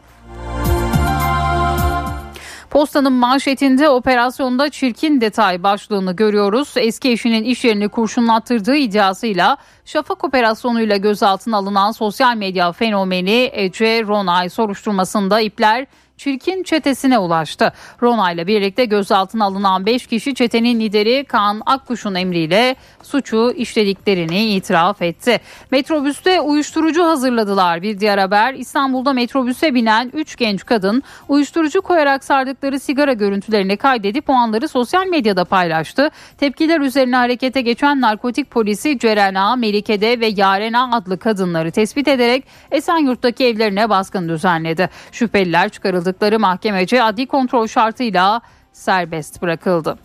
[2.74, 6.74] Postanın manşetinde operasyonda çirkin detay başlığını görüyoruz.
[6.78, 14.50] Eski eşinin iş yerini kurşunlattırdığı iddiasıyla Şafak operasyonuyla gözaltına alınan sosyal medya fenomeni Ece Ronay
[14.50, 15.86] soruşturmasında ipler
[16.18, 17.74] çirkin çetesine ulaştı.
[18.02, 25.02] Rona ile birlikte gözaltına alınan 5 kişi çetenin lideri Kaan Akkuş'un emriyle suçu işlediklerini itiraf
[25.02, 25.40] etti.
[25.72, 27.82] Metrobüste uyuşturucu hazırladılar.
[27.82, 34.30] Bir diğer haber İstanbul'da metrobüse binen 3 genç kadın uyuşturucu koyarak sardıkları sigara görüntülerini kaydedip
[34.30, 36.10] o anları sosyal medyada paylaştı.
[36.38, 43.46] Tepkiler üzerine harekete geçen narkotik polisi Cerena, Melike'de ve Yarena adlı kadınları tespit ederek Esenyurt'taki
[43.46, 44.90] evlerine baskın düzenledi.
[45.12, 48.42] Şüpheliler çıkarıldı çıkarıldıkları mahkemece adli kontrol şartıyla
[48.74, 49.98] serbest bırakıldı.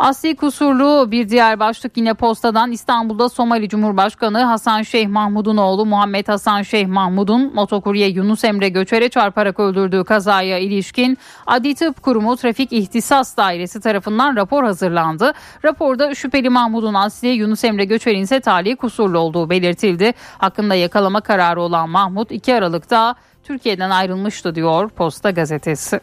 [0.00, 6.28] Asli kusurlu bir diğer başlık yine postadan İstanbul'da Somali Cumhurbaşkanı Hasan Şeyh Mahmud'un oğlu Muhammed
[6.28, 12.72] Hasan Şeyh Mahmud'un motokurye Yunus Emre Göçer'e çarparak öldürdüğü kazaya ilişkin Adli Tıp Kurumu Trafik
[12.72, 15.32] İhtisas Dairesi tarafından rapor hazırlandı.
[15.64, 20.12] Raporda şüpheli Mahmud'un asli Yunus Emre Göçer'in ise tali kusurlu olduğu belirtildi.
[20.38, 23.14] Hakkında yakalama kararı olan Mahmud 2 Aralık'ta
[23.44, 26.00] Türkiye'den ayrılmıştı diyor Posta gazetesi.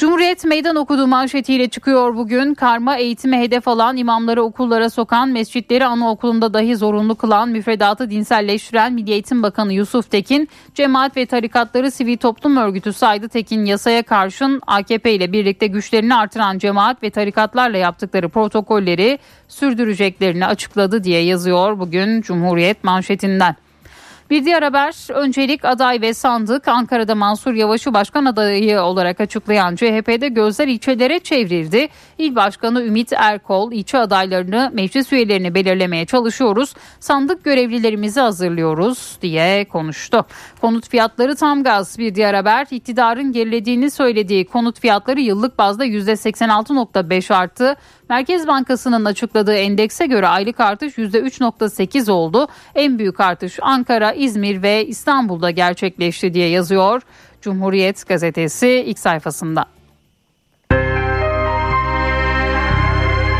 [0.00, 2.54] Cumhuriyet meydan okuduğu manşetiyle çıkıyor bugün.
[2.54, 9.10] Karma eğitime hedef alan, imamları okullara sokan, mescitleri anaokulunda dahi zorunlu kılan, müfredatı dinselleştiren Milli
[9.10, 13.28] Eğitim Bakanı Yusuf Tekin, cemaat ve tarikatları sivil toplum örgütü saydı.
[13.28, 21.04] Tekin yasaya karşın AKP ile birlikte güçlerini artıran cemaat ve tarikatlarla yaptıkları protokolleri sürdüreceklerini açıkladı
[21.04, 23.56] diye yazıyor bugün Cumhuriyet manşetinden.
[24.30, 30.28] Bir diğer haber öncelik aday ve sandık Ankara'da Mansur Yavaş'ı başkan adayı olarak açıklayan CHP'de
[30.28, 31.88] gözler ilçelere çevrildi.
[32.18, 36.74] İl Başkanı Ümit Erkol ilçe adaylarını meclis üyelerini belirlemeye çalışıyoruz.
[37.00, 40.26] Sandık görevlilerimizi hazırlıyoruz diye konuştu.
[40.60, 47.34] Konut fiyatları tam gaz bir diğer haber iktidarın gerilediğini söylediği konut fiyatları yıllık bazda %86.5
[47.34, 47.76] arttı.
[48.08, 52.48] Merkez Bankası'nın açıkladığı endekse göre aylık artış %3.8 oldu.
[52.74, 57.02] En büyük artış Ankara, İzmir ve İstanbul'da gerçekleşti diye yazıyor
[57.42, 59.66] Cumhuriyet gazetesi ilk sayfasında.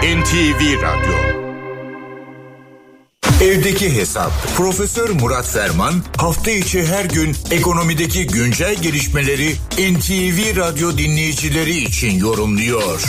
[0.03, 1.41] NTV Radyo
[3.43, 11.76] Evdeki Hesap Profesör Murat Ferman hafta içi her gün ekonomideki güncel gelişmeleri NTV Radyo dinleyicileri
[11.76, 13.05] için yorumluyor.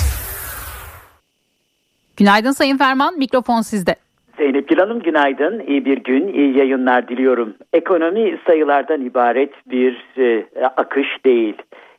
[2.18, 3.96] Günaydın Sayın Ferman, mikrofon sizde.
[4.42, 7.54] Zeynep Gül Hanım günaydın, iyi bir gün, iyi yayınlar diliyorum.
[7.74, 10.46] Ekonomi sayılardan ibaret bir e,
[10.78, 11.56] akış değil.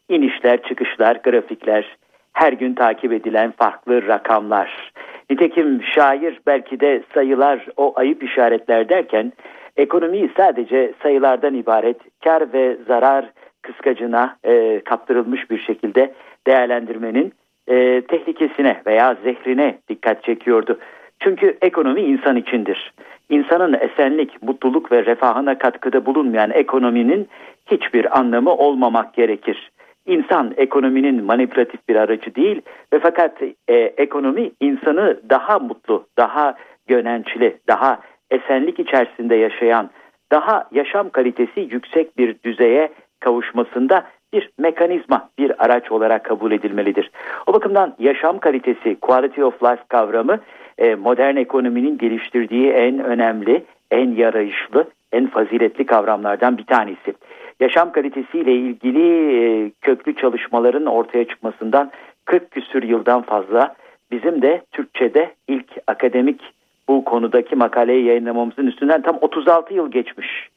[0.09, 1.97] İnişler, çıkışlar, grafikler,
[2.33, 4.93] her gün takip edilen farklı rakamlar.
[5.31, 9.33] Nitekim şair belki de sayılar o ayıp işaretler derken
[9.77, 13.25] ekonomiyi sadece sayılardan ibaret kar ve zarar
[13.63, 16.13] kıskacına e, kaptırılmış bir şekilde
[16.47, 17.33] değerlendirmenin
[17.69, 20.79] e, tehlikesine veya zehrine dikkat çekiyordu.
[21.25, 22.93] Çünkü ekonomi insan içindir.
[23.31, 27.29] İnsanın esenlik, mutluluk ve refahına katkıda bulunmayan ekonominin
[27.67, 29.71] hiçbir anlamı olmamak gerekir.
[30.07, 32.63] İnsan ekonominin manipülatif bir aracı değil
[32.93, 36.55] ve fakat e, ekonomi insanı daha mutlu, daha
[36.87, 37.99] gönençli, daha
[38.31, 39.91] esenlik içerisinde yaşayan,
[40.33, 47.11] daha yaşam kalitesi yüksek bir düzeye kavuşmasında bir mekanizma, bir araç olarak kabul edilmelidir.
[47.47, 50.39] O bakımdan yaşam kalitesi, quality of life kavramı
[50.79, 57.15] e, modern ekonominin geliştirdiği en önemli, en yarayışlı, en faziletli kavramlardan bir tanesi.
[57.61, 61.91] Yaşam kalitesiyle ilgili e, köklü çalışmaların ortaya çıkmasından
[62.25, 63.75] 40 küsür yıldan fazla
[64.11, 66.41] bizim de Türkçe'de ilk akademik
[66.89, 70.49] bu konudaki makaleyi yayınlamamızın üstünden tam 36 yıl geçmiş.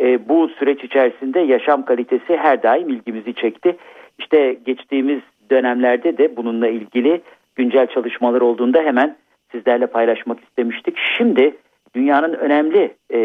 [0.00, 3.76] E, bu süreç içerisinde yaşam kalitesi her daim ilgimizi çekti.
[4.18, 7.20] İşte geçtiğimiz dönemlerde de bununla ilgili
[7.56, 9.16] güncel çalışmalar olduğunda hemen
[9.52, 10.96] sizlerle paylaşmak istemiştik.
[11.16, 11.56] Şimdi
[11.94, 13.18] dünyanın önemli e,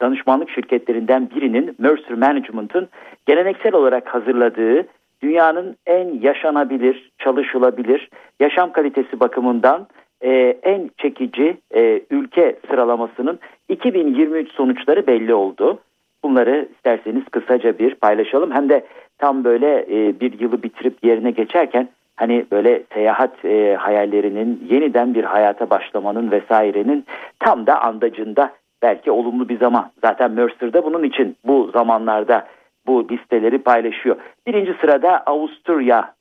[0.00, 2.88] danışmanlık şirketlerinden birinin Mercer Management'ın
[3.26, 4.86] geleneksel olarak hazırladığı
[5.22, 8.08] dünyanın en yaşanabilir, çalışılabilir,
[8.40, 9.86] yaşam kalitesi bakımından
[10.20, 10.30] e,
[10.62, 15.78] en çekici e, ülke sıralamasının 2023 sonuçları belli oldu.
[16.24, 18.52] Bunları isterseniz kısaca bir paylaşalım.
[18.52, 18.86] Hem de
[19.18, 25.24] tam böyle e, bir yılı bitirip yerine geçerken hani böyle seyahat e, hayallerinin yeniden bir
[25.24, 27.04] hayata başlamanın vesairenin
[27.40, 28.52] tam da andacında
[28.82, 29.90] belki olumlu bir zaman.
[30.00, 32.46] Zaten Mercer'da bunun için bu zamanlarda
[32.86, 34.16] bu listeleri paylaşıyor.
[34.46, 36.14] Birinci sırada Avusturya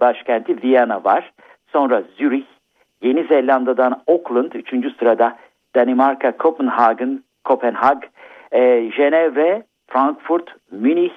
[0.00, 1.32] başkenti Viyana var.
[1.72, 2.46] Sonra Zürich,
[3.02, 5.36] Yeni Zelanda'dan Auckland, üçüncü sırada
[5.74, 8.02] Danimarka, Copenhagen, Kopenhag,
[8.52, 8.90] e,
[9.86, 11.12] Frankfurt, Münih,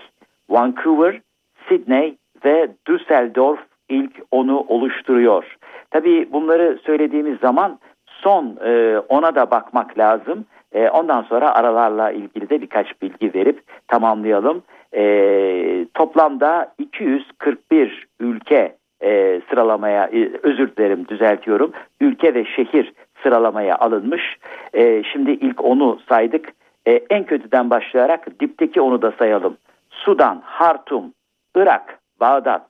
[0.50, 1.22] Vancouver,
[1.70, 3.60] Sydney ve Düsseldorf
[3.90, 5.58] ilk onu oluşturuyor.
[5.92, 10.46] Tabii bunları söylediğimiz zaman son e, ona da bakmak lazım.
[10.74, 14.64] E, ondan sonra aralarla ilgili de birkaç bilgi verip tamamlayalım.
[14.94, 21.72] E, toplamda 241 ülke e, sıralamaya e, özür dilerim düzeltiyorum.
[22.02, 24.38] Ülke ve şehir sıralamaya alınmış.
[24.74, 26.54] E, şimdi ilk onu saydık.
[26.88, 29.58] E, en kötüden başlayarak dipteki onu da sayalım.
[29.90, 31.14] Sudan, Hartum,
[31.56, 32.68] Irak, Bağdat,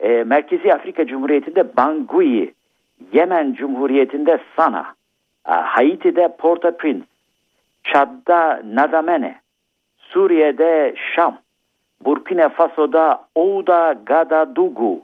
[0.00, 2.54] e, Merkezi Afrika Cumhuriyeti'nde Bangui,
[3.12, 4.94] Yemen Cumhuriyeti'nde Sana,
[5.48, 7.06] e, Haiti'de Port-au-Prince,
[7.84, 9.40] Çad'da Nadamene,
[9.98, 11.38] Suriye'de Şam,
[12.04, 15.00] Burkina Faso'da Ouda Gadadugu,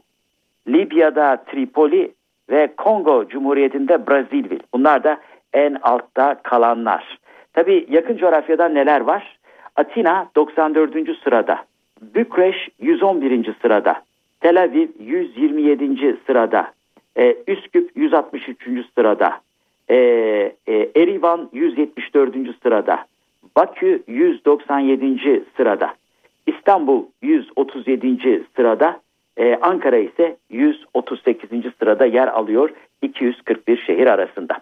[0.68, 2.12] Libya'da Tripoli
[2.50, 4.58] ve Kongo Cumhuriyeti'nde Brazzaville.
[4.74, 5.20] Bunlar da
[5.52, 7.18] en altta kalanlar.
[7.52, 9.38] Tabi yakın coğrafyada neler var?
[9.76, 11.16] Atina 94.
[11.24, 11.64] sırada,
[12.02, 13.54] Bükreş 111.
[13.62, 14.02] sırada,
[14.40, 16.16] Tel Aviv 127.
[16.26, 16.72] sırada,
[17.16, 18.84] e, Üsküp 163.
[18.94, 19.40] sırada,
[19.88, 19.96] e,
[20.66, 22.54] e, Erivan 174.
[22.62, 23.04] sırada,
[23.56, 25.44] Bakü 197.
[25.56, 25.94] sırada,
[26.46, 28.44] İstanbul 137.
[28.56, 29.00] sırada,
[29.40, 31.72] ee, Ankara ise 138.
[31.78, 32.70] sırada yer alıyor
[33.02, 34.58] 241 şehir arasında.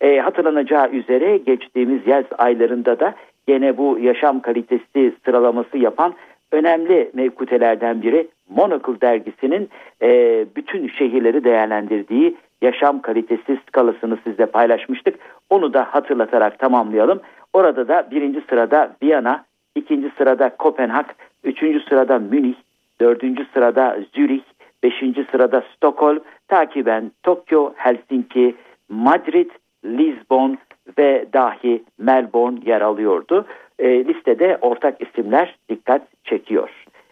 [0.00, 3.14] Ee, hatırlanacağı üzere geçtiğimiz yaz aylarında da
[3.46, 6.14] gene bu yaşam kalitesi sıralaması yapan
[6.52, 9.68] önemli mevkutelerden biri Monocle dergisinin
[10.02, 15.18] e, bütün şehirleri değerlendirdiği yaşam kalitesi skalasını sizle paylaşmıştık.
[15.50, 17.20] Onu da hatırlatarak tamamlayalım.
[17.52, 19.44] Orada da birinci sırada Viyana,
[19.74, 21.06] ikinci sırada Kopenhag,
[21.44, 22.54] üçüncü sırada Münih,
[23.00, 24.42] dördüncü sırada Zürih,
[24.82, 28.54] beşinci sırada Stockholm, takiben Tokyo, Helsinki,
[28.88, 29.50] Madrid,
[29.84, 30.58] Lisbon
[30.98, 33.46] ve dahi Melbourne yer alıyordu.
[33.78, 36.70] E, listede ortak isimler dikkat çekiyor.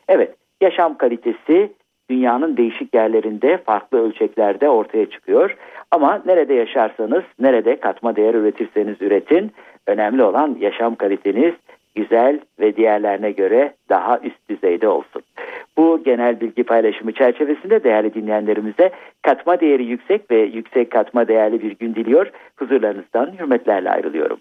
[0.08, 1.72] Evet, yaşam kalitesi
[2.10, 5.56] dünyanın değişik yerlerinde farklı ölçeklerde ortaya çıkıyor.
[5.90, 9.52] Ama nerede yaşarsanız, nerede katma değer üretirseniz üretin,
[9.86, 11.54] önemli olan yaşam kaliteniz
[11.94, 15.22] güzel ve diğerlerine göre daha üst düzeyde olsun.
[15.76, 18.90] Bu genel bilgi paylaşımı çerçevesinde değerli dinleyenlerimize
[19.22, 22.26] katma değeri yüksek ve yüksek katma değerli bir gün diliyor.
[22.56, 24.38] Huzurlarınızdan hürmetlerle ayrılıyorum.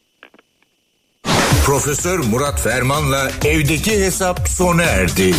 [1.65, 5.31] Profesör Murat Ferman'la evdeki hesap sona erdi.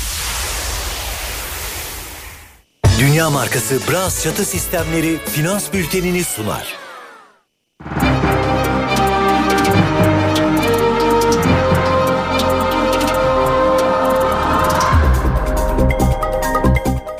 [3.00, 6.74] Dünya markası Bras çatı sistemleri finans bültenini sunar.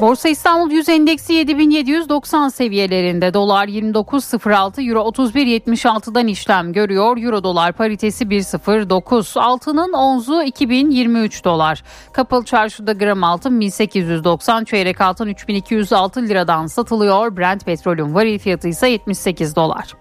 [0.00, 7.16] Borsa İstanbul Yüz Endeksi 7790 seviyelerinde dolar 29.06 euro 31.76'dan işlem görüyor.
[7.16, 11.82] Euro dolar paritesi 1.09 altının onzu 2023 dolar.
[12.12, 17.36] Kapalı çarşıda gram altın 1890 çeyrek altın 3206 liradan satılıyor.
[17.36, 19.94] Brent petrolün varil fiyatı ise 78 dolar.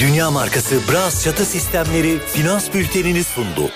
[0.00, 3.70] Dünya markası Bras çatı sistemleri finans bültenini sundu.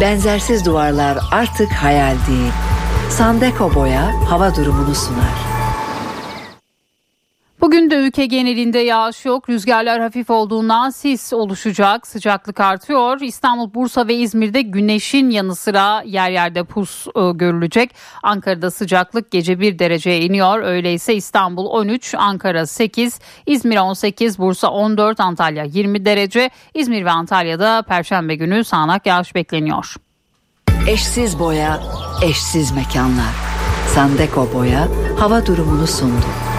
[0.00, 2.52] Benzersiz duvarlar artık hayal değil.
[3.10, 5.53] Sandeko Boya hava durumunu sunar.
[7.64, 9.48] Bugün de ülke genelinde yağış yok.
[9.48, 12.06] Rüzgarlar hafif olduğundan sis oluşacak.
[12.06, 13.20] Sıcaklık artıyor.
[13.20, 17.94] İstanbul, Bursa ve İzmir'de güneşin yanı sıra yer yerde pus e, görülecek.
[18.22, 20.62] Ankara'da sıcaklık gece 1 dereceye iniyor.
[20.62, 26.50] Öyleyse İstanbul 13, Ankara 8, İzmir 18, Bursa 14, Antalya 20 derece.
[26.74, 29.94] İzmir ve Antalya'da perşembe günü sağanak yağış bekleniyor.
[30.88, 31.80] Eşsiz boya,
[32.22, 33.34] eşsiz mekanlar.
[33.94, 34.88] Sandeko Boya
[35.18, 36.53] hava durumunu sundu.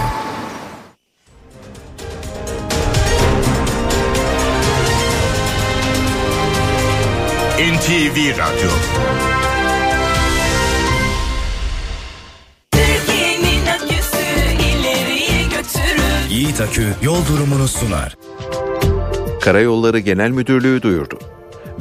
[7.66, 8.70] NTV Radyo.
[16.30, 18.18] Yiğit Akü yol durumunu sunar.
[19.42, 21.20] Karayolları Genel Müdürlüğü duyurdu.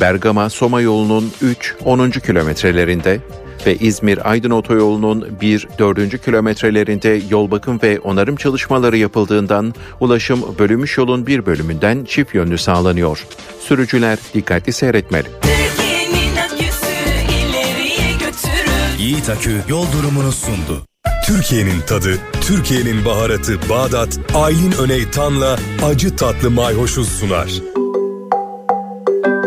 [0.01, 2.11] Bergama Soma yolunun 3 10.
[2.11, 3.20] kilometrelerinde
[3.66, 6.24] ve İzmir Aydın Otoyolu'nun 1 4.
[6.24, 13.26] kilometrelerinde yol bakım ve onarım çalışmaları yapıldığından ulaşım bölünmüş yolun bir bölümünden çift yönlü sağlanıyor.
[13.61, 15.28] Sürücüler dikkatli seyretmeli.
[19.05, 20.82] Yiğit Akü yol durumunu sundu.
[21.26, 27.50] Türkiye'nin tadı, Türkiye'nin baharatı Bağdat, Aylin Öney Tan'la acı tatlı mayhoşuz sunar.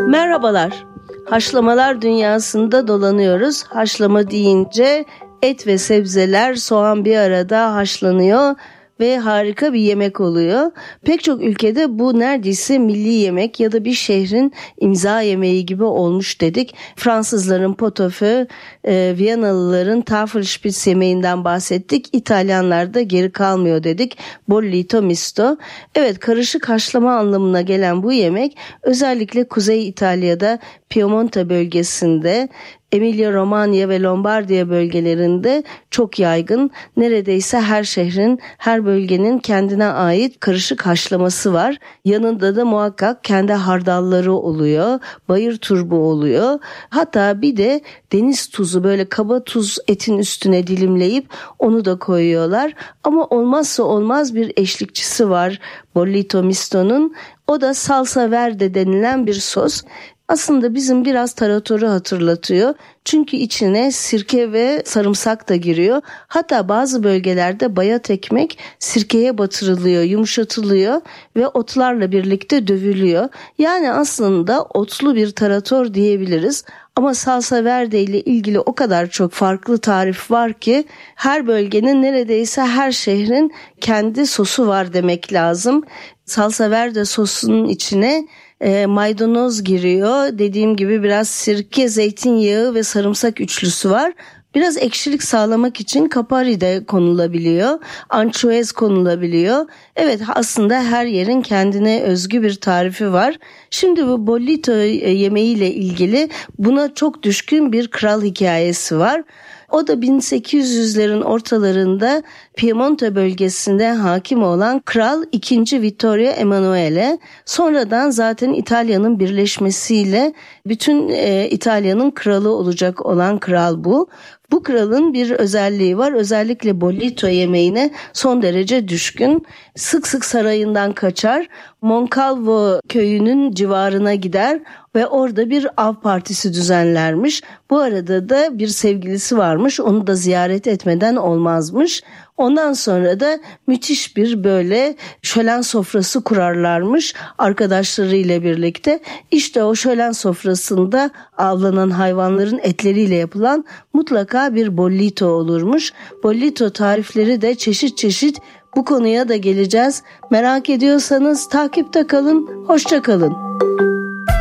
[0.07, 0.85] Merhabalar.
[1.29, 3.63] Haşlamalar dünyasında dolanıyoruz.
[3.63, 5.05] Haşlama deyince
[5.41, 8.55] et ve sebzeler, soğan bir arada haşlanıyor
[8.99, 10.71] ve harika bir yemek oluyor.
[11.05, 16.41] Pek çok ülkede bu neredeyse milli yemek ya da bir şehrin imza yemeği gibi olmuş
[16.41, 16.75] dedik.
[16.95, 18.45] Fransızların potofö,
[18.83, 22.09] e, Viyanalıların Tafelspitz yemeğinden bahsettik.
[22.13, 24.17] İtalyanlar da geri kalmıyor dedik.
[24.49, 25.57] Bollito misto.
[25.95, 32.49] Evet karışık haşlama anlamına gelen bu yemek özellikle Kuzey İtalya'da Piemonte bölgesinde
[32.91, 36.71] Emilia Romagna ve Lombardiya bölgelerinde çok yaygın.
[36.97, 41.77] Neredeyse her şehrin, her bölgenin kendine ait karışık haşlaması var.
[42.05, 46.59] Yanında da muhakkak kendi hardalları oluyor, bayır turbu oluyor.
[46.89, 47.81] Hatta bir de
[48.11, 51.29] deniz tuzu böyle kaba tuz etin üstüne dilimleyip
[51.59, 52.73] onu da koyuyorlar.
[53.03, 55.59] Ama olmazsa olmaz bir eşlikçisi var
[55.95, 57.15] Bollito Misto'nun.
[57.47, 59.81] O da salsa verde denilen bir sos
[60.27, 62.73] aslında bizim biraz taratoru hatırlatıyor.
[63.05, 66.01] Çünkü içine sirke ve sarımsak da giriyor.
[66.27, 71.01] Hatta bazı bölgelerde bayat ekmek sirkeye batırılıyor, yumuşatılıyor
[71.35, 73.29] ve otlarla birlikte dövülüyor.
[73.57, 76.63] Yani aslında otlu bir tarator diyebiliriz.
[76.95, 82.61] Ama salsa verde ile ilgili o kadar çok farklı tarif var ki her bölgenin neredeyse
[82.61, 85.83] her şehrin kendi sosu var demek lazım.
[86.25, 88.27] Salsa verde sosunun içine
[88.61, 90.39] e, maydanoz giriyor.
[90.39, 94.13] Dediğim gibi biraz sirke, zeytinyağı ve sarımsak üçlüsü var.
[94.55, 97.79] Biraz ekşilik sağlamak için kapari de konulabiliyor.
[98.09, 99.65] Ançuez konulabiliyor.
[99.95, 103.39] Evet aslında her yerin kendine özgü bir tarifi var.
[103.69, 106.29] Şimdi bu bollito yemeğiyle ilgili
[106.59, 109.23] buna çok düşkün bir kral hikayesi var.
[109.71, 112.23] O da 1800'lerin ortalarında
[112.55, 115.81] Piemonte bölgesinde hakim olan Kral 2.
[115.81, 120.33] Vittorio Emanuele sonradan zaten İtalya'nın birleşmesiyle
[120.67, 124.09] bütün e, İtalya'nın kralı olacak olan kral bu.
[124.51, 126.11] Bu kralın bir özelliği var.
[126.11, 129.45] Özellikle bollito yemeğine son derece düşkün.
[129.77, 131.47] Sık sık sarayından kaçar.
[131.81, 134.59] Moncalvo köyünün civarına gider
[134.95, 137.41] ve orada bir av partisi düzenlermiş.
[137.69, 139.79] Bu arada da bir sevgilisi varmış.
[139.79, 142.03] Onu da ziyaret etmeden olmazmış.
[142.37, 148.99] Ondan sonra da müthiş bir böyle şölen sofrası kurarlarmış arkadaşlarıyla birlikte.
[149.31, 155.93] İşte o şölen sofrasında avlanan hayvanların etleriyle yapılan mutlaka bir bollito olurmuş.
[156.23, 158.37] Bollito tarifleri de çeşit çeşit
[158.77, 160.03] bu konuya da geleceğiz.
[160.31, 162.65] Merak ediyorsanız takipte kalın.
[162.67, 163.33] Hoşça kalın.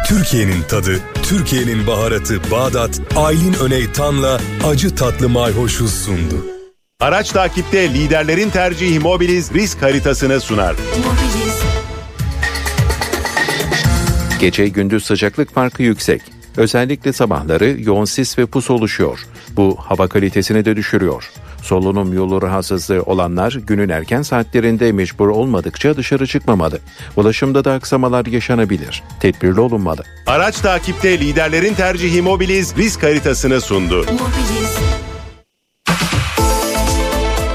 [0.08, 6.46] Türkiye'nin tadı, Türkiye'nin baharatı Bağdat, Aylin Öney Tan'la acı tatlı mayhoşuz sundu.
[7.00, 10.76] Araç takipte liderlerin tercihi Mobiliz risk haritasını sunar.
[14.40, 16.22] Gece gündüz sıcaklık farkı yüksek.
[16.56, 19.26] Özellikle sabahları yoğun sis ve pus oluşuyor.
[19.56, 21.30] Bu hava kalitesini de düşürüyor.
[21.66, 26.78] Solunum yolu rahatsızlığı olanlar günün erken saatlerinde mecbur olmadıkça dışarı çıkmamalı.
[27.16, 29.02] Ulaşımda da aksamalar yaşanabilir.
[29.20, 30.02] Tedbirli olunmalı.
[30.26, 34.02] Araç takipte liderlerin tercihi Mobiliz risk haritasını sundu.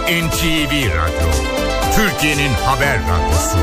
[0.08, 1.32] NTV Radyo,
[1.96, 3.58] Türkiye'nin haber radyosu.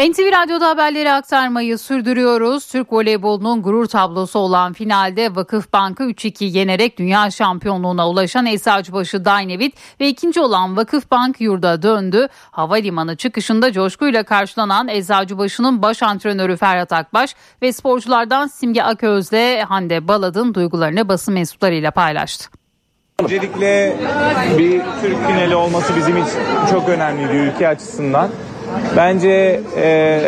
[0.00, 2.66] NTV Radyo'da haberleri aktarmayı sürdürüyoruz.
[2.66, 9.74] Türk voleybolunun gurur tablosu olan finalde Vakıf Bank'ı 3-2 yenerek dünya şampiyonluğuna ulaşan Eczacıbaşı Dynavit
[10.00, 12.28] ve ikinci olan Vakıf Bank yurda döndü.
[12.50, 20.54] Havalimanı çıkışında coşkuyla karşılanan Eczacıbaşı'nın baş antrenörü Ferhat Akbaş ve sporculardan Simge Aköz'le Hande Balad'ın
[20.54, 22.50] duygularını basın mensuplarıyla paylaştı.
[23.22, 23.96] Öncelikle
[24.58, 26.38] bir Türk finali olması bizim için
[26.70, 28.30] çok önemliydi ülke açısından.
[28.96, 30.20] Bence e,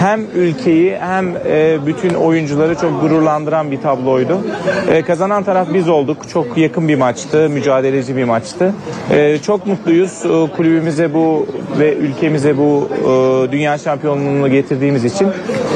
[0.00, 4.40] hem ülkeyi hem e, bütün oyuncuları çok gururlandıran bir tabloydu.
[4.88, 6.28] E, kazanan taraf biz olduk.
[6.32, 8.74] Çok yakın bir maçtı, mücadeleci bir maçtı.
[9.10, 11.46] E, çok mutluyuz e, kulübümüze bu
[11.78, 15.28] ve ülkemize bu e, dünya şampiyonluğunu getirdiğimiz için.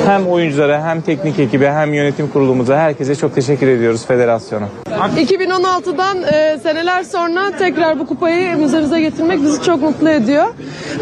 [0.06, 4.68] Hem oyunculara hem teknik ekibe hem yönetim kurulumuza herkese çok teşekkür ediyoruz federasyona.
[5.16, 10.46] 2016'dan e, seneler sonra tekrar bu kupayı müzemize getirmek bizi çok mutlu ediyor.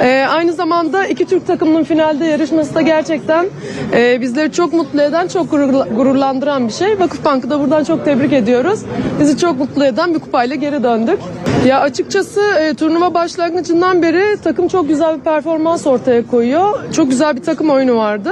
[0.00, 3.46] E, aynı zamanda iki Türk takımının finalde yarışması da gerçekten
[3.92, 7.00] e, bizleri çok mutlu eden, çok gurur- gururlandıran bir şey.
[7.00, 8.80] Vakıfbank'ı da buradan çok tebrik ediyoruz.
[9.20, 11.18] Bizi çok mutlu eden bir kupayla geri döndük.
[11.66, 16.92] Ya açıkçası e, turnuva başlangıcından beri takım çok güzel bir performans ortaya koyuyor.
[16.92, 18.30] Çok güzel bir takım oyunu vardı.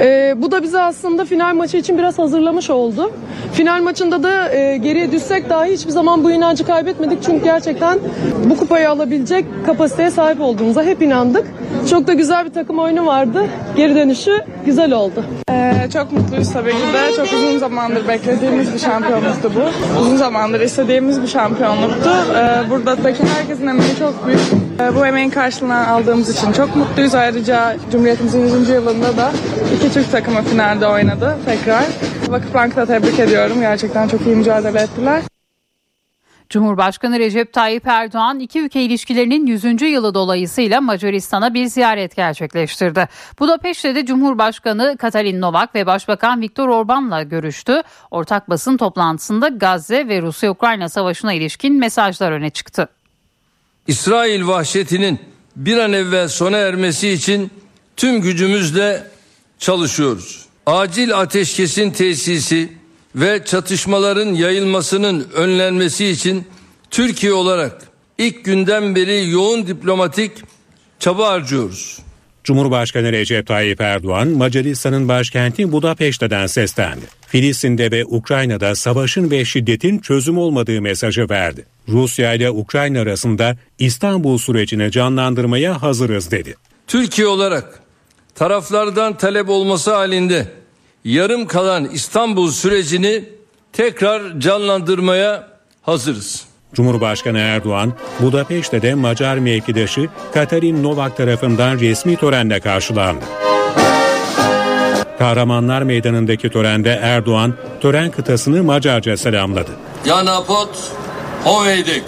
[0.00, 3.12] E, bu da bizi aslında final maçı için biraz hazırlamış oldu.
[3.52, 7.22] Final maçında da e, geriye düşsek dahi hiçbir zaman bu inancı kaybetmedik.
[7.22, 7.98] Çünkü gerçekten
[8.50, 11.46] bu kupayı alabilecek kapasiteye sahip olduğumuza hep inandık.
[11.90, 13.46] Çok da güzel bir takım oyunu vardı.
[13.76, 15.24] Geri dönüşü güzel oldu.
[15.50, 17.16] Ee, çok mutluyuz tabii ki de.
[17.16, 20.00] Çok uzun zamandır beklediğimiz bir şampiyonluktu bu.
[20.00, 22.10] Uzun zamandır istediğimiz bir şampiyonluktu.
[22.10, 24.40] Ee, buradaki herkesin emeği çok büyük.
[24.80, 27.14] Ee, bu emeğin karşılığını aldığımız için çok mutluyuz.
[27.14, 28.68] Ayrıca Cumhuriyetimizin 100.
[28.68, 29.32] yılında da
[29.76, 31.84] iki Türk takımı finalde oynadı tekrar.
[32.28, 33.60] Vakıfbank'ı da tebrik ediyorum.
[33.60, 35.22] Gerçekten çok iyi mücadele ettiler.
[36.50, 39.64] Cumhurbaşkanı Recep Tayyip Erdoğan iki ülke ilişkilerinin 100.
[39.82, 43.08] yılı dolayısıyla Macaristan'a bir ziyaret gerçekleştirdi.
[43.38, 47.82] Budapeşte de Cumhurbaşkanı Katalin Novak ve Başbakan Viktor Orban'la görüştü.
[48.10, 52.88] Ortak basın toplantısında Gazze ve Rusya-Ukrayna savaşına ilişkin mesajlar öne çıktı.
[53.86, 55.20] İsrail vahşetinin
[55.56, 57.50] bir an evvel sona ermesi için
[57.96, 59.06] tüm gücümüzle
[59.58, 60.46] çalışıyoruz.
[60.66, 62.72] Acil ateşkesin tesisi
[63.14, 66.44] ve çatışmaların yayılmasının önlenmesi için
[66.90, 67.82] Türkiye olarak
[68.18, 70.32] ilk günden beri yoğun diplomatik
[70.98, 71.98] çaba harcıyoruz.
[72.44, 77.04] Cumhurbaşkanı Recep Tayyip Erdoğan Macaristan'ın başkenti Budapeşte'den seslendi.
[77.26, 81.64] Filistin'de ve Ukrayna'da savaşın ve şiddetin çözüm olmadığı mesajı verdi.
[81.88, 86.54] Rusya ile Ukrayna arasında İstanbul sürecini canlandırmaya hazırız dedi.
[86.86, 87.80] Türkiye olarak
[88.34, 90.48] taraflardan talep olması halinde
[91.04, 93.24] yarım kalan İstanbul sürecini
[93.72, 95.48] tekrar canlandırmaya
[95.82, 96.44] hazırız.
[96.74, 103.24] Cumhurbaşkanı Erdoğan, Budapeşte'de Macar mevkidaşı Katalin Novak tarafından resmi törenle karşılandı.
[105.18, 109.70] Kahramanlar Meydanı'ndaki törende Erdoğan, tören kıtasını Macarca selamladı.
[110.06, 110.92] Ja napot,
[111.44, 112.02] hovedik.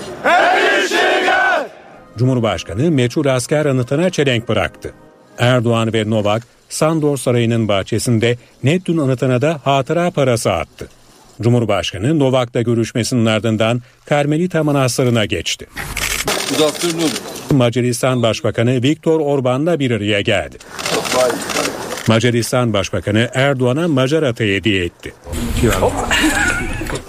[2.18, 4.94] Cumhurbaşkanı meçhul asker anıtına çelenk bıraktı.
[5.38, 10.88] Erdoğan ve Novak, Sandor Sarayı'nın bahçesinde Neptün anıtına da hatıra parası attı.
[11.42, 15.66] Cumhurbaşkanı Novak'la görüşmesinin ardından Karmelita Manastırı'na geçti.
[17.50, 20.58] Macaristan Başbakanı Viktor Orban'la bir araya geldi.
[22.08, 25.14] Macaristan Başbakanı Erdoğan'a Macar atı hediye etti.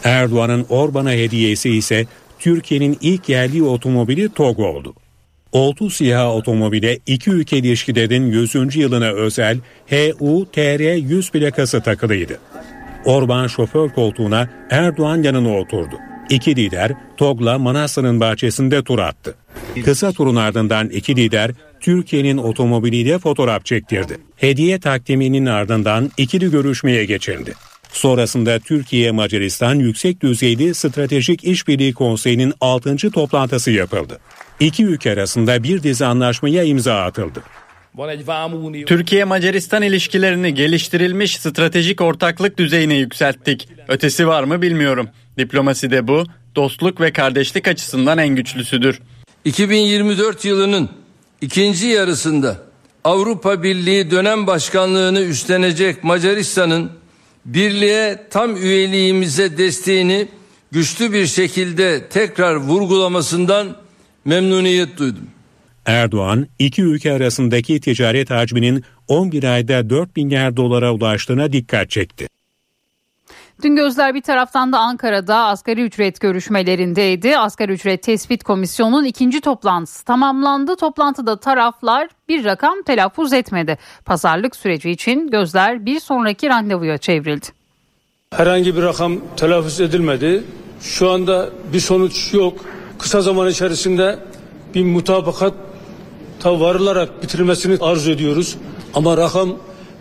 [0.04, 2.06] Erdoğan'ın Orban'a hediyesi ise
[2.40, 4.94] Türkiye'nin ilk yerli otomobili TOG oldu.
[5.52, 8.76] Oltu siyah otomobile iki ülke ilişkilerin 100.
[8.76, 12.40] yılına özel HU-TR 100 plakası takılıydı.
[13.06, 15.96] Orban şoför koltuğuna Erdoğan yanına oturdu.
[16.30, 19.36] İki lider TOG'la Manastır'ın bahçesinde tur attı.
[19.86, 24.18] Kısa turun ardından iki lider Türkiye'nin otomobiliyle fotoğraf çektirdi.
[24.36, 27.54] Hediye takdiminin ardından ikili görüşmeye geçildi.
[27.92, 33.12] Sonrasında Türkiye Macaristan Yüksek Düzeyli Stratejik İşbirliği Konseyi'nin 6.
[33.12, 34.20] toplantısı yapıldı.
[34.60, 37.44] İki ülke arasında bir dizi anlaşmaya imza atıldı.
[38.86, 43.70] Türkiye-Macaristan ilişkilerini geliştirilmiş stratejik ortaklık düzeyine yükselttik.
[43.88, 45.10] Ötesi var mı bilmiyorum.
[45.38, 46.24] Diplomaside bu,
[46.56, 49.00] dostluk ve kardeşlik açısından en güçlüsüdür.
[49.46, 50.90] 2024 yılının
[51.42, 52.58] ikinci yarısında
[53.04, 56.92] Avrupa Birliği dönem başkanlığını üstlenecek Macaristan'ın
[57.46, 60.28] birliğe tam üyeliğimize desteğini
[60.72, 63.87] güçlü bir şekilde tekrar vurgulamasından
[64.28, 65.30] memnuniyet duydum.
[65.86, 72.28] Erdoğan, iki ülke arasındaki ticaret hacminin 11 ayda 4 milyar dolara ulaştığına dikkat çekti.
[73.64, 77.38] Dün gözler bir taraftan da Ankara'da asgari ücret görüşmelerindeydi.
[77.38, 80.76] Asgari ücret tespit komisyonunun ikinci toplantısı tamamlandı.
[80.76, 83.78] Toplantıda taraflar bir rakam telaffuz etmedi.
[84.06, 87.46] Pazarlık süreci için gözler bir sonraki randevuya çevrildi.
[88.34, 90.44] Herhangi bir rakam telaffuz edilmedi.
[90.82, 92.66] Şu anda bir sonuç yok.
[93.00, 94.20] Kısa zaman içerisinde
[94.76, 95.54] bir mutabakat
[96.46, 98.56] varılarak bitirilmesini arzu ediyoruz.
[98.94, 99.58] Ama rakam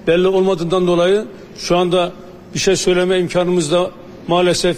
[0.07, 1.25] belli olmadığından dolayı
[1.59, 2.13] şu anda
[2.55, 3.91] bir şey söyleme imkanımız da
[4.29, 4.77] maalesef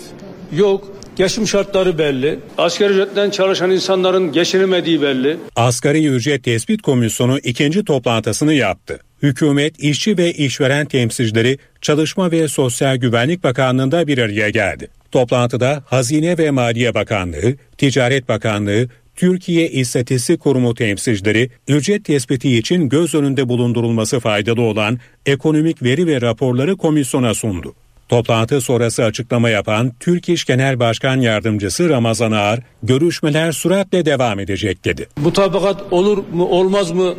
[0.53, 0.89] yok.
[1.17, 2.39] Geçim şartları belli.
[2.59, 5.37] Asgari ücretten çalışan insanların geçinemediği belli.
[5.57, 9.01] Asgari ücret tespit komisyonu ikinci toplantısını yaptı.
[9.23, 14.89] Hükümet, işçi ve işveren temsilcileri Çalışma ve Sosyal Güvenlik Bakanlığı'nda bir araya geldi.
[15.13, 23.15] Toplantıda Hazine ve Maliye Bakanlığı, Ticaret Bakanlığı, Türkiye İstatistik Kurumu temsilcileri ücret tespiti için göz
[23.15, 27.75] önünde bulundurulması faydalı olan ekonomik veri ve raporları komisyona sundu.
[28.09, 34.85] Toplantı sonrası açıklama yapan Türk İş Genel Başkan Yardımcısı Ramazan Ağar, görüşmeler süratle devam edecek
[34.85, 35.07] dedi.
[35.17, 37.15] Mutabakat olur mu olmaz mı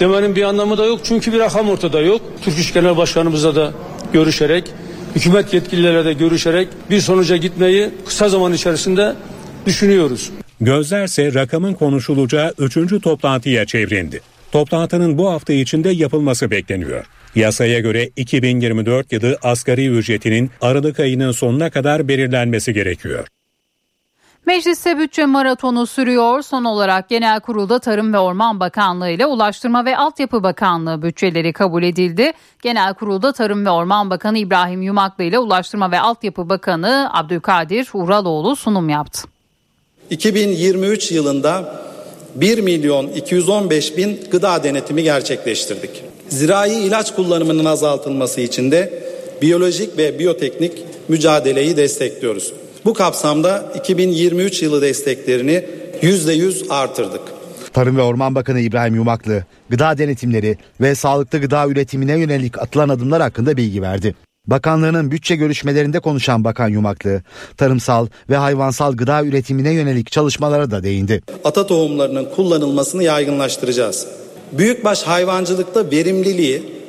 [0.00, 2.20] demenin bir anlamı da yok çünkü bir rakam ortada yok.
[2.42, 3.72] Türk İş Genel Başkanımızla da
[4.12, 4.64] görüşerek,
[5.16, 9.14] hükümet yetkililerle de görüşerek bir sonuca gitmeyi kısa zaman içerisinde
[9.66, 10.30] düşünüyoruz.
[10.60, 14.20] Gözlerse rakamın konuşulacağı üçüncü toplantıya çevrildi.
[14.52, 17.04] Toplantının bu hafta içinde yapılması bekleniyor.
[17.34, 23.26] Yasaya göre 2024 yılı asgari ücretinin Aralık ayının sonuna kadar belirlenmesi gerekiyor.
[24.50, 26.42] Mecliste bütçe maratonu sürüyor.
[26.42, 31.82] Son olarak Genel Kurulda Tarım ve Orman Bakanlığı ile Ulaştırma ve Altyapı Bakanlığı bütçeleri kabul
[31.82, 32.32] edildi.
[32.62, 38.56] Genel Kurulda Tarım ve Orman Bakanı İbrahim Yumaklı ile Ulaştırma ve Altyapı Bakanı Abdülkadir Uraloğlu
[38.56, 39.28] sunum yaptı.
[40.10, 41.82] 2023 yılında
[42.34, 46.04] 1 milyon 215 bin gıda denetimi gerçekleştirdik.
[46.28, 49.02] Zirai ilaç kullanımının azaltılması için de
[49.42, 50.72] biyolojik ve biyoteknik
[51.08, 52.52] mücadeleyi destekliyoruz.
[52.84, 55.64] Bu kapsamda 2023 yılı desteklerini
[56.02, 57.20] %100 artırdık.
[57.72, 63.22] Tarım ve Orman Bakanı İbrahim Yumaklı, gıda denetimleri ve sağlıklı gıda üretimine yönelik atılan adımlar
[63.22, 64.14] hakkında bilgi verdi.
[64.46, 67.22] Bakanlığının bütçe görüşmelerinde konuşan Bakan Yumaklı,
[67.56, 71.22] tarımsal ve hayvansal gıda üretimine yönelik çalışmalara da değindi.
[71.44, 74.06] Ata tohumlarının kullanılmasını yaygınlaştıracağız.
[74.52, 76.79] Büyükbaş hayvancılıkta verimliliği,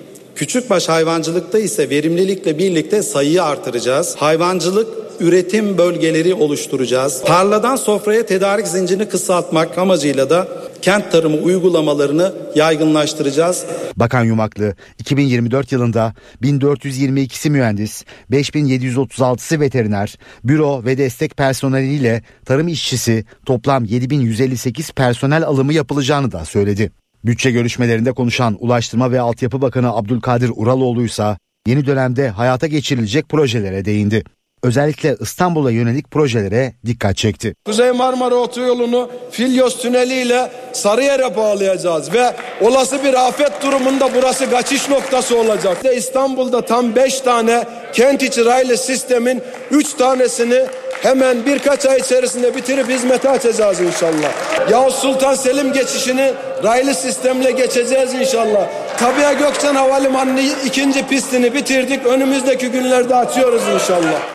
[0.41, 4.15] küçükbaş hayvancılıkta ise verimlilikle birlikte sayıyı artıracağız.
[4.15, 4.87] Hayvancılık
[5.19, 7.21] üretim bölgeleri oluşturacağız.
[7.25, 10.47] Tarladan sofraya tedarik zincirini kısaltmak amacıyla da
[10.81, 13.65] kent tarımı uygulamalarını yaygınlaştıracağız.
[13.95, 16.13] Bakan Yumaklı 2024 yılında
[16.43, 26.31] 1422'si mühendis, 5736'sı veteriner, büro ve destek personeliyle tarım işçisi toplam 7158 personel alımı yapılacağını
[26.31, 27.00] da söyledi.
[27.25, 31.37] Bütçe görüşmelerinde konuşan Ulaştırma ve Altyapı Bakanı Abdülkadir Uraloğlu ise
[31.67, 34.23] yeni dönemde hayata geçirilecek projelere değindi
[34.63, 37.55] özellikle İstanbul'a yönelik projelere dikkat çekti.
[37.65, 44.89] Kuzey Marmara Otoyolu'nu Filyos Tüneli ile Sarıyer'e bağlayacağız ve olası bir afet durumunda burası kaçış
[44.89, 45.77] noktası olacak.
[45.97, 49.41] İstanbul'da tam 5 tane kent içi raylı sistemin
[49.71, 50.65] 3 tanesini
[51.03, 54.31] hemen birkaç ay içerisinde bitirip hizmete açacağız inşallah.
[54.69, 56.33] Yavuz Sultan Selim geçişini
[56.63, 58.67] raylı sistemle geçeceğiz inşallah.
[58.97, 62.05] Tabiha Gökçen Havalimanı'nın ikinci pistini bitirdik.
[62.05, 64.33] Önümüzdeki günlerde açıyoruz inşallah.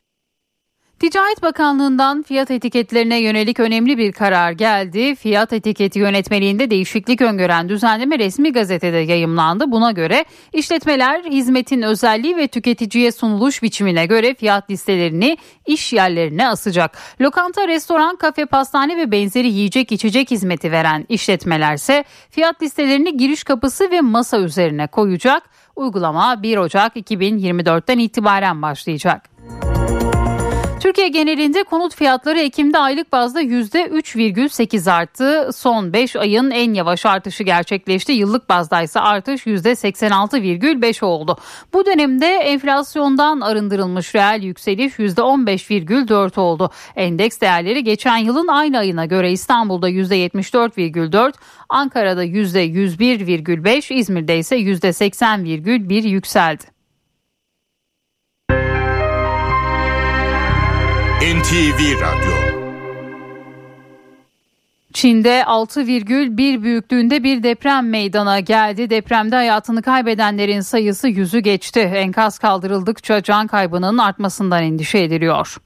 [1.01, 5.15] Ticaret Bakanlığı'ndan fiyat etiketlerine yönelik önemli bir karar geldi.
[5.15, 9.71] Fiyat etiketi yönetmeliğinde değişiklik öngören düzenleme resmi gazetede yayımlandı.
[9.71, 16.99] Buna göre işletmeler hizmetin özelliği ve tüketiciye sunuluş biçimine göre fiyat listelerini iş yerlerine asacak.
[17.21, 23.91] Lokanta, restoran, kafe, pastane ve benzeri yiyecek içecek hizmeti veren işletmelerse fiyat listelerini giriş kapısı
[23.91, 25.43] ve masa üzerine koyacak.
[25.77, 29.36] Uygulama 1 Ocak 2024'ten itibaren başlayacak.
[30.87, 35.51] Türkiye genelinde konut fiyatları Ekim'de aylık bazda %3,8 arttı.
[35.53, 38.13] Son 5 ayın en yavaş artışı gerçekleşti.
[38.13, 41.39] Yıllık bazda ise artış %86,5 oldu.
[41.73, 46.71] Bu dönemde enflasyondan arındırılmış reel yükseliş %15,4 oldu.
[46.97, 51.33] Endeks değerleri geçen yılın aynı ayına göre İstanbul'da %74,4,
[51.69, 56.76] Ankara'da %101,5, İzmir'de ise %80,1 yükseldi.
[61.21, 62.33] NTV Radyo
[64.93, 68.91] Çin'de 6,1 büyüklüğünde bir deprem meydana geldi.
[68.91, 71.81] Depremde hayatını kaybedenlerin sayısı yüzü geçti.
[71.81, 75.57] Enkaz kaldırıldıkça can kaybının artmasından endişe ediliyor.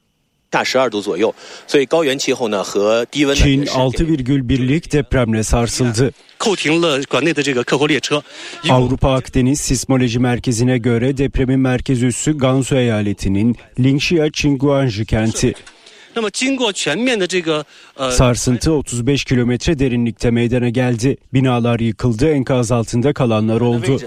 [0.51, 1.35] 下十二度左右，
[1.67, 6.13] 所以高原气候呢和低温呢 Çin 也是 6,1'lik depremle sarsıldı.
[6.37, 8.23] 扣停了馆内的这个客货列车。
[8.69, 15.53] Avrupa Akdeniz Sismoloji Merkezi'ne göre depremin merkez üssü Gansu eyaletinin Lingxia Qingguanji kenti.
[16.15, 17.65] 那么经过全面的这个
[17.95, 21.17] 呃 Sarsıntı 35 kilometre derinlikte meydana geldi.
[21.33, 23.99] Binalar yıkıldı, enkaz altında kalanlar oldu.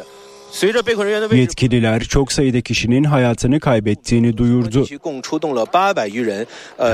[1.36, 4.86] Yetkililer çok sayıda kişinin hayatını kaybettiğini duyurdu.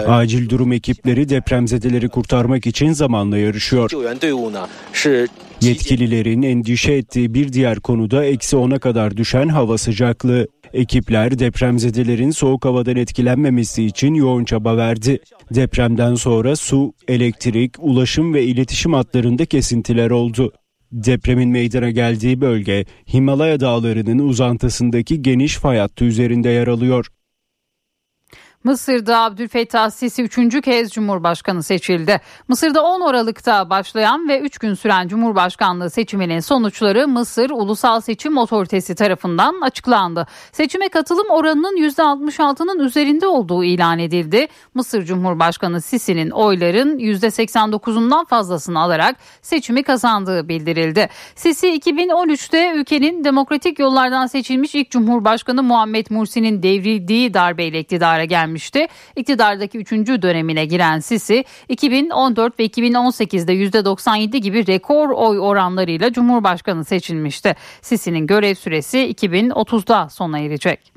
[0.07, 3.89] Acil durum ekipleri depremzedeleri kurtarmak için zamanla yarışıyor.
[5.61, 10.47] Yetkililerin endişe ettiği bir diğer konuda eksi 10'a kadar düşen hava sıcaklığı.
[10.73, 15.19] Ekipler depremzedelerin soğuk havadan etkilenmemesi için yoğun çaba verdi.
[15.51, 20.53] Depremden sonra su, elektrik, ulaşım ve iletişim hatlarında kesintiler oldu.
[20.91, 27.07] Depremin meydana geldiği bölge Himalaya dağlarının uzantısındaki geniş fay hattı üzerinde yer alıyor.
[28.63, 30.61] Mısır'da Abdülfettah Sisi 3.
[30.61, 32.21] kez Cumhurbaşkanı seçildi.
[32.47, 38.95] Mısır'da 10 Aralık'ta başlayan ve 3 gün süren Cumhurbaşkanlığı seçiminin sonuçları Mısır Ulusal Seçim Otoritesi
[38.95, 40.27] tarafından açıklandı.
[40.51, 44.47] Seçime katılım oranının %66'nın üzerinde olduğu ilan edildi.
[44.73, 51.09] Mısır Cumhurbaşkanı Sisi'nin oyların %89'undan fazlasını alarak seçimi kazandığı bildirildi.
[51.35, 58.48] Sisi 2013'te ülkenin demokratik yollardan seçilmiş ilk Cumhurbaşkanı Muhammed Mursi'nin devrildiği darbeyle iktidara gelmişti.
[59.15, 59.91] İktidardaki 3.
[59.91, 67.55] dönemine giren Sisi 2014 ve 2018'de %97 gibi rekor oy oranlarıyla Cumhurbaşkanı seçilmişti.
[67.81, 70.93] Sisi'nin görev süresi 2030'da sona erecek.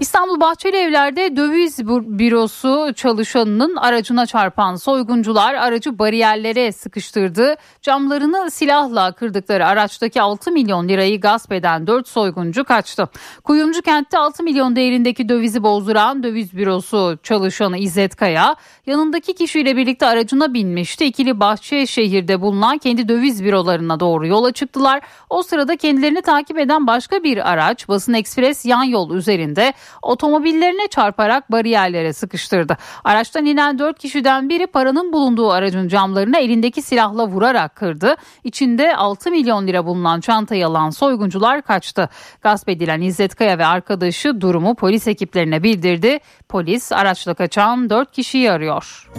[0.00, 7.54] İstanbul Bahçeli Evler'de döviz bü- bürosu çalışanının aracına çarpan soyguncular aracı bariyerlere sıkıştırdı.
[7.82, 13.08] Camlarını silahla kırdıkları araçtaki 6 milyon lirayı gasp eden 4 soyguncu kaçtı.
[13.44, 18.56] Kuyumcu kentte 6 milyon değerindeki dövizi bozduran döviz bürosu çalışanı İzzet Kaya
[18.86, 21.04] yanındaki kişiyle birlikte aracına binmişti.
[21.04, 25.00] İkili Bahçeşehir'de bulunan kendi döviz bürolarına doğru yola çıktılar.
[25.30, 29.72] O sırada kendilerini takip eden başka bir araç Basın Ekspres yan yol üzerinde
[30.02, 32.76] otomobillerine çarparak bariyerlere sıkıştırdı.
[33.04, 38.14] Araçtan inen 4 kişiden biri paranın bulunduğu aracın camlarına elindeki silahla vurarak kırdı.
[38.44, 42.08] İçinde 6 milyon lira bulunan çantayı alan soyguncular kaçtı.
[42.42, 46.18] Gasp edilen İzzet Kaya ve arkadaşı durumu polis ekiplerine bildirdi.
[46.48, 49.10] Polis araçla kaçan 4 kişiyi arıyor.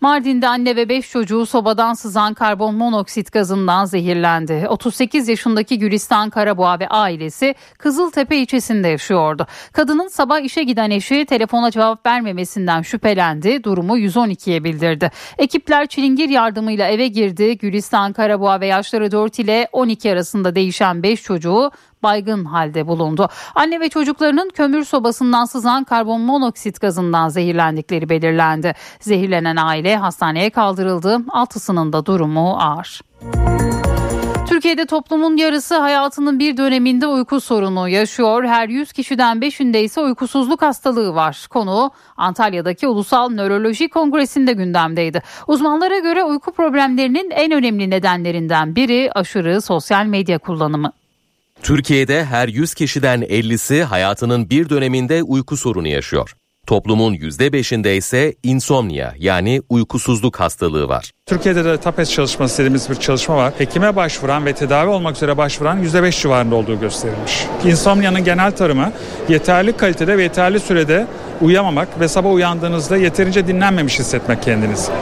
[0.00, 4.66] Mardin'de anne ve 5 çocuğu sobadan sızan karbon monoksit gazından zehirlendi.
[4.68, 9.46] 38 yaşındaki Gülistan Karaboğa ve ailesi Kızıltepe ilçesinde yaşıyordu.
[9.72, 13.64] Kadının sabah işe giden eşi telefona cevap vermemesinden şüphelendi.
[13.64, 15.10] Durumu 112'ye bildirdi.
[15.38, 17.58] Ekipler çilingir yardımıyla eve girdi.
[17.58, 21.70] Gülistan Karaboğa ve yaşları 4 ile 12 arasında değişen 5 çocuğu
[22.02, 23.28] baygın halde bulundu.
[23.54, 28.74] Anne ve çocuklarının kömür sobasından sızan karbon monoksit gazından zehirlendikleri belirlendi.
[29.00, 31.18] Zehirlenen aile hastaneye kaldırıldı.
[31.28, 33.00] Altısının da durumu ağır.
[34.48, 38.44] Türkiye'de toplumun yarısı hayatının bir döneminde uyku sorunu yaşıyor.
[38.44, 41.46] Her 100 kişiden 5'inde ise uykusuzluk hastalığı var.
[41.50, 45.22] Konu Antalya'daki Ulusal Nöroloji Kongresi'nde gündemdeydi.
[45.46, 50.92] Uzmanlara göre uyku problemlerinin en önemli nedenlerinden biri aşırı sosyal medya kullanımı.
[51.62, 56.34] Türkiye'de her 100 kişiden 50'si hayatının bir döneminde uyku sorunu yaşıyor.
[56.66, 61.10] Toplumun %5'inde ise insomnia yani uykusuzluk hastalığı var.
[61.26, 63.52] Türkiye'de de TAPES çalışması dediğimiz bir çalışma var.
[63.58, 67.46] Hekime başvuran ve tedavi olmak üzere başvuran %5 civarında olduğu gösterilmiş.
[67.64, 68.92] İnsomnia'nın genel tanımı
[69.28, 71.06] yeterli kalitede ve yeterli sürede
[71.40, 74.92] uyuyamamak ve sabah uyandığınızda yeterince dinlenmemiş hissetmek kendinizi.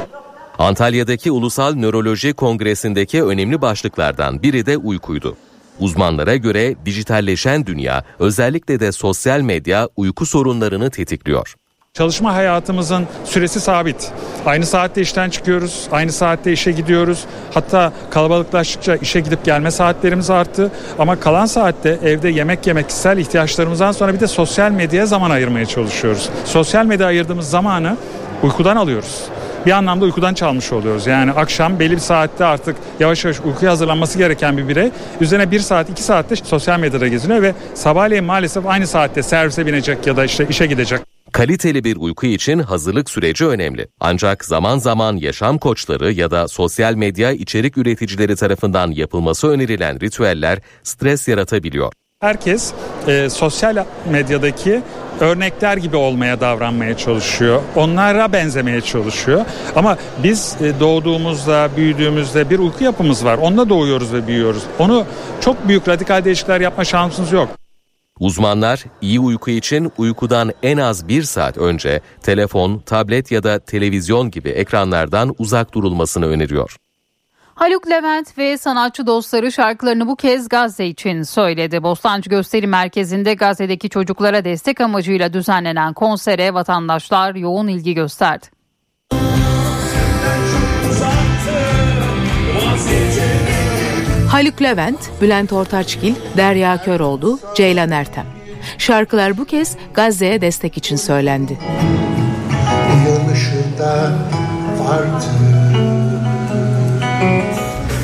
[0.58, 5.36] Antalya'daki Ulusal Nöroloji Kongresi'ndeki önemli başlıklardan biri de uykuydu.
[5.80, 11.54] Uzmanlara göre dijitalleşen dünya özellikle de sosyal medya uyku sorunlarını tetikliyor.
[11.94, 14.12] Çalışma hayatımızın süresi sabit.
[14.46, 17.24] Aynı saatte işten çıkıyoruz, aynı saatte işe gidiyoruz.
[17.54, 20.70] Hatta kalabalıklaştıkça işe gidip gelme saatlerimiz arttı.
[20.98, 25.66] Ama kalan saatte evde yemek yemek, kişisel ihtiyaçlarımızdan sonra bir de sosyal medyaya zaman ayırmaya
[25.66, 26.28] çalışıyoruz.
[26.44, 27.96] Sosyal medya ayırdığımız zamanı
[28.42, 29.28] uykudan alıyoruz
[29.66, 31.06] bir anlamda uykudan çalmış oluyoruz.
[31.06, 34.90] Yani akşam belli bir saatte artık yavaş yavaş uykuya hazırlanması gereken bir birey
[35.20, 40.06] üzerine bir saat iki saatte sosyal medyada geziniyor ve sabahleyin maalesef aynı saatte servise binecek
[40.06, 41.00] ya da işte işe gidecek.
[41.32, 43.88] Kaliteli bir uyku için hazırlık süreci önemli.
[44.00, 50.58] Ancak zaman zaman yaşam koçları ya da sosyal medya içerik üreticileri tarafından yapılması önerilen ritüeller
[50.82, 51.92] stres yaratabiliyor.
[52.20, 52.72] Herkes
[53.08, 54.82] e, sosyal medyadaki
[55.20, 57.62] örnekler gibi olmaya davranmaya çalışıyor.
[57.76, 59.44] Onlara benzemeye çalışıyor.
[59.76, 63.38] Ama biz e, doğduğumuzda, büyüdüğümüzde bir uyku yapımız var.
[63.38, 64.62] Onunla doğuyoruz ve büyüyoruz.
[64.78, 65.04] Onu
[65.40, 67.48] çok büyük radikal değişiklikler yapma şansımız yok.
[68.20, 74.30] Uzmanlar iyi uyku için uykudan en az bir saat önce telefon, tablet ya da televizyon
[74.30, 76.76] gibi ekranlardan uzak durulmasını öneriyor.
[77.56, 81.82] Haluk Levent ve sanatçı dostları şarkılarını bu kez Gazze için söyledi.
[81.82, 88.46] Bostancı Gösteri Merkezi'nde Gazze'deki çocuklara destek amacıyla düzenlenen konsere vatandaşlar yoğun ilgi gösterdi.
[94.30, 98.26] Haluk Levent, Bülent Ortaçgil, Derya Köroğlu, Ceylan Ertem.
[98.78, 101.58] Şarkılar bu kez Gazze'ye destek için söylendi.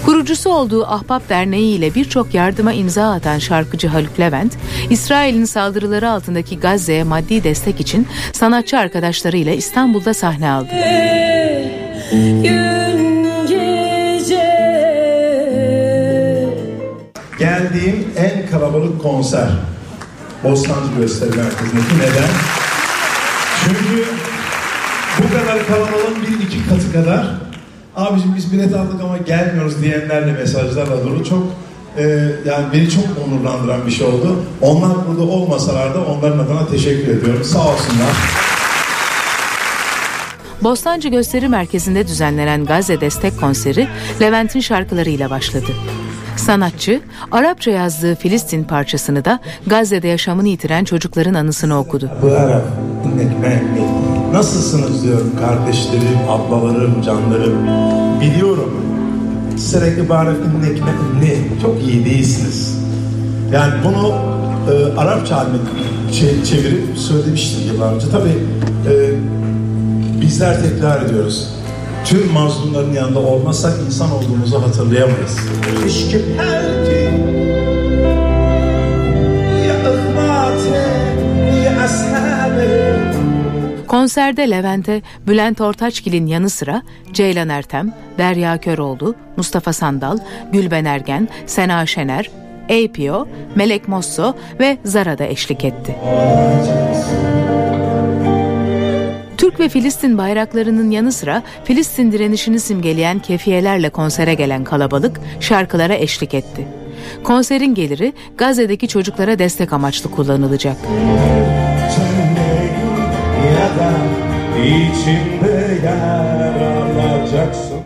[0.05, 4.53] Kurucusu olduğu Ahbap Derneği ile birçok yardıma imza atan şarkıcı Haluk Levent,
[4.91, 10.69] İsrail'in saldırıları altındaki Gazze'ye maddi destek için sanatçı arkadaşlarıyla İstanbul'da sahne aldı.
[17.39, 19.49] Geldiğim en kalabalık konser
[20.45, 22.31] Bostancı Gösteri Merkezi'ndeki neden?
[23.65, 24.05] Çünkü
[25.19, 27.52] bu kadar kalabalığın bir iki katı kadar
[28.05, 31.43] abicim biz bilet aldık ama gelmiyoruz diyenlerle mesajlarla dolu çok
[31.99, 32.03] e,
[32.47, 34.45] yani beni çok onurlandıran bir şey oldu.
[34.61, 37.45] Onlar burada olmasalar da onların adına teşekkür ediyorum.
[37.45, 38.13] Sağ olsunlar.
[40.63, 43.89] Bostancı Gösteri Merkezi'nde düzenlenen Gazze Destek Konseri
[44.21, 45.73] Levent'in şarkılarıyla başladı.
[46.37, 47.01] Sanatçı,
[47.33, 52.11] Arapça yazdığı Filistin parçasını da Gazze'de yaşamını yitiren çocukların anısını okudu.
[52.23, 52.65] Bu Arap,
[54.33, 57.59] nasılsınız diyorum kardeşlerim, ablalarım, canlarım.
[58.21, 58.71] Biliyorum,
[59.59, 60.37] sürekli baref
[61.21, 62.79] ne, çok iyi değilsiniz.
[63.53, 64.15] Yani bunu
[64.73, 65.57] e, Arapça haline
[66.45, 68.07] çevirip söylemiştim yıllar önce.
[68.11, 68.39] Tabii
[68.89, 68.93] e,
[70.21, 71.49] bizler tekrar ediyoruz.
[72.05, 75.39] Tüm mazlumların yanında olmasak insan olduğumuzu hatırlayamayız.
[83.93, 86.83] Konserde Levent'e Bülent Ortaçgil'in yanı sıra
[87.13, 90.19] Ceylan Ertem, Derya Köroğlu, Mustafa Sandal,
[90.53, 92.31] Gülben Ergen, Sena Şener,
[92.65, 95.97] APO, Melek Mosso ve Zara da eşlik etti.
[99.39, 106.35] Türk ve Filistin bayraklarının yanı sıra Filistin direnişini simgeleyen kefiyelerle konsere gelen kalabalık şarkılara eşlik
[106.35, 106.69] etti.
[107.25, 110.77] Konserin geliri Gazze'deki çocuklara destek amaçlı kullanılacak.
[114.59, 117.83] İçinde yer alacaksın.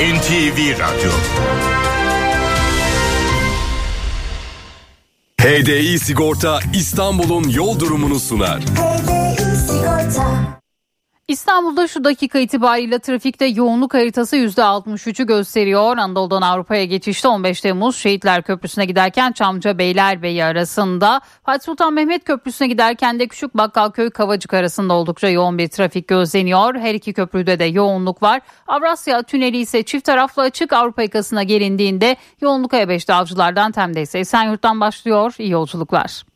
[0.00, 1.10] NTV Radyo
[5.40, 8.60] HDI Sigorta İstanbul'un yol durumunu sunar.
[8.60, 10.56] HDI Sigorta
[11.28, 15.96] İstanbul'da şu dakika itibariyle trafikte yoğunluk haritası %63'ü gösteriyor.
[15.96, 22.68] Anadolu'dan Avrupa'ya geçişte 15 Temmuz Şehitler Köprüsü'ne giderken Çamca Beylerbeyi arasında, Fatih Sultan Mehmet Köprüsü'ne
[22.68, 26.74] giderken de Küçük Bakkalköy Kavacık arasında oldukça yoğun bir trafik gözleniyor.
[26.74, 28.40] Her iki köprüde de yoğunluk var.
[28.66, 34.80] Avrasya Tüneli ise çift taraflı açık Avrupa yakasına gelindiğinde yoğunluk A5'te avcılardan Tem'de ise Esenyurt'tan
[34.80, 35.34] başlıyor.
[35.38, 36.35] İyi yolculuklar.